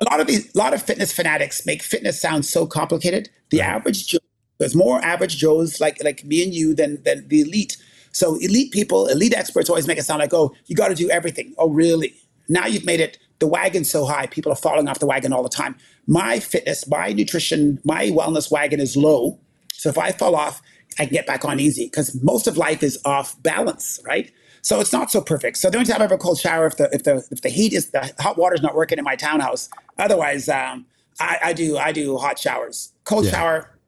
a 0.00 0.04
lot 0.10 0.20
of 0.20 0.26
these, 0.26 0.54
a 0.54 0.58
lot 0.58 0.74
of 0.74 0.82
fitness 0.82 1.12
fanatics 1.12 1.66
make 1.66 1.82
fitness 1.82 2.20
sound 2.20 2.44
so 2.44 2.66
complicated. 2.66 3.28
The 3.50 3.60
average 3.60 4.06
Joe, 4.08 4.18
there's 4.58 4.74
more 4.74 5.04
average 5.04 5.36
Joes 5.36 5.80
like 5.80 6.02
like 6.04 6.24
me 6.24 6.42
and 6.42 6.54
you 6.54 6.74
than 6.74 7.02
than 7.02 7.26
the 7.28 7.40
elite. 7.40 7.76
So 8.12 8.36
elite 8.36 8.72
people, 8.72 9.06
elite 9.06 9.34
experts 9.34 9.68
always 9.68 9.86
make 9.86 9.98
it 9.98 10.04
sound 10.04 10.20
like, 10.20 10.34
oh, 10.34 10.54
you 10.66 10.74
got 10.74 10.88
to 10.88 10.94
do 10.94 11.10
everything. 11.10 11.54
Oh, 11.58 11.68
really? 11.68 12.14
Now 12.48 12.66
you've 12.66 12.84
made 12.84 13.00
it 13.00 13.18
the 13.38 13.46
wagon 13.46 13.84
so 13.84 14.04
high, 14.04 14.26
people 14.26 14.50
are 14.50 14.56
falling 14.56 14.88
off 14.88 14.98
the 14.98 15.06
wagon 15.06 15.32
all 15.32 15.42
the 15.42 15.48
time. 15.48 15.76
My 16.08 16.40
fitness, 16.40 16.88
my 16.88 17.12
nutrition, 17.12 17.78
my 17.84 18.06
wellness 18.06 18.50
wagon 18.50 18.80
is 18.80 18.96
low. 18.96 19.38
So 19.74 19.90
if 19.90 19.98
I 19.98 20.10
fall 20.10 20.34
off, 20.34 20.60
I 20.98 21.04
can 21.04 21.12
get 21.12 21.26
back 21.26 21.44
on 21.44 21.60
easy 21.60 21.84
because 21.84 22.20
most 22.22 22.48
of 22.48 22.56
life 22.56 22.82
is 22.82 22.98
off 23.04 23.40
balance, 23.42 24.00
right? 24.04 24.32
So 24.62 24.80
it's 24.80 24.92
not 24.92 25.10
so 25.10 25.20
perfect. 25.20 25.58
So 25.58 25.70
the 25.70 25.78
only 25.78 25.90
time 25.90 26.00
I 26.00 26.04
have 26.04 26.12
a 26.12 26.18
cold 26.18 26.40
shower 26.40 26.66
if 26.66 26.76
the 26.76 26.88
if 26.92 27.04
the 27.04 27.24
if 27.30 27.42
the 27.42 27.48
heat 27.48 27.72
is 27.72 27.90
the 27.90 28.12
hot 28.18 28.36
water 28.36 28.54
is 28.54 28.62
not 28.62 28.74
working 28.74 28.98
in 28.98 29.04
my 29.04 29.14
townhouse. 29.14 29.68
Otherwise, 29.98 30.48
um, 30.48 30.86
I, 31.20 31.38
I, 31.44 31.52
do 31.52 31.76
I 31.76 31.92
do 31.92 32.16
hot 32.16 32.38
showers. 32.38 32.92
Cold 33.04 33.26
yeah. 33.26 33.30
shower. 33.30 33.78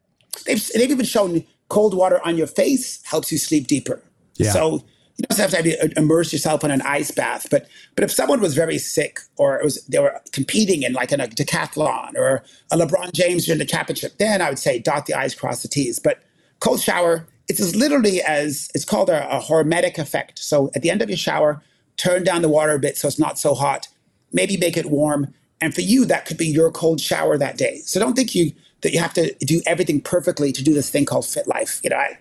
They've 0.47 0.65
they've 0.75 0.91
even 0.91 1.07
shown 1.07 1.45
cold 1.69 1.95
water 1.95 2.21
on 2.25 2.37
your 2.37 2.47
face 2.47 3.03
helps 3.05 3.33
you 3.33 3.39
sleep 3.39 3.67
deeper. 3.67 4.03
Yeah. 4.37 4.53
So 4.53 4.85
you 5.21 5.37
don't 5.37 5.53
have 5.53 5.63
to 5.63 5.99
immerse 5.99 6.33
yourself 6.33 6.65
in 6.65 6.71
an 6.71 6.83
ice 6.83 7.11
bath. 7.11 7.49
But 7.51 7.69
but 7.95 8.05
if 8.05 8.11
someone 8.11 8.41
was 8.41 8.55
very 8.55 8.79
sick 8.79 9.21
or 9.37 9.59
it 9.59 9.65
was 9.65 9.85
they 9.87 9.99
were 9.99 10.19
competing 10.33 10.83
in 10.83 10.93
like 10.93 11.13
in 11.13 11.21
a 11.21 11.27
decathlon 11.27 12.17
or 12.17 12.43
a 12.71 12.77
LeBron 12.77 13.13
James 13.13 13.47
during 13.47 13.59
the 13.59 13.65
championship, 13.67 14.17
then 14.19 14.41
I 14.41 14.49
would 14.49 14.59
say 14.59 14.79
dot 14.79 15.07
the 15.07 15.15
i's, 15.15 15.35
cross 15.35 15.63
the 15.63 15.69
t's. 15.69 15.99
But 15.99 16.23
cold 16.61 16.81
shower, 16.81 17.27
it's 17.49 17.61
as 17.61 17.77
literally 17.77 18.23
as 18.23 18.71
it's 18.75 18.85
called 18.85 19.11
a, 19.11 19.29
a 19.31 19.41
hormetic 19.41 19.99
effect. 19.99 20.39
So 20.39 20.71
at 20.75 20.83
the 20.83 20.91
end 20.91 21.03
of 21.03 21.11
your 21.11 21.19
shower, 21.19 21.63
turn 21.97 22.25
down 22.25 22.43
the 22.43 22.49
water 22.49 22.73
a 22.73 22.79
bit 22.79 22.97
so 22.97 23.09
it's 23.09 23.19
not 23.19 23.39
so 23.39 23.55
hot. 23.55 23.89
Maybe 24.33 24.57
make 24.57 24.77
it 24.77 24.87
warm. 24.87 25.35
And 25.61 25.75
for 25.75 25.83
you, 25.83 26.07
that 26.07 26.25
could 26.25 26.39
be 26.39 26.47
your 26.47 26.71
cold 26.71 27.01
shower 27.01 27.37
that 27.37 27.59
day. 27.59 27.81
So 27.85 28.01
don't 28.01 28.15
think 28.15 28.35
you 28.35 28.53
that 28.83 28.93
you 28.93 28.99
have 28.99 29.13
to 29.15 29.35
do 29.41 29.61
everything 29.67 30.01
perfectly 30.01 30.53
to 30.53 30.63
do 30.63 30.73
this 30.73 30.89
thing 30.89 31.05
called 31.05 31.27
fit 31.27 31.47
life. 31.47 31.81
You 31.85 31.91
know, 31.91 31.97
I, 31.97 32.19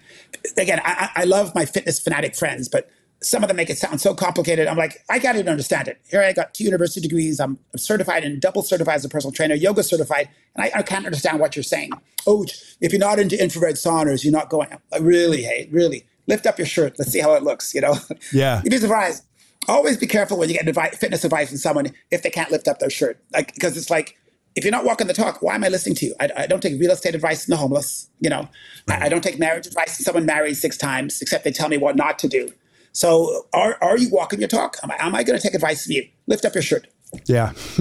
again, 0.58 0.82
I, 0.84 1.10
I 1.16 1.24
love 1.26 1.54
my 1.56 1.66
fitness 1.66 2.00
fanatic 2.00 2.36
friends, 2.36 2.68
but 2.68 2.90
some 3.22 3.44
of 3.44 3.48
them 3.50 3.58
make 3.58 3.70
it 3.70 3.78
sound 3.78 4.00
so 4.00 4.14
complicated. 4.14 4.68
I'm 4.68 4.78
like, 4.78 5.04
I 5.10 5.20
can't 5.20 5.38
even 5.38 5.50
understand 5.50 5.88
it. 5.88 6.00
Here 6.10 6.22
I 6.22 6.32
got 6.32 6.54
two 6.54 6.64
university 6.64 7.02
degrees. 7.02 7.40
I'm 7.40 7.60
certified 7.76 8.24
and 8.24 8.40
double 8.42 8.64
certified 8.64 8.96
as 8.96 9.06
a 9.06 9.10
personal 9.10 9.34
trainer, 9.34 9.56
yoga 9.56 9.84
certified, 9.84 10.30
and 10.56 10.66
I, 10.66 10.80
I 10.80 10.82
can't 10.84 11.06
understand 11.06 11.40
what 11.40 11.56
you're 11.56 11.64
saying. 11.64 11.92
Oh, 12.26 12.46
if 12.80 12.94
you're 12.94 13.00
not 13.00 13.20
into 13.20 13.42
infrared 13.42 13.76
saunas, 13.76 14.24
you're 14.24 14.34
not 14.34 14.50
going. 14.50 14.70
I 14.94 14.98
really, 14.98 15.44
hey, 15.44 15.68
really, 15.72 16.06
lift 16.28 16.46
up 16.46 16.58
your 16.58 16.68
shirt. 16.68 16.98
Let's 16.98 17.12
see 17.12 17.20
how 17.20 17.34
it 17.34 17.44
looks. 17.44 17.74
You 17.74 17.82
know, 17.82 17.96
yeah. 18.32 18.62
You'd 18.64 18.72
be 18.72 18.78
surprised. 18.78 19.24
Always 19.68 19.98
be 19.98 20.08
careful 20.08 20.38
when 20.38 20.50
you 20.50 20.56
get 20.56 20.68
advice, 20.68 20.98
fitness 20.98 21.24
advice 21.24 21.50
from 21.50 21.58
someone 21.58 21.92
if 22.12 22.24
they 22.24 22.30
can't 22.30 22.50
lift 22.50 22.68
up 22.68 22.80
their 22.80 22.90
shirt, 22.90 23.22
like 23.34 23.54
because 23.54 23.76
it's 23.76 23.90
like 23.90 24.18
if 24.60 24.66
you're 24.66 24.74
not 24.74 24.84
walking 24.84 25.08
the 25.08 25.14
talk, 25.14 25.42
why 25.42 25.56
am 25.56 25.64
I 25.64 25.70
listening 25.70 25.96
to 25.96 26.08
you? 26.08 26.16
I, 26.20 26.30
I 26.36 26.46
don't 26.46 26.60
take 26.60 26.78
real 26.78 26.92
estate 26.92 27.16
advice 27.16 27.46
from 27.46 27.52
the 27.52 27.58
homeless. 27.58 28.10
You 28.20 28.30
know, 28.30 28.50
I, 28.90 29.06
I, 29.06 29.10
don't 29.10 29.24
take 29.24 29.40
marriage 29.40 29.66
advice 29.66 29.96
from 29.96 30.04
someone 30.04 30.26
married 30.26 30.56
six 30.56 30.78
times, 30.78 31.22
except 31.22 31.46
they 31.46 31.52
tell 31.52 31.70
me 31.70 31.78
what 31.78 31.96
not 31.96 32.20
to 32.20 32.28
do. 32.28 32.52
So 32.92 33.48
are, 33.54 33.78
are 33.82 33.98
you 33.98 34.10
walking 34.10 34.40
your 34.40 34.50
talk? 34.50 34.76
Am 34.84 34.92
I, 34.92 34.98
am 35.00 35.16
I 35.16 35.24
going 35.24 35.40
to 35.40 35.42
take 35.42 35.56
advice 35.56 35.86
from 35.86 35.94
you? 35.94 36.10
Lift 36.28 36.44
up 36.44 36.56
your 36.56 36.62
shirt. 36.62 36.88
Yeah. 37.26 37.54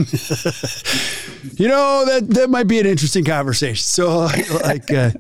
you 1.57 1.67
know, 1.67 2.05
that, 2.07 2.27
that 2.29 2.49
might 2.49 2.69
be 2.69 2.79
an 2.79 2.87
interesting 2.87 3.25
conversation. 3.25 3.83
So 3.83 4.29
like, 4.63 4.89
uh, 4.93 5.11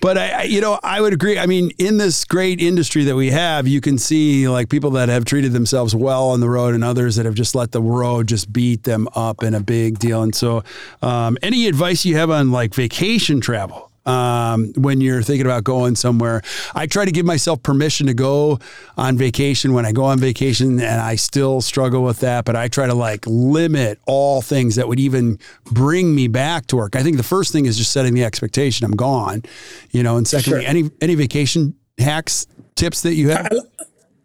but 0.00 0.16
I, 0.16 0.42
you 0.44 0.60
know, 0.60 0.78
I 0.82 1.00
would 1.00 1.12
agree. 1.12 1.38
I 1.38 1.46
mean, 1.46 1.70
in 1.78 1.98
this 1.98 2.24
great 2.24 2.60
industry 2.60 3.04
that 3.04 3.16
we 3.16 3.30
have, 3.30 3.68
you 3.68 3.80
can 3.80 3.98
see 3.98 4.48
like 4.48 4.68
people 4.68 4.90
that 4.92 5.08
have 5.08 5.24
treated 5.24 5.52
themselves 5.52 5.94
well 5.94 6.30
on 6.30 6.40
the 6.40 6.48
road 6.48 6.74
and 6.74 6.82
others 6.82 7.16
that 7.16 7.26
have 7.26 7.34
just 7.34 7.54
let 7.54 7.72
the 7.72 7.82
road 7.82 8.26
just 8.26 8.52
beat 8.52 8.84
them 8.84 9.08
up 9.14 9.42
in 9.42 9.54
a 9.54 9.60
big 9.60 9.98
deal. 9.98 10.22
And 10.22 10.34
so, 10.34 10.64
um, 11.02 11.36
any 11.42 11.66
advice 11.66 12.04
you 12.04 12.16
have 12.16 12.30
on 12.30 12.50
like 12.50 12.74
vacation 12.74 13.40
travel? 13.40 13.89
Um, 14.10 14.72
when 14.76 15.00
you're 15.00 15.22
thinking 15.22 15.46
about 15.46 15.64
going 15.64 15.94
somewhere. 15.94 16.42
I 16.74 16.86
try 16.86 17.04
to 17.04 17.12
give 17.12 17.24
myself 17.24 17.62
permission 17.62 18.06
to 18.08 18.14
go 18.14 18.58
on 18.96 19.16
vacation 19.16 19.72
when 19.72 19.86
I 19.86 19.92
go 19.92 20.04
on 20.04 20.18
vacation, 20.18 20.80
and 20.80 21.00
I 21.00 21.14
still 21.14 21.60
struggle 21.60 22.02
with 22.02 22.20
that. 22.20 22.44
But 22.44 22.56
I 22.56 22.68
try 22.68 22.86
to 22.86 22.94
like 22.94 23.24
limit 23.26 23.98
all 24.06 24.42
things 24.42 24.76
that 24.76 24.88
would 24.88 25.00
even 25.00 25.38
bring 25.64 26.14
me 26.14 26.28
back 26.28 26.66
to 26.66 26.76
work. 26.76 26.96
I 26.96 27.02
think 27.02 27.16
the 27.16 27.22
first 27.22 27.52
thing 27.52 27.66
is 27.66 27.78
just 27.78 27.92
setting 27.92 28.14
the 28.14 28.24
expectation 28.24 28.84
I'm 28.84 28.96
gone, 28.96 29.42
you 29.90 30.02
know, 30.02 30.16
and 30.16 30.26
secondly, 30.26 30.62
sure. 30.62 30.68
any 30.68 30.90
any 31.00 31.14
vacation 31.14 31.74
hacks 31.98 32.46
tips 32.74 33.02
that 33.02 33.14
you 33.14 33.30
have. 33.30 33.48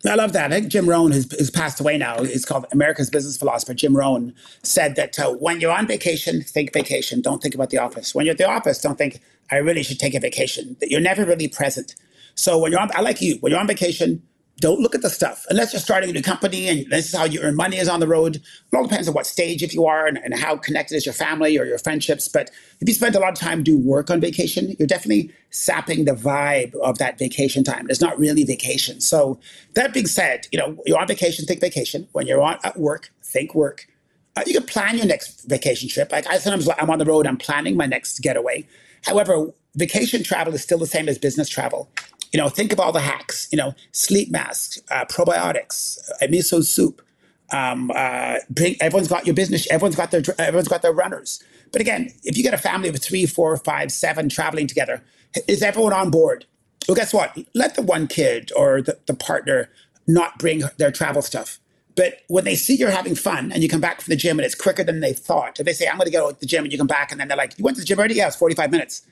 I, 0.07 0.15
love 0.15 0.33
that. 0.33 0.53
I 0.53 0.59
think 0.59 0.71
Jim 0.71 0.87
Rohn, 0.87 1.11
has, 1.11 1.31
who's 1.31 1.49
passed 1.49 1.79
away 1.79 1.97
now, 1.97 2.17
is 2.17 2.45
called 2.45 2.67
America's 2.71 3.09
business 3.09 3.37
philosopher. 3.37 3.73
Jim 3.73 3.97
Rohn 3.97 4.33
said 4.61 4.95
that 4.95 5.17
uh, 5.19 5.31
when 5.31 5.59
you're 5.59 5.71
on 5.71 5.87
vacation, 5.87 6.41
think 6.41 6.71
vacation. 6.73 7.21
Don't 7.21 7.41
think 7.41 7.55
about 7.55 7.71
the 7.71 7.79
office. 7.79 8.13
When 8.13 8.25
you're 8.25 8.33
at 8.33 8.37
the 8.37 8.47
office, 8.47 8.79
don't 8.79 8.97
think, 8.97 9.19
I 9.51 9.57
really 9.57 9.83
should 9.83 9.99
take 9.99 10.15
a 10.15 10.19
vacation. 10.19 10.75
That 10.79 10.91
you're 10.91 11.01
never 11.01 11.25
really 11.25 11.47
present. 11.47 11.95
So 12.35 12.57
when 12.57 12.71
you're 12.71 12.81
on, 12.81 12.91
I 12.93 13.01
like 13.01 13.21
you, 13.21 13.37
when 13.39 13.51
you're 13.51 13.59
on 13.59 13.67
vacation, 13.67 14.21
don't 14.59 14.79
look 14.79 14.95
at 14.95 15.01
the 15.01 15.09
stuff 15.09 15.45
unless 15.49 15.73
you're 15.73 15.81
starting 15.81 16.09
a 16.09 16.13
new 16.13 16.21
company 16.21 16.69
and 16.69 16.89
this 16.89 17.07
is 17.07 17.15
how 17.15 17.25
you 17.25 17.41
earn 17.41 17.55
money 17.55 17.77
is 17.77 17.89
on 17.89 17.99
the 17.99 18.07
road. 18.07 18.37
It 18.37 18.43
all 18.73 18.83
depends 18.83 19.07
on 19.07 19.13
what 19.13 19.27
stage 19.27 19.61
if 19.61 19.73
you 19.73 19.85
are 19.85 20.07
and, 20.07 20.17
and, 20.17 20.33
how 20.37 20.55
connected 20.55 20.95
is 20.95 21.05
your 21.05 21.13
family 21.13 21.57
or 21.57 21.65
your 21.65 21.77
friendships. 21.77 22.29
But 22.29 22.51
if 22.79 22.87
you 22.87 22.93
spend 22.93 23.15
a 23.15 23.19
lot 23.19 23.33
of 23.33 23.39
time 23.39 23.63
doing 23.63 23.85
work 23.85 24.09
on 24.09 24.21
vacation, 24.21 24.75
you're 24.79 24.87
definitely 24.87 25.33
sapping 25.49 26.05
the 26.05 26.13
vibe 26.13 26.73
of 26.75 26.97
that 26.99 27.19
vacation 27.19 27.63
time. 27.63 27.87
It's 27.89 28.01
not 28.01 28.17
really 28.17 28.43
vacation. 28.45 29.01
So 29.01 29.39
that 29.73 29.93
being 29.93 30.07
said, 30.07 30.47
you 30.51 30.59
know, 30.59 30.77
you're 30.85 30.99
on 30.99 31.07
vacation, 31.07 31.45
think 31.45 31.59
vacation. 31.59 32.07
When 32.13 32.25
you're 32.25 32.41
on 32.41 32.57
at 32.63 32.79
work, 32.79 33.11
think 33.23 33.55
work. 33.55 33.87
Uh, 34.37 34.43
you 34.45 34.53
can 34.53 34.63
plan 34.63 34.97
your 34.97 35.05
next 35.05 35.49
vacation 35.49 35.89
trip. 35.89 36.11
Like 36.11 36.27
I 36.27 36.37
sometimes 36.37 36.69
I'm 36.77 36.89
on 36.89 36.99
the 36.99 37.05
road, 37.05 37.27
I'm 37.27 37.37
planning 37.37 37.75
my 37.75 37.85
next 37.85 38.19
getaway. 38.19 38.65
However, 39.05 39.53
vacation 39.75 40.23
travel 40.23 40.53
is 40.53 40.63
still 40.63 40.77
the 40.79 40.87
same 40.87 41.09
as 41.09 41.17
business 41.17 41.49
travel. 41.49 41.89
You 42.33 42.39
know, 42.39 42.49
think 42.49 42.73
of 42.73 42.79
all 42.79 42.91
the 42.91 43.01
hacks. 43.01 43.47
You 43.51 43.57
know, 43.57 43.73
sleep 43.91 44.31
masks, 44.31 44.79
uh, 44.91 45.05
probiotics, 45.05 45.97
a 46.21 46.27
miso 46.27 46.63
soup. 46.63 47.01
Um, 47.51 47.91
uh, 47.95 48.37
bring, 48.49 48.75
everyone's 48.81 49.07
got 49.07 49.25
your 49.25 49.35
business. 49.35 49.67
Everyone's 49.71 49.95
got 49.95 50.11
their 50.11 50.23
everyone's 50.39 50.67
got 50.67 50.81
their 50.81 50.93
runners. 50.93 51.43
But 51.71 51.81
again, 51.81 52.11
if 52.23 52.37
you 52.37 52.43
get 52.43 52.53
a 52.53 52.57
family 52.57 52.89
of 52.89 52.99
three, 53.01 53.25
four, 53.25 53.55
five, 53.57 53.91
seven 53.91 54.29
traveling 54.29 54.67
together, 54.67 55.03
is 55.47 55.61
everyone 55.61 55.93
on 55.93 56.09
board? 56.09 56.45
Well, 56.87 56.95
guess 56.95 57.13
what? 57.13 57.37
Let 57.53 57.75
the 57.75 57.81
one 57.81 58.07
kid 58.07 58.51
or 58.55 58.81
the, 58.81 58.97
the 59.07 59.13
partner 59.13 59.69
not 60.07 60.37
bring 60.39 60.63
their 60.77 60.91
travel 60.91 61.21
stuff. 61.21 61.59
But 61.95 62.21
when 62.27 62.43
they 62.43 62.55
see 62.55 62.75
you're 62.75 62.91
having 62.91 63.15
fun 63.15 63.51
and 63.51 63.63
you 63.63 63.69
come 63.69 63.81
back 63.81 64.01
from 64.01 64.11
the 64.11 64.17
gym 64.17 64.37
and 64.37 64.45
it's 64.45 64.55
quicker 64.55 64.83
than 64.83 64.99
they 64.99 65.13
thought, 65.13 65.55
they 65.55 65.73
say, 65.73 65.87
I'm 65.87 65.97
going 65.97 66.05
to 66.07 66.11
go 66.11 66.31
to 66.31 66.39
the 66.39 66.45
gym 66.45 66.63
and 66.63 66.71
you 66.71 66.77
come 66.77 66.87
back 66.87 67.11
and 67.11 67.19
then 67.19 67.27
they're 67.27 67.37
like, 67.37 67.57
You 67.57 67.63
went 67.63 67.77
to 67.77 67.81
the 67.81 67.87
gym 67.87 67.97
already? 67.97 68.15
Yeah, 68.15 68.27
it's 68.27 68.35
45 68.35 68.71
minutes. 68.71 69.03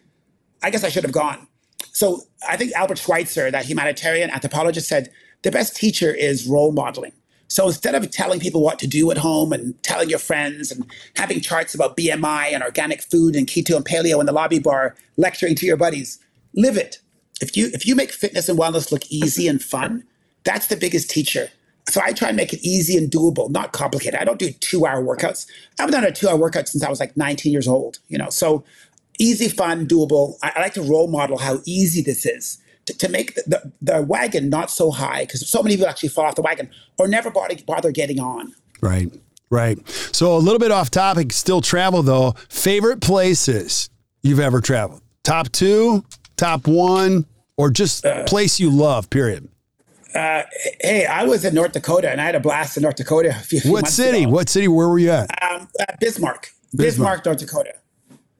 I 0.61 0.69
guess 0.69 0.83
I 0.83 0.89
should 0.89 1.03
have 1.03 1.13
gone. 1.13 1.47
So 1.91 2.21
I 2.47 2.57
think 2.57 2.73
Albert 2.73 2.97
Schweitzer, 2.97 3.51
that 3.51 3.65
humanitarian 3.65 4.29
anthropologist, 4.29 4.87
said 4.87 5.11
the 5.43 5.51
best 5.51 5.75
teacher 5.75 6.13
is 6.13 6.47
role 6.47 6.71
modeling. 6.71 7.13
So 7.47 7.67
instead 7.67 7.93
of 7.93 8.09
telling 8.09 8.39
people 8.39 8.61
what 8.61 8.79
to 8.79 8.87
do 8.87 9.11
at 9.11 9.17
home 9.17 9.53
and 9.53 9.81
telling 9.83 10.09
your 10.09 10.19
friends 10.19 10.71
and 10.71 10.85
having 11.15 11.39
charts 11.39 11.75
about 11.75 11.95
BMI 11.95 12.51
and 12.51 12.63
organic 12.63 13.01
food 13.01 13.35
and 13.35 13.45
keto 13.45 13.75
and 13.75 13.85
paleo 13.85 14.19
in 14.19 14.25
the 14.25 14.31
lobby 14.31 14.59
bar, 14.59 14.95
lecturing 15.17 15.53
to 15.55 15.65
your 15.65 15.77
buddies, 15.77 16.17
live 16.55 16.77
it. 16.77 16.99
If 17.41 17.55
you 17.55 17.69
if 17.73 17.85
you 17.85 17.95
make 17.95 18.11
fitness 18.11 18.49
and 18.49 18.57
wellness 18.57 18.91
look 18.91 19.03
easy 19.09 19.47
and 19.47 19.61
fun, 19.61 20.03
that's 20.43 20.67
the 20.67 20.75
biggest 20.75 21.09
teacher. 21.09 21.49
So 21.89 22.01
I 22.03 22.13
try 22.13 22.29
and 22.29 22.37
make 22.37 22.53
it 22.53 22.61
easy 22.63 22.97
and 22.97 23.11
doable, 23.11 23.49
not 23.49 23.73
complicated. 23.73 24.19
I 24.19 24.23
don't 24.23 24.39
do 24.39 24.51
two 24.51 24.85
hour 24.85 25.03
workouts. 25.03 25.47
I 25.77 25.83
haven't 25.83 25.93
done 25.93 26.05
a 26.05 26.11
two 26.11 26.29
hour 26.29 26.37
workout 26.37 26.67
since 26.67 26.83
I 26.83 26.89
was 26.89 26.99
like 26.99 27.17
19 27.17 27.51
years 27.51 27.67
old. 27.67 27.99
You 28.07 28.17
know, 28.17 28.29
so 28.29 28.63
easy, 29.19 29.49
fun, 29.49 29.87
doable. 29.87 30.35
I, 30.41 30.53
I 30.55 30.61
like 30.61 30.73
to 30.75 30.81
role 30.81 31.07
model 31.07 31.37
how 31.37 31.59
easy 31.65 32.01
this 32.01 32.25
is 32.25 32.59
to, 32.85 32.97
to 32.97 33.09
make 33.09 33.35
the, 33.35 33.43
the, 33.47 33.71
the, 33.93 34.01
wagon 34.01 34.49
not 34.49 34.69
so 34.69 34.91
high 34.91 35.25
because 35.25 35.47
so 35.47 35.63
many 35.63 35.75
people 35.75 35.89
actually 35.89 36.09
fall 36.09 36.25
off 36.25 36.35
the 36.35 36.41
wagon 36.41 36.69
or 36.97 37.07
never 37.07 37.29
bother, 37.29 37.55
bother 37.65 37.91
getting 37.91 38.19
on. 38.19 38.53
Right, 38.81 39.11
right. 39.49 39.87
So 39.87 40.35
a 40.35 40.39
little 40.39 40.59
bit 40.59 40.71
off 40.71 40.89
topic, 40.91 41.31
still 41.31 41.61
travel 41.61 42.03
though. 42.03 42.33
Favorite 42.49 43.01
places 43.01 43.89
you've 44.21 44.39
ever 44.39 44.61
traveled? 44.61 45.01
Top 45.23 45.51
two, 45.51 46.03
top 46.35 46.67
one, 46.67 47.25
or 47.55 47.69
just 47.69 48.05
uh, 48.05 48.23
place 48.25 48.59
you 48.59 48.69
love, 48.69 49.09
period? 49.09 49.47
Uh, 50.15 50.43
hey, 50.81 51.05
I 51.05 51.23
was 51.23 51.43
in 51.43 51.53
North 51.53 51.71
Dakota 51.71 52.09
and 52.09 52.21
I 52.21 52.25
had 52.25 52.35
a 52.35 52.39
blast 52.39 52.77
in 52.77 52.83
North 52.83 52.95
Dakota. 52.95 53.29
A 53.29 53.33
few, 53.33 53.71
what 53.71 53.87
city? 53.87 54.23
Ago. 54.23 54.31
What 54.31 54.49
city? 54.49 54.67
Where 54.67 54.87
were 54.87 54.99
you 54.99 55.11
at? 55.11 55.29
Um, 55.43 55.67
uh, 55.79 55.85
Bismarck. 55.99 56.51
Bismarck, 56.75 56.77
Bismarck, 56.77 57.25
North 57.25 57.37
Dakota 57.39 57.73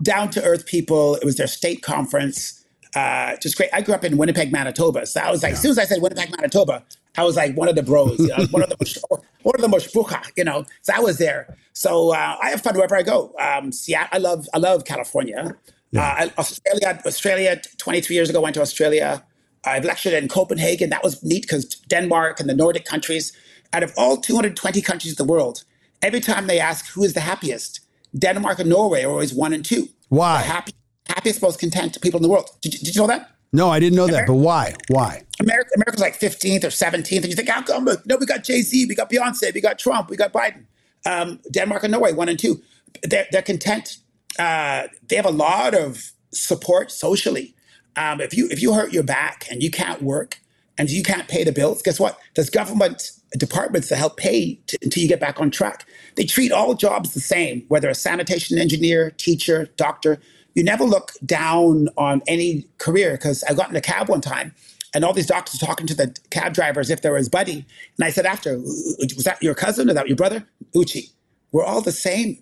down 0.04 0.30
to 0.32 0.44
earth 0.44 0.66
people. 0.66 1.16
It 1.16 1.26
was 1.26 1.38
their 1.38 1.48
state 1.48 1.82
conference. 1.82 2.64
Uh, 2.96 3.36
just 3.38 3.58
great. 3.58 3.70
I 3.74 3.82
grew 3.82 3.96
up 3.96 4.04
in 4.04 4.18
Winnipeg, 4.18 4.52
Manitoba. 4.52 5.06
So 5.08 5.20
I 5.20 5.32
was 5.32 5.42
like, 5.42 5.52
yeah. 5.52 5.54
as 5.54 5.62
soon 5.62 5.72
as 5.72 5.80
I 5.80 5.86
said 5.86 6.02
Winnipeg, 6.02 6.30
Manitoba, 6.32 6.84
I 7.18 7.24
was 7.24 7.36
like 7.36 7.56
one 7.56 7.68
of 7.68 7.76
the 7.76 7.82
bros, 7.82 8.20
you 8.20 8.28
know, 8.28 8.46
one 8.52 8.62
of 8.62 8.70
the 8.70 9.20
one 9.42 9.56
of 9.56 9.62
the 9.62 9.68
mushbuka, 9.68 10.22
you 10.38 10.44
know. 10.44 10.66
So 10.82 10.94
I 10.96 11.00
was 11.00 11.18
there. 11.18 11.58
So 11.74 12.14
uh, 12.14 12.38
I 12.42 12.50
have 12.50 12.62
fun 12.62 12.76
wherever 12.76 12.96
I 12.96 13.02
go. 13.02 13.34
Um, 13.40 13.72
I 14.12 14.18
love 14.20 14.48
I 14.54 14.60
love 14.60 14.86
California. 14.86 15.56
Yeah. 15.92 16.30
Uh, 16.36 16.40
Australia, 16.40 17.02
Australia. 17.06 17.62
Twenty 17.78 18.02
three 18.02 18.16
years 18.16 18.30
ago, 18.30 18.42
went 18.42 18.56
to 18.56 18.62
Australia. 18.62 19.24
I've 19.66 19.86
lectured 19.86 20.14
in 20.14 20.28
Copenhagen. 20.28 20.90
That 20.90 21.04
was 21.04 21.24
neat 21.24 21.44
because 21.44 21.66
Denmark 21.66 22.40
and 22.40 22.50
the 22.50 22.56
Nordic 22.56 22.86
countries. 22.86 23.34
Out 23.72 23.84
of 23.84 23.92
all 23.98 24.18
220 24.18 24.82
countries 24.82 25.14
in 25.14 25.26
the 25.26 25.32
world, 25.32 25.64
every 26.02 26.20
time 26.20 26.46
they 26.48 26.60
ask 26.60 26.92
who 26.92 27.04
is 27.04 27.14
the 27.14 27.22
happiest, 27.22 27.80
Denmark 28.18 28.60
and 28.60 28.70
Norway 28.70 29.04
are 29.04 29.10
always 29.10 29.34
one 29.34 29.54
and 29.54 29.66
two. 29.66 29.90
Why? 30.10 30.42
The 30.42 30.48
happy, 30.48 30.74
happiest, 31.08 31.42
most 31.42 31.60
content 31.60 32.00
people 32.02 32.20
in 32.20 32.22
the 32.22 32.30
world. 32.30 32.50
Did, 32.62 32.74
did 32.74 32.96
you 32.96 33.02
know 33.02 33.08
that? 33.08 33.32
No, 33.52 33.70
I 33.70 33.80
didn't 33.80 33.96
know 33.96 34.06
America, 34.06 34.32
that. 34.32 34.34
But 34.34 34.40
why? 34.40 34.74
Why? 34.90 35.24
America, 35.40 35.70
America's 35.76 36.02
like 36.02 36.20
15th 36.20 36.64
or 36.64 36.68
17th, 36.68 37.18
and 37.18 37.28
you 37.28 37.36
think, 37.36 37.50
how 37.50 37.62
come? 37.62 37.88
No, 38.06 38.18
we 38.18 38.26
got 38.26 38.44
Jay 38.44 38.62
Z, 38.62 38.86
we 38.88 38.96
got 38.96 39.10
Beyonce, 39.10 39.54
we 39.54 39.62
got 39.62 39.80
Trump, 39.80 40.10
we 40.10 40.18
got 40.18 40.34
Biden. 40.34 40.66
Um, 41.06 41.40
Denmark 41.52 41.84
and 41.84 41.92
Norway, 41.92 42.14
one 42.14 42.30
and 42.30 42.40
two. 42.40 42.62
They're, 43.04 43.28
they're 43.32 43.42
content. 43.42 43.98
Uh, 44.40 44.88
they 45.08 45.16
have 45.16 45.26
a 45.26 45.32
lot 45.32 45.76
of 45.76 46.12
support 46.32 46.92
socially. 46.92 47.53
Um, 47.98 48.22
if 48.22 48.36
you 48.36 48.48
if 48.50 48.62
you 48.62 48.74
hurt 48.74 48.94
your 48.94 49.04
back 49.04 49.48
and 49.52 49.64
you 49.64 49.72
can't 49.72 50.02
work 50.02 50.40
and 50.78 50.90
you 50.90 51.04
can't 51.04 51.28
pay 51.28 51.44
the 51.44 51.52
bills, 51.52 51.82
guess 51.82 52.00
what? 52.00 52.20
There's 52.36 52.50
government 52.50 53.12
departments 53.38 53.88
to 53.90 53.96
help 53.96 54.18
pay 54.18 54.60
until 54.84 55.04
you 55.04 55.10
get 55.10 55.20
back 55.20 55.42
on 55.42 55.52
track. 55.52 55.86
They 56.16 56.26
treat 56.26 56.52
all 56.52 56.74
jobs 56.76 57.14
the 57.14 57.20
same, 57.20 57.66
whether 57.70 57.90
a 57.90 57.96
sanitation 57.96 58.58
engineer, 58.58 59.12
teacher, 59.12 59.68
doctor. 59.78 60.20
You 60.56 60.64
never 60.64 60.84
look 60.86 61.14
down 61.26 61.90
on 61.98 62.22
any 62.28 62.68
career 62.80 63.14
because 63.14 63.44
I 63.46 63.54
got 63.54 63.70
in 63.70 63.76
a 63.76 63.82
cab 63.82 64.10
one 64.10 64.22
time 64.22 64.54
and 64.94 65.06
all 65.06 65.14
these 65.14 65.28
doctors 65.28 65.60
talking 65.60 65.88
to 65.88 65.96
the 65.96 66.16
cab 66.32 66.54
driver 66.54 66.80
as 66.80 66.90
if 66.92 67.02
they 67.02 67.10
were 67.10 67.18
his 67.18 67.30
buddy. 67.30 67.66
And 67.98 68.06
I 68.06 68.12
said 68.12 68.26
after, 68.26 68.60
was 68.60 69.24
that 69.26 69.42
your 69.44 69.56
cousin 69.56 69.90
or 69.90 69.94
that 69.96 70.08
your 70.08 70.18
brother? 70.18 70.46
Uche. 70.76 71.12
We're 71.52 71.66
all 71.66 71.82
the 71.82 71.92
same. 71.92 72.38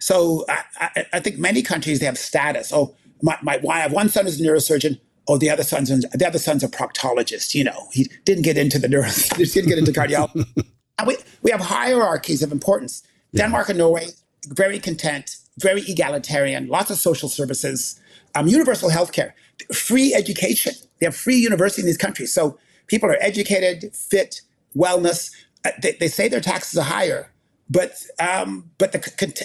So 0.00 0.44
I, 0.48 0.64
I, 0.80 1.06
I 1.14 1.20
think 1.20 1.38
many 1.38 1.62
countries, 1.62 2.00
they 2.00 2.06
have 2.06 2.18
status. 2.18 2.72
Oh, 2.72 2.94
my, 3.22 3.38
my, 3.42 3.58
why 3.62 3.76
I 3.76 3.80
have 3.80 3.92
one 3.92 4.08
son 4.08 4.26
is 4.26 4.40
a 4.40 4.44
neurosurgeon 4.44 4.98
oh, 5.28 5.38
the 5.38 5.50
other 5.50 5.62
son's 5.62 5.88
the 5.88 6.26
other 6.26 6.38
son's 6.38 6.62
a 6.62 6.68
proctologist. 6.68 7.54
You 7.54 7.64
know, 7.64 7.88
he 7.92 8.10
didn't 8.24 8.42
get 8.42 8.58
into 8.58 8.78
the 8.78 8.88
neuro, 8.88 9.08
he 9.36 9.44
didn't 9.44 9.68
get 9.68 9.78
into 9.78 9.92
cardiology. 9.92 10.46
and 10.98 11.08
we 11.08 11.16
we 11.42 11.50
have 11.50 11.60
hierarchies 11.60 12.42
of 12.42 12.52
importance. 12.52 13.02
Yeah. 13.32 13.42
Denmark 13.44 13.70
and 13.70 13.78
Norway 13.78 14.08
very 14.48 14.78
content, 14.80 15.36
very 15.58 15.82
egalitarian, 15.82 16.66
lots 16.66 16.90
of 16.90 16.98
social 16.98 17.28
services, 17.28 18.00
um, 18.34 18.48
universal 18.48 18.90
healthcare, 18.90 19.32
free 19.72 20.12
education. 20.14 20.74
They 20.98 21.06
have 21.06 21.16
free 21.16 21.36
university 21.36 21.82
in 21.82 21.86
these 21.86 21.96
countries, 21.96 22.32
so 22.32 22.58
people 22.88 23.08
are 23.08 23.18
educated, 23.20 23.94
fit, 23.94 24.40
wellness. 24.76 25.30
Uh, 25.64 25.70
they, 25.80 25.92
they 25.92 26.08
say 26.08 26.28
their 26.28 26.40
taxes 26.40 26.78
are 26.78 26.84
higher, 26.84 27.30
but 27.70 27.92
um, 28.18 28.70
but 28.78 28.92
the, 28.92 28.98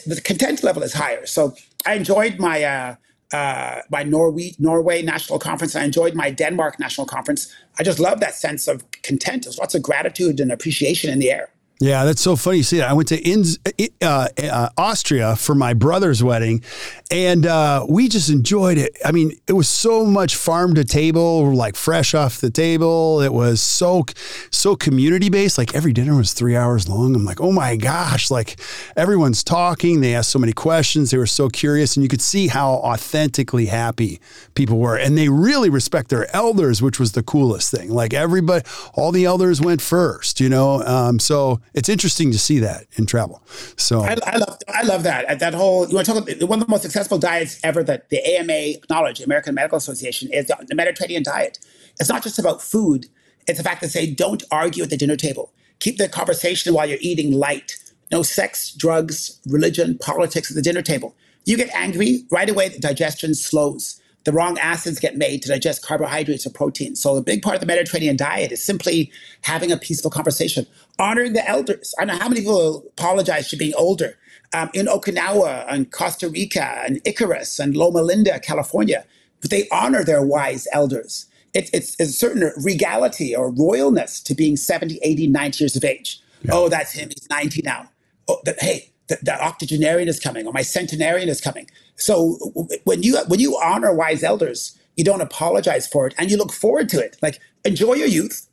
the 0.07 0.19
content 0.21 0.63
level 0.63 0.82
is 0.82 0.93
higher. 0.93 1.25
So 1.25 1.55
I 1.86 1.93
enjoyed 1.93 2.39
my. 2.39 2.63
Uh, 2.63 2.95
uh, 3.34 3.82
my 3.89 4.03
Norway 4.03 4.53
Norway 4.59 5.01
National 5.01 5.39
Conference. 5.39 5.75
I 5.75 5.84
enjoyed 5.84 6.15
my 6.15 6.30
Denmark 6.30 6.80
National 6.80 7.05
Conference. 7.07 7.53
I 7.80 7.84
just 7.84 7.99
love 7.99 8.19
that 8.21 8.36
sense 8.36 8.67
of 8.67 8.89
content. 9.03 9.43
There's 9.43 9.57
lots 9.57 9.75
of 9.75 9.82
gratitude 9.82 10.39
and 10.39 10.51
appreciation 10.51 11.11
in 11.11 11.19
the 11.19 11.32
air. 11.32 11.49
Yeah, 11.80 12.05
that's 12.05 12.21
so 12.21 12.36
funny. 12.36 12.57
You 12.57 12.63
see? 12.63 12.82
I 12.82 12.93
went 12.93 13.07
to 13.09 13.57
uh, 14.01 14.28
uh, 14.41 14.69
Austria 14.78 15.36
for 15.36 15.53
my 15.53 15.75
brother's 15.75 16.23
wedding, 16.23 16.63
and 17.11 17.45
uh, 17.45 17.86
we 17.88 18.07
just 18.07 18.32
enjoyed 18.32 18.80
it. 18.80 18.97
I 19.05 19.11
mean, 19.11 19.34
it 19.47 19.53
was 19.53 19.69
so 19.69 20.03
much 20.03 20.36
farm 20.36 20.73
to 20.73 20.84
table, 20.84 21.53
like 21.53 21.75
fresh 21.75 22.15
off 22.15 22.41
the 22.41 22.49
table. 22.49 23.21
It 23.21 23.32
was 23.32 23.61
so 23.61 24.05
so 24.49 24.75
community 24.75 25.30
based. 25.30 25.59
Like 25.59 25.75
every 25.75 25.93
dinner 25.93 26.15
was 26.15 26.34
three 26.34 26.55
hours 26.55 26.89
long. 26.89 27.13
I'm 27.13 27.25
like, 27.25 27.41
oh 27.41 27.51
my 27.51 27.75
gosh! 27.75 28.32
Like 28.32 28.59
everyone's 28.95 29.43
talking. 29.43 30.01
They 30.01 30.15
asked 30.15 30.32
so 30.32 30.39
many 30.39 30.53
questions. 30.53 31.11
They 31.11 31.19
were 31.19 31.28
so 31.28 31.47
curious, 31.47 31.95
and 31.95 32.01
you 32.01 32.09
could 32.09 32.21
see 32.21 32.47
how 32.47 32.71
authentically 32.71 33.67
happy 33.67 34.19
people 34.55 34.80
were, 34.80 34.97
and 34.97 35.15
they 35.15 35.30
really 35.30 35.69
respect 35.69 36.09
their 36.09 36.36
elders, 36.36 36.82
which 36.82 36.99
was 36.99 37.11
the 37.11 37.21
coolest 37.21 37.69
thing. 37.69 37.91
Like 37.91 38.15
everybody, 38.15 38.65
all 38.95 39.11
the 39.11 39.25
elders 39.25 39.61
went 39.61 39.84
first. 39.84 40.39
You 40.39 40.49
know, 40.49 40.82
um, 40.82 41.19
so 41.19 41.61
it's 41.78 41.89
interesting 41.89 42.32
to 42.32 42.39
see 42.39 42.57
that 42.57 42.88
in 42.93 43.05
travel. 43.05 43.43
So 43.75 44.01
I, 44.01 44.17
I 44.25 44.38
love 44.38 44.57
I 44.67 44.84
love 44.84 45.03
that 45.03 45.25
uh, 45.25 45.36
that 45.36 45.53
whole. 45.53 45.88
You 45.88 45.93
want 45.93 46.07
to 46.07 46.13
talk 46.13 46.28
about 46.28 46.49
one 46.49 46.59
of 46.59 46.65
the 46.65 46.71
most 46.71 46.82
successful 46.82 47.19
diets 47.19 47.59
ever 47.63 47.84
that 47.84 48.09
the 48.09 48.19
AMA 48.25 48.80
acknowledged, 48.82 49.23
American 49.23 49.53
Medical 49.53 49.78
Association, 49.78 50.28
is 50.34 50.47
the 50.47 50.73
Mediterranean 50.73 51.21
diet. 51.21 51.59
It's 51.99 52.09
not 52.09 52.23
just 52.23 52.39
about 52.39 52.63
food. 52.63 53.05
It's 53.47 53.59
the 53.59 53.63
fact 53.63 53.82
that 53.82 53.89
say 53.89 54.11
don't 54.11 54.43
argue 54.51 54.84
at 54.84 54.89
the 54.89 54.97
dinner 54.97 55.15
table. 55.15 55.53
Keep 55.78 55.99
the 55.99 56.09
conversation 56.09 56.73
while 56.73 56.89
you're 56.89 56.97
eating 56.99 57.32
light. 57.32 57.78
No 58.11 58.23
sex, 58.23 58.71
drugs, 58.71 59.39
religion, 59.47 59.99
politics 59.99 60.49
at 60.49 60.55
the 60.55 60.63
dinner 60.63 60.82
table. 60.82 61.15
You 61.45 61.57
get 61.57 61.69
angry 61.75 62.23
right 62.32 62.49
away. 62.49 62.69
The 62.69 62.80
digestion 62.80 63.36
slows 63.36 64.01
the 64.28 64.34
wrong 64.34 64.59
acids 64.59 64.99
get 64.99 65.15
made 65.15 65.41
to 65.41 65.47
digest 65.47 65.86
carbohydrates 65.86 66.45
or 66.45 66.49
proteins. 66.49 66.99
So 66.99 67.15
a 67.15 67.21
big 67.21 67.41
part 67.41 67.55
of 67.55 67.61
the 67.61 67.65
Mediterranean 67.65 68.17
diet 68.17 68.51
is 68.51 68.61
simply 68.61 69.09
having 69.43 69.71
a 69.71 69.78
peaceful 69.78 70.11
conversation, 70.11 70.67
honoring 70.99 71.32
the 71.32 71.47
elders. 71.47 71.95
I 71.97 72.03
know 72.03 72.17
how 72.17 72.28
many 72.28 72.41
people 72.41 72.84
apologize 72.89 73.49
for 73.49 73.55
being 73.55 73.73
older. 73.78 74.17
Um, 74.53 74.69
in 74.73 74.88
Okinawa 74.88 75.65
and 75.69 75.93
Costa 75.93 76.28
Rica 76.28 76.82
and 76.86 77.01
Ikaria 77.05 77.57
and 77.57 77.78
Loma 77.78 78.01
Linda, 78.01 78.38
California, 78.41 79.05
but 79.39 79.49
they 79.49 79.65
honor 79.71 80.03
their 80.03 80.21
wise 80.21 80.67
elders. 80.73 81.28
It, 81.53 81.69
it's, 81.71 81.95
it's, 81.97 82.09
a 82.09 82.13
certain 82.13 82.51
regality 82.61 83.34
or 83.34 83.49
royalness 83.49 84.21
to 84.25 84.36
being 84.36 84.57
70, 84.57 84.99
80, 85.03 85.28
90 85.28 85.63
years 85.63 85.75
of 85.78 85.86
age. 85.86 86.19
Yeah. 86.43 86.51
Oh, 86.53 86.67
that's 86.67 86.91
him. 86.91 87.07
He's 87.07 87.30
90 87.30 87.61
now. 87.63 87.89
Oh, 88.28 88.41
the, 88.43 88.57
hey, 88.59 88.91
the, 89.07 89.19
the 89.21 89.41
octogenarian 89.41 90.09
is 90.09 90.19
coming 90.19 90.45
or 90.45 90.51
my 90.51 90.63
centenarian 90.63 91.30
is 91.30 91.39
coming. 91.39 91.69
So 91.98 92.38
when 92.84 93.04
you 93.04 93.18
when 93.28 93.39
you 93.39 93.58
honor 93.58 93.93
wise 93.93 94.24
elders, 94.24 94.78
you 94.95 95.04
don't 95.04 95.22
apologize 95.22 95.88
for 95.88 96.08
it 96.08 96.16
and 96.18 96.32
you 96.32 96.38
look 96.38 96.54
forward 96.54 96.89
to 96.89 97.00
it. 97.00 97.18
Like 97.22 97.39
enjoy 97.66 97.93
your 97.93 98.08
youth, 98.08 98.48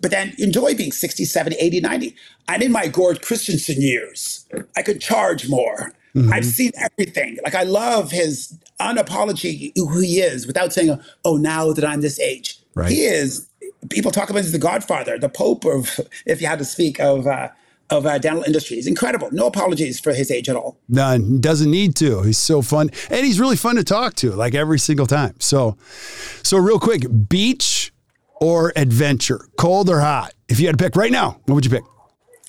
but 0.00 0.10
then 0.10 0.34
enjoy 0.38 0.74
being 0.74 0.92
60, 0.92 1.24
70, 1.24 1.56
80, 1.56 1.80
90. 1.80 2.16
I'm 2.48 2.62
in 2.62 2.72
my 2.72 2.88
Gord 2.88 3.22
Christensen 3.22 3.80
years. 3.80 4.46
I 4.76 4.82
could 4.82 5.00
charge 5.00 5.48
more. 5.48 5.92
Mm-hmm. 6.14 6.32
I've 6.32 6.44
seen 6.44 6.70
everything. 6.78 7.38
Like 7.44 7.54
I 7.54 7.64
love 7.64 8.10
his 8.10 8.56
unapology 8.80 9.72
who 9.76 10.00
he 10.00 10.20
is 10.20 10.46
without 10.46 10.72
saying, 10.72 10.98
oh, 11.24 11.36
now 11.36 11.72
that 11.72 11.84
I'm 11.84 12.00
this 12.00 12.20
age. 12.20 12.60
Right. 12.74 12.90
He 12.90 13.02
is, 13.02 13.48
people 13.90 14.10
talk 14.12 14.30
about 14.30 14.40
him 14.40 14.46
as 14.46 14.52
the 14.52 14.58
godfather, 14.58 15.18
the 15.18 15.28
pope 15.28 15.64
of, 15.64 15.98
if 16.26 16.40
you 16.40 16.46
had 16.46 16.58
to 16.60 16.64
speak 16.64 17.00
of 17.00 17.26
uh, 17.26 17.48
of 17.90 18.06
uh, 18.06 18.18
dental 18.18 18.42
industry. 18.42 18.76
He's 18.76 18.86
incredible. 18.86 19.28
No 19.32 19.46
apologies 19.46 20.00
for 20.00 20.12
his 20.12 20.30
age 20.30 20.48
at 20.48 20.56
all. 20.56 20.78
None. 20.88 21.40
Doesn't 21.40 21.70
need 21.70 21.94
to. 21.96 22.22
He's 22.22 22.38
so 22.38 22.62
fun, 22.62 22.90
and 23.10 23.24
he's 23.24 23.40
really 23.40 23.56
fun 23.56 23.76
to 23.76 23.84
talk 23.84 24.14
to, 24.16 24.32
like 24.32 24.54
every 24.54 24.78
single 24.78 25.06
time. 25.06 25.34
So, 25.38 25.76
so 26.42 26.56
real 26.58 26.78
quick, 26.78 27.04
beach 27.28 27.92
or 28.40 28.72
adventure, 28.76 29.48
cold 29.56 29.88
or 29.88 30.00
hot? 30.00 30.34
If 30.48 30.60
you 30.60 30.66
had 30.66 30.78
to 30.78 30.84
pick 30.84 30.96
right 30.96 31.12
now, 31.12 31.40
what 31.46 31.54
would 31.54 31.64
you 31.64 31.70
pick? 31.70 31.84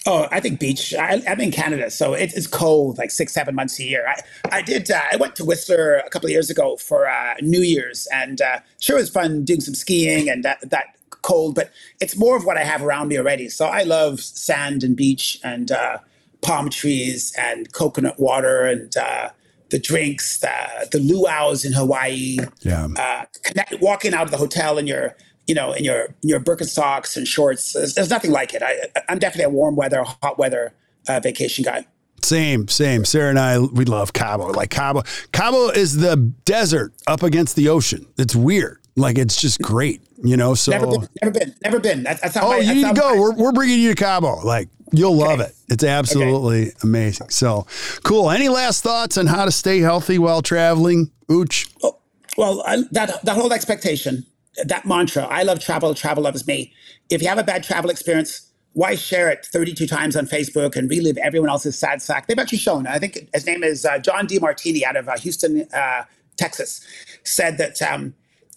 Oh, 0.08 0.28
I 0.32 0.40
think 0.40 0.60
beach. 0.60 0.94
I, 0.94 1.16
am 1.26 1.40
in 1.40 1.52
Canada, 1.52 1.90
so 1.90 2.14
it, 2.14 2.32
it's 2.36 2.46
cold, 2.46 3.00
like 3.00 3.10
six, 3.10 3.34
seven 3.34 3.56
months 3.56 3.80
a 3.80 3.84
year. 3.84 4.06
I, 4.08 4.58
I 4.58 4.62
did. 4.62 4.92
Uh, 4.92 5.00
I 5.12 5.16
went 5.16 5.36
to 5.38 5.46
Whistler 5.46 5.96
a 5.96 6.10
couple 6.12 6.28
of 6.28 6.32
years 6.32 6.52
ago 6.52 6.78
for 6.78 7.08
uh, 7.08 7.34
New 7.42 7.62
Year's, 7.62 8.08
and 8.14 8.40
uh, 8.40 8.60
sure 8.80 8.98
it 8.98 9.02
was 9.02 9.10
fun 9.10 9.44
doing 9.46 9.62
some 9.62 9.74
skiing 9.74 10.30
and 10.30 10.44
that, 10.44 10.70
that 10.70 10.95
cold, 11.26 11.56
but 11.56 11.72
it's 12.00 12.16
more 12.16 12.38
of 12.38 12.46
what 12.46 12.58
I 12.58 12.64
have 12.64 12.84
around 12.84 13.08
me 13.08 13.18
already. 13.18 13.50
So 13.50 13.66
I 13.66 13.84
love 13.84 14.20
sand 14.20 14.84
and 14.84 14.96
beach 14.96 15.40
and 15.44 15.72
uh, 15.72 15.98
palm 16.42 16.70
trees 16.70 17.34
and 17.38 17.74
coconut 17.74 18.20
water 18.20 18.66
and 18.66 18.96
uh, 18.96 19.30
the 19.72 19.80
drinks, 19.80 20.38
the, 20.38 20.88
the 20.92 21.00
luau's 21.00 21.66
in 21.66 21.74
Hawaii. 21.74 22.38
Yeah. 22.62 22.88
Uh, 22.96 23.26
connect, 23.44 23.82
walking 23.82 24.14
out 24.14 24.24
of 24.24 24.32
the 24.32 24.38
hotel 24.38 24.78
in 24.78 24.86
your, 24.86 25.16
you 25.48 25.56
know, 25.56 25.74
in 25.74 25.84
your 25.84 26.06
in 26.22 26.30
your 26.30 26.40
Birkenstocks 26.40 27.18
and 27.18 27.28
shorts. 27.28 27.74
There's, 27.74 27.96
there's 27.96 28.10
nothing 28.10 28.32
like 28.32 28.54
it. 28.54 28.62
I, 28.64 28.74
I'm 29.10 29.20
definitely 29.20 29.46
a 29.46 29.50
warm 29.50 29.76
weather, 29.76 30.04
hot 30.04 30.38
weather 30.38 30.74
uh, 31.08 31.20
vacation 31.20 31.64
guy. 31.64 31.86
Same, 32.22 32.68
same. 32.68 33.06
Sarah 33.06 33.30
and 33.30 33.40
I, 33.40 33.60
we 33.60 33.86
love 33.86 34.14
Cabo. 34.14 34.48
Like 34.48 34.70
Cabo, 34.70 35.04
Cabo 35.32 35.70
is 35.70 35.98
the 35.98 36.16
desert 36.46 36.94
up 37.08 37.22
against 37.24 37.56
the 37.56 37.70
ocean. 37.70 38.08
It's 38.18 38.36
weird. 38.36 38.80
Like 38.98 39.18
it's 39.18 39.40
just 39.40 39.62
great, 39.62 40.02
you 40.24 40.38
know. 40.38 40.54
So 40.54 40.72
never 40.72 40.88
been, 40.88 41.10
never 41.22 41.32
been, 41.32 41.56
never 41.64 41.80
been. 41.80 42.04
That's, 42.04 42.22
that's 42.22 42.38
oh, 42.38 42.50
my, 42.50 42.58
you 42.60 42.76
need 42.76 42.88
to 42.88 42.94
go. 42.94 43.14
My, 43.14 43.20
we're, 43.20 43.36
we're 43.36 43.52
bringing 43.52 43.82
you 43.82 43.94
to 43.94 43.96
Cabo. 43.96 44.40
Like 44.46 44.70
you'll 44.94 45.18
love 45.18 45.42
it. 45.42 45.54
It's 45.68 45.84
absolutely 45.84 46.68
okay. 46.68 46.78
amazing. 46.84 47.30
So 47.30 47.68
cool. 48.04 48.32
Any 48.32 48.48
last 48.48 48.84
thoughts 48.84 49.18
on 49.18 49.28
how 49.28 49.44
to 49.44 49.52
stay 49.52 49.80
healthy 49.80 50.18
while 50.18 50.42
traveling, 50.42 51.12
Ooch? 51.30 51.70
Well, 51.84 52.02
well 52.38 52.64
I, 52.66 52.84
that 52.92 53.22
that 53.24 53.36
whole 53.36 53.52
expectation, 53.52 54.26
that 54.64 54.86
mantra. 54.86 55.24
I 55.24 55.44
love 55.44 55.60
travel. 55.60 55.94
Travel 55.94 56.24
loves 56.24 56.48
me. 56.48 56.74
If 57.10 57.22
you 57.22 57.28
have 57.28 57.38
a 57.38 57.44
bad 57.44 57.64
travel 57.64 57.90
experience, 57.90 58.50
why 58.72 58.96
share 58.96 59.30
it 59.30 59.46
32 59.46 59.88
times 59.88 60.16
on 60.16 60.26
Facebook 60.26 60.78
and 60.78 60.90
relive 60.90 61.18
everyone 61.18 61.50
else's 61.50 61.78
sad 61.78 62.02
sack? 62.02 62.28
They've 62.28 62.40
actually 62.40 62.60
shown. 62.60 62.88
I 62.88 62.98
think 62.98 63.30
his 63.34 63.46
name 63.46 63.62
is 63.62 63.86
uh, 63.86 64.00
John 64.00 64.26
Demartini 64.26 64.84
out 64.84 64.96
of 64.96 65.10
uh, 65.10 65.18
Houston, 65.18 65.68
uh, 65.74 66.04
Texas, 66.38 66.86
said 67.26 67.58
that. 67.58 67.82
Um, 67.82 68.14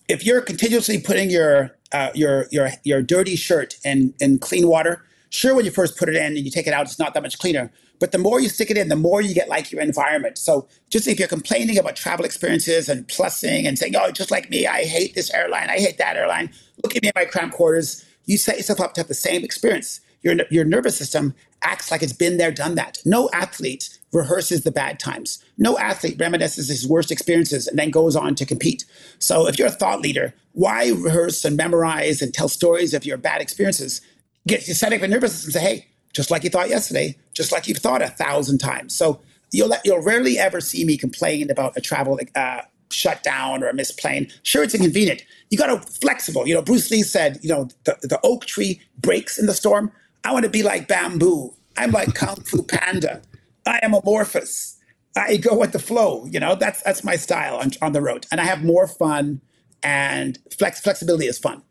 if 0.08 0.24
you're 0.24 0.40
continuously 0.40 0.98
putting 0.98 1.30
your 1.30 1.76
uh, 1.92 2.10
your 2.14 2.46
your 2.50 2.70
your 2.84 3.02
dirty 3.02 3.36
shirt 3.36 3.76
in 3.84 4.14
in 4.20 4.38
clean 4.38 4.66
water, 4.66 5.04
sure 5.30 5.54
when 5.54 5.64
you 5.64 5.70
first 5.70 5.96
put 5.96 6.08
it 6.08 6.16
in 6.16 6.36
and 6.36 6.38
you 6.38 6.50
take 6.50 6.66
it 6.66 6.72
out, 6.72 6.86
it's 6.86 6.98
not 6.98 7.14
that 7.14 7.22
much 7.22 7.38
cleaner. 7.38 7.70
But 8.00 8.12
the 8.12 8.18
more 8.18 8.40
you 8.40 8.48
stick 8.48 8.70
it 8.70 8.76
in, 8.76 8.88
the 8.88 8.96
more 8.96 9.20
you 9.20 9.34
get 9.34 9.48
like 9.48 9.72
your 9.72 9.80
environment. 9.80 10.38
So 10.38 10.68
just 10.88 11.08
if 11.08 11.18
you're 11.18 11.28
complaining 11.28 11.78
about 11.78 11.96
travel 11.96 12.24
experiences 12.24 12.88
and 12.88 13.06
plussing 13.08 13.66
and 13.66 13.78
saying, 13.78 13.94
"Oh, 13.96 14.10
just 14.10 14.30
like 14.30 14.50
me, 14.50 14.66
I 14.66 14.84
hate 14.84 15.14
this 15.14 15.32
airline, 15.32 15.68
I 15.68 15.78
hate 15.78 15.98
that 15.98 16.16
airline," 16.16 16.50
look 16.82 16.96
at 16.96 17.02
me 17.02 17.08
in 17.08 17.12
my 17.14 17.24
cramped 17.24 17.54
quarters. 17.54 18.04
You 18.24 18.38
set 18.38 18.56
yourself 18.56 18.80
up 18.80 18.94
to 18.94 19.00
have 19.00 19.08
the 19.08 19.14
same 19.14 19.44
experience. 19.44 20.00
Your 20.22 20.36
your 20.50 20.64
nervous 20.64 20.96
system 20.96 21.34
acts 21.62 21.90
like 21.90 22.02
it's 22.02 22.12
been 22.12 22.36
there, 22.36 22.50
done 22.50 22.74
that. 22.76 22.98
No 23.04 23.28
athlete 23.32 23.98
rehearses 24.12 24.62
the 24.62 24.70
bad 24.70 24.98
times. 24.98 25.42
No 25.56 25.78
athlete 25.78 26.18
reminisces 26.18 26.68
his 26.68 26.86
worst 26.88 27.10
experiences 27.10 27.66
and 27.66 27.78
then 27.78 27.90
goes 27.90 28.16
on 28.16 28.34
to 28.36 28.46
compete. 28.46 28.84
So 29.18 29.46
if 29.48 29.58
you're 29.58 29.68
a 29.68 29.72
thought 29.72 30.00
leader, 30.00 30.34
why 30.52 30.90
rehearse 30.90 31.44
and 31.44 31.56
memorize 31.56 32.22
and 32.22 32.32
tell 32.32 32.48
stories 32.48 32.94
of 32.94 33.04
your 33.04 33.16
bad 33.16 33.40
experiences? 33.40 34.00
Get 34.46 34.66
you 34.66 34.74
set 34.74 34.92
up 34.92 35.02
a 35.02 35.08
nervous 35.08 35.34
system 35.34 35.48
and 35.48 35.54
say, 35.54 35.74
hey, 35.76 35.86
just 36.14 36.30
like 36.30 36.42
you 36.42 36.50
thought 36.50 36.68
yesterday, 36.68 37.16
just 37.34 37.52
like 37.52 37.68
you've 37.68 37.78
thought 37.78 38.02
a 38.02 38.08
thousand 38.08 38.58
times. 38.58 38.96
So 38.96 39.20
you'll 39.52 39.74
you'll 39.84 40.02
rarely 40.02 40.38
ever 40.38 40.60
see 40.60 40.84
me 40.84 40.96
complain 40.96 41.50
about 41.50 41.76
a 41.76 41.80
travel 41.80 42.18
uh, 42.34 42.62
shutdown 42.90 43.62
or 43.62 43.68
a 43.68 43.74
missed 43.74 43.98
plane. 43.98 44.28
Sure, 44.42 44.62
it's 44.62 44.74
inconvenient. 44.74 45.22
You 45.50 45.58
got 45.58 45.66
to 45.66 45.92
flexible. 45.92 46.46
You 46.46 46.54
know, 46.54 46.62
Bruce 46.62 46.90
Lee 46.90 47.02
said, 47.02 47.38
you 47.42 47.48
know, 47.50 47.68
the, 47.84 47.96
the 48.02 48.20
oak 48.22 48.46
tree 48.46 48.80
breaks 48.98 49.38
in 49.38 49.46
the 49.46 49.54
storm. 49.54 49.92
I 50.24 50.32
want 50.32 50.44
to 50.44 50.50
be 50.50 50.62
like 50.62 50.88
bamboo. 50.88 51.54
I'm 51.76 51.90
like 51.90 52.14
Kung 52.14 52.36
Fu 52.36 52.62
Panda. 52.62 53.22
I 53.66 53.80
am 53.82 53.94
amorphous. 53.94 54.76
I 55.16 55.36
go 55.36 55.56
with 55.56 55.72
the 55.72 55.78
flow. 55.78 56.26
You 56.26 56.40
know, 56.40 56.54
that's 56.54 56.82
that's 56.82 57.04
my 57.04 57.16
style 57.16 57.56
on, 57.56 57.70
on 57.82 57.92
the 57.92 58.00
road, 58.00 58.26
and 58.30 58.40
I 58.40 58.44
have 58.44 58.62
more 58.64 58.86
fun. 58.86 59.40
And 59.82 60.38
flex 60.58 60.80
flexibility 60.80 61.26
is 61.26 61.38
fun. 61.38 61.62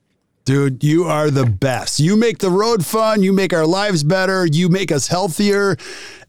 Dude, 0.46 0.82
you 0.82 1.04
are 1.04 1.30
the 1.30 1.46
best. 1.46 2.00
You 2.00 2.16
make 2.16 2.38
the 2.38 2.50
road 2.50 2.86
fun. 2.86 3.22
You 3.22 3.34
make 3.34 3.52
our 3.52 3.66
lives 3.66 4.02
better. 4.02 4.46
You 4.46 4.70
make 4.70 4.94
us 4.94 5.08
healthier 5.08 5.76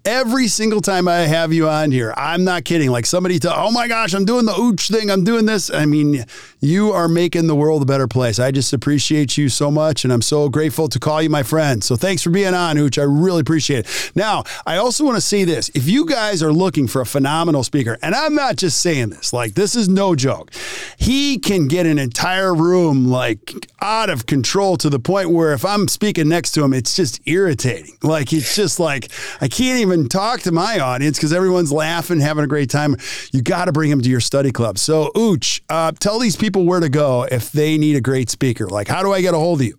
every 0.09 0.48
single 0.48 0.80
time 0.80 1.06
I 1.06 1.18
have 1.18 1.52
you 1.52 1.68
on 1.68 1.90
here. 1.90 2.14
I'm 2.16 2.42
not 2.42 2.64
kidding. 2.64 2.90
Like 2.90 3.04
somebody 3.04 3.38
to, 3.40 3.54
oh 3.54 3.70
my 3.70 3.88
gosh, 3.88 4.14
I'm 4.14 4.24
doing 4.24 4.46
the 4.46 4.52
ooch 4.52 4.90
thing. 4.90 5.11
I'm 5.11 5.22
doing 5.22 5.44
this. 5.44 5.70
I 5.70 5.84
mean, 5.84 6.24
you 6.61 6.92
are 6.92 7.09
making 7.09 7.46
the 7.46 7.54
world 7.54 7.82
a 7.82 7.84
better 7.84 8.09
place. 8.09 8.38
I 8.38 8.50
just 8.50 8.72
appreciate 8.72 9.36
you 9.36 9.50
so 9.50 9.70
much. 9.70 10.04
And 10.04 10.12
I'm 10.12 10.22
so 10.22 10.48
grateful 10.48 10.88
to 10.88 10.98
call 10.98 11.20
you 11.20 11.28
my 11.28 11.42
friend. 11.42 11.84
So 11.84 11.94
thanks 11.94 12.22
for 12.22 12.30
being 12.30 12.54
on, 12.54 12.76
Ooch. 12.76 12.98
I 12.98 13.02
really 13.02 13.40
appreciate 13.40 13.80
it. 13.80 14.12
Now, 14.14 14.44
I 14.66 14.78
also 14.78 15.04
want 15.04 15.18
to 15.18 15.20
say 15.20 15.44
this. 15.44 15.68
If 15.74 15.86
you 15.86 16.06
guys 16.06 16.42
are 16.42 16.52
looking 16.52 16.88
for 16.88 17.02
a 17.02 17.06
phenomenal 17.06 17.62
speaker, 17.62 17.98
and 18.00 18.14
I'm 18.14 18.34
not 18.34 18.56
just 18.56 18.80
saying 18.80 19.11
this, 19.11 19.34
like 19.34 19.54
this 19.54 19.76
is 19.76 19.90
no 19.90 20.14
joke. 20.14 20.52
He 20.96 21.38
can 21.38 21.68
get 21.68 21.84
an 21.84 21.98
entire 21.98 22.54
room 22.54 23.09
like 23.09 23.52
out 23.82 24.09
of 24.09 24.24
control 24.24 24.78
to 24.78 24.88
the 24.88 24.98
point 24.98 25.30
where 25.30 25.52
if 25.52 25.66
I'm 25.66 25.86
speaking 25.86 26.28
next 26.28 26.52
to 26.52 26.64
him, 26.64 26.72
it's 26.72 26.96
just 26.96 27.20
irritating. 27.26 27.98
Like 28.02 28.32
it's 28.32 28.56
just 28.56 28.80
like 28.80 29.11
I 29.42 29.48
can't 29.48 29.80
even 29.80 29.97
even 29.99 30.09
talk 30.09 30.40
to 30.40 30.53
my 30.53 30.78
audience 30.78 31.18
because 31.18 31.32
everyone's 31.32 31.72
laughing, 31.72 32.20
having 32.20 32.44
a 32.44 32.46
great 32.46 32.70
time. 32.70 32.96
You 33.32 33.42
got 33.42 33.66
to 33.66 33.72
bring 33.72 33.90
them 33.90 34.01
to 34.01 34.09
your 34.09 34.20
study 34.20 34.53
club. 34.53 34.78
So, 34.78 35.11
Ooch, 35.16 35.61
uh, 35.68 35.92
tell 35.99 36.18
these 36.18 36.36
people 36.36 36.64
where 36.64 36.80
to 36.80 36.88
go 36.88 37.26
if 37.30 37.53
they 37.53 37.76
need 37.78 37.96
a 37.96 38.01
great 38.01 38.30
speaker. 38.30 38.68
Like, 38.68 38.88
how 38.88 39.03
do 39.03 39.12
I 39.12 39.20
get 39.20 39.34
a 39.34 39.38
hold 39.38 39.61
of 39.61 39.66
you? 39.66 39.78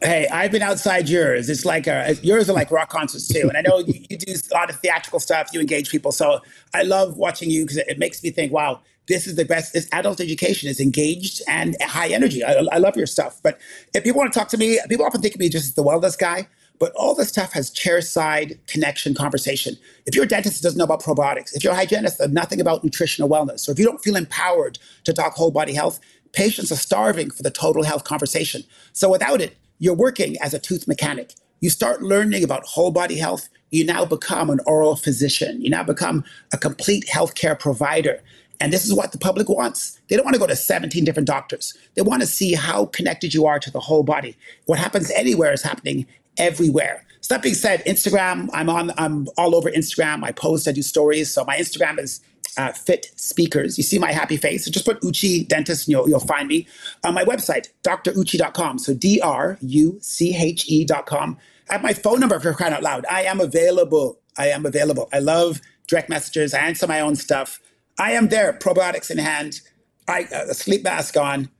Hey, 0.00 0.28
I've 0.28 0.52
been 0.52 0.62
outside 0.62 1.08
yours. 1.08 1.48
It's 1.48 1.64
like 1.64 1.88
a, 1.88 2.14
yours 2.22 2.48
are 2.48 2.52
like 2.52 2.70
rock 2.70 2.88
concerts 2.88 3.26
too, 3.26 3.48
and 3.48 3.56
I 3.56 3.62
know 3.62 3.78
you, 3.78 3.94
you 4.08 4.16
do 4.16 4.32
a 4.32 4.54
lot 4.54 4.70
of 4.70 4.78
theatrical 4.78 5.18
stuff. 5.18 5.48
You 5.52 5.60
engage 5.60 5.90
people, 5.90 6.12
so 6.12 6.40
I 6.72 6.82
love 6.82 7.16
watching 7.16 7.50
you 7.50 7.64
because 7.64 7.78
it, 7.78 7.88
it 7.88 7.98
makes 7.98 8.22
me 8.22 8.30
think, 8.30 8.52
wow, 8.52 8.80
this 9.08 9.26
is 9.26 9.34
the 9.34 9.44
best. 9.44 9.72
This 9.72 9.88
adult 9.90 10.20
education 10.20 10.68
is 10.68 10.78
engaged 10.78 11.42
and 11.48 11.76
high 11.82 12.08
energy. 12.08 12.44
I, 12.44 12.52
I, 12.70 12.78
love 12.78 12.96
your 12.96 13.06
stuff. 13.06 13.40
But 13.42 13.58
if 13.92 14.04
people 14.04 14.18
want 14.18 14.32
to 14.32 14.38
talk 14.38 14.48
to 14.50 14.56
me, 14.56 14.78
people 14.88 15.04
often 15.04 15.20
think 15.20 15.34
of 15.34 15.40
me 15.40 15.48
just 15.48 15.64
as 15.64 15.74
the 15.74 15.82
wellness 15.82 16.16
guy. 16.16 16.46
But 16.78 16.92
all 16.94 17.14
this 17.14 17.28
stuff 17.28 17.52
has 17.52 17.70
chair 17.70 18.00
side 18.00 18.58
connection 18.66 19.14
conversation. 19.14 19.76
If 20.06 20.14
you're 20.14 20.26
dentist 20.26 20.62
doesn't 20.62 20.78
know 20.78 20.84
about 20.84 21.02
probiotics, 21.02 21.54
if 21.54 21.64
you're 21.64 21.74
hygienist 21.74 22.18
that 22.18 22.30
nothing 22.30 22.60
about 22.60 22.84
nutritional 22.84 23.28
wellness, 23.28 23.68
or 23.68 23.72
if 23.72 23.78
you 23.78 23.84
don't 23.84 24.02
feel 24.02 24.16
empowered 24.16 24.78
to 25.04 25.12
talk 25.12 25.34
whole 25.34 25.50
body 25.50 25.74
health, 25.74 26.00
patients 26.32 26.70
are 26.70 26.76
starving 26.76 27.30
for 27.30 27.42
the 27.42 27.50
total 27.50 27.82
health 27.82 28.04
conversation. 28.04 28.62
So 28.92 29.10
without 29.10 29.40
it, 29.40 29.56
you're 29.78 29.94
working 29.94 30.36
as 30.40 30.54
a 30.54 30.58
tooth 30.58 30.86
mechanic. 30.88 31.34
you 31.60 31.70
start 31.70 32.02
learning 32.02 32.44
about 32.44 32.64
whole 32.64 32.90
body 32.92 33.18
health, 33.18 33.48
you 33.70 33.84
now 33.84 34.04
become 34.04 34.50
an 34.50 34.60
oral 34.66 34.96
physician. 34.96 35.60
You 35.60 35.70
now 35.70 35.82
become 35.82 36.24
a 36.52 36.58
complete 36.58 37.06
healthcare 37.06 37.58
provider. 37.58 38.22
And 38.60 38.72
this 38.72 38.84
is 38.84 38.94
what 38.94 39.12
the 39.12 39.18
public 39.18 39.48
wants. 39.48 40.00
They 40.08 40.16
don't 40.16 40.24
want 40.24 40.34
to 40.34 40.40
go 40.40 40.46
to 40.46 40.56
17 40.56 41.04
different 41.04 41.26
doctors. 41.26 41.76
They 41.94 42.02
want 42.02 42.22
to 42.22 42.26
see 42.26 42.54
how 42.54 42.86
connected 42.86 43.34
you 43.34 43.46
are 43.46 43.58
to 43.58 43.70
the 43.70 43.80
whole 43.80 44.02
body. 44.02 44.36
What 44.66 44.78
happens 44.78 45.10
anywhere 45.12 45.52
is 45.52 45.62
happening 45.62 46.06
everywhere. 46.38 47.04
So 47.20 47.34
that 47.34 47.42
being 47.42 47.54
said, 47.54 47.84
Instagram, 47.84 48.48
I'm 48.52 48.70
on, 48.70 48.92
I'm 48.96 49.28
all 49.36 49.54
over 49.54 49.70
Instagram. 49.70 50.24
I 50.24 50.32
post, 50.32 50.68
I 50.68 50.72
do 50.72 50.82
stories. 50.82 51.30
So 51.32 51.44
my 51.44 51.56
Instagram 51.56 51.98
is 51.98 52.20
uh, 52.56 52.72
Fit 52.72 53.10
Speakers. 53.16 53.76
You 53.76 53.84
see 53.84 53.98
my 53.98 54.12
happy 54.12 54.36
face. 54.36 54.64
So 54.64 54.70
just 54.70 54.84
put 54.84 55.00
Uche 55.00 55.46
Dentist 55.46 55.86
and 55.86 55.92
you'll, 55.92 56.08
you'll 56.08 56.20
find 56.20 56.48
me. 56.48 56.66
On 57.04 57.14
my 57.14 57.24
website, 57.24 57.68
druche.com. 57.82 58.78
So 58.78 58.94
D 58.94 59.20
R 59.20 59.58
U 59.60 59.98
C 60.00 60.34
H 60.36 60.64
E.com. 60.68 61.36
I 61.68 61.74
have 61.74 61.82
my 61.82 61.92
phone 61.92 62.20
number 62.20 62.40
for 62.40 62.52
crying 62.54 62.72
out 62.72 62.82
loud. 62.82 63.04
I 63.10 63.22
am 63.22 63.40
available. 63.40 64.20
I 64.38 64.48
am 64.48 64.64
available. 64.64 65.08
I 65.12 65.18
love 65.18 65.60
direct 65.86 66.08
messages. 66.08 66.54
I 66.54 66.60
answer 66.60 66.86
my 66.86 67.00
own 67.00 67.16
stuff. 67.16 67.60
I 67.98 68.12
am 68.12 68.28
there, 68.28 68.52
probiotics 68.52 69.10
in 69.10 69.18
hand, 69.18 69.60
I, 70.06 70.24
uh, 70.32 70.52
sleep 70.52 70.84
mask 70.84 71.16
on. 71.16 71.50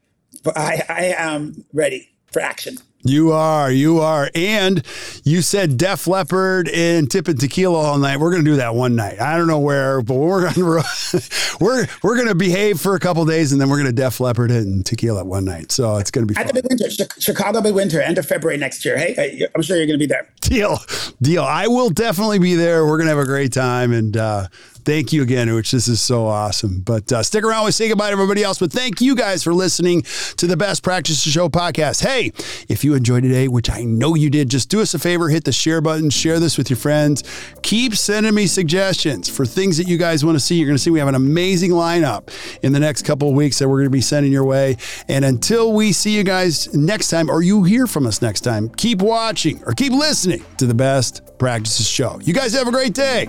I, 0.54 0.82
I 0.88 1.04
am 1.16 1.64
ready 1.72 2.10
for 2.32 2.40
action. 2.40 2.78
You 3.04 3.30
are, 3.30 3.70
you 3.70 4.00
are. 4.00 4.28
And 4.34 4.84
you 5.22 5.40
said 5.40 5.76
Def 5.76 6.08
Leppard 6.08 6.68
and 6.68 7.08
tipping 7.08 7.36
tequila 7.36 7.78
all 7.78 7.98
night. 7.98 8.18
We're 8.18 8.32
going 8.32 8.44
to 8.44 8.50
do 8.50 8.56
that 8.56 8.74
one 8.74 8.96
night. 8.96 9.20
I 9.20 9.36
don't 9.36 9.46
know 9.46 9.60
where, 9.60 10.02
but 10.02 10.14
we're 10.14 10.52
to 10.52 11.54
we're 11.60 11.86
we're 12.02 12.16
going 12.16 12.26
to 12.26 12.34
behave 12.34 12.80
for 12.80 12.96
a 12.96 13.00
couple 13.00 13.24
days 13.24 13.52
and 13.52 13.60
then 13.60 13.68
we're 13.68 13.76
going 13.76 13.86
to 13.86 13.92
Def 13.92 14.18
Leppard 14.18 14.50
it 14.50 14.66
and 14.66 14.84
tequila 14.84 15.24
one 15.24 15.44
night. 15.44 15.70
So 15.70 15.98
it's 15.98 16.10
going 16.10 16.26
to 16.26 16.28
be 16.28 16.34
fun. 16.34 16.48
At 16.48 16.54
the 16.54 16.62
midwinter, 16.62 17.20
Chicago 17.20 17.60
midwinter, 17.60 18.00
end 18.00 18.18
of 18.18 18.26
February 18.26 18.58
next 18.58 18.84
year. 18.84 18.98
Hey, 18.98 19.46
I'm 19.54 19.62
sure 19.62 19.76
you're 19.76 19.86
going 19.86 19.98
to 19.98 20.04
be 20.04 20.06
there. 20.06 20.28
Deal. 20.40 20.78
Deal. 21.22 21.44
I 21.44 21.68
will 21.68 21.90
definitely 21.90 22.40
be 22.40 22.56
there. 22.56 22.84
We're 22.84 22.98
going 22.98 23.06
to 23.06 23.14
have 23.14 23.24
a 23.24 23.26
great 23.26 23.52
time 23.52 23.92
and 23.92 24.16
uh 24.16 24.48
Thank 24.88 25.12
you 25.12 25.20
again, 25.20 25.54
which 25.54 25.72
this 25.72 25.86
is 25.86 26.00
so 26.00 26.24
awesome. 26.24 26.80
But 26.80 27.12
uh, 27.12 27.22
stick 27.22 27.44
around. 27.44 27.66
We 27.66 27.72
say 27.72 27.88
goodbye 27.88 28.06
to 28.06 28.12
everybody 28.12 28.42
else. 28.42 28.58
But 28.58 28.72
thank 28.72 29.02
you 29.02 29.14
guys 29.14 29.44
for 29.44 29.52
listening 29.52 30.00
to 30.38 30.46
the 30.46 30.56
Best 30.56 30.82
Practices 30.82 31.30
Show 31.30 31.50
podcast. 31.50 32.02
Hey, 32.02 32.32
if 32.70 32.84
you 32.84 32.94
enjoyed 32.94 33.22
today, 33.22 33.48
which 33.48 33.68
I 33.68 33.82
know 33.82 34.14
you 34.14 34.30
did, 34.30 34.48
just 34.48 34.70
do 34.70 34.80
us 34.80 34.94
a 34.94 34.98
favor, 34.98 35.28
hit 35.28 35.44
the 35.44 35.52
share 35.52 35.82
button, 35.82 36.08
share 36.08 36.40
this 36.40 36.56
with 36.56 36.70
your 36.70 36.78
friends. 36.78 37.22
Keep 37.60 37.96
sending 37.96 38.34
me 38.34 38.46
suggestions 38.46 39.28
for 39.28 39.44
things 39.44 39.76
that 39.76 39.88
you 39.88 39.98
guys 39.98 40.24
want 40.24 40.36
to 40.36 40.40
see. 40.40 40.54
You're 40.54 40.68
going 40.68 40.78
to 40.78 40.82
see 40.82 40.88
we 40.88 41.00
have 41.00 41.08
an 41.08 41.14
amazing 41.14 41.72
lineup 41.72 42.30
in 42.62 42.72
the 42.72 42.80
next 42.80 43.02
couple 43.02 43.28
of 43.28 43.34
weeks 43.34 43.58
that 43.58 43.68
we're 43.68 43.80
going 43.80 43.90
to 43.90 43.90
be 43.90 44.00
sending 44.00 44.32
your 44.32 44.44
way. 44.44 44.78
And 45.06 45.22
until 45.22 45.74
we 45.74 45.92
see 45.92 46.16
you 46.16 46.24
guys 46.24 46.74
next 46.74 47.08
time, 47.08 47.30
or 47.30 47.42
you 47.42 47.62
hear 47.62 47.86
from 47.86 48.06
us 48.06 48.22
next 48.22 48.40
time, 48.40 48.70
keep 48.70 49.02
watching 49.02 49.62
or 49.64 49.74
keep 49.74 49.92
listening 49.92 50.42
to 50.56 50.64
the 50.64 50.72
Best 50.72 51.20
Practices 51.36 51.86
Show. 51.86 52.18
You 52.22 52.32
guys 52.32 52.54
have 52.54 52.68
a 52.68 52.72
great 52.72 52.94
day. 52.94 53.28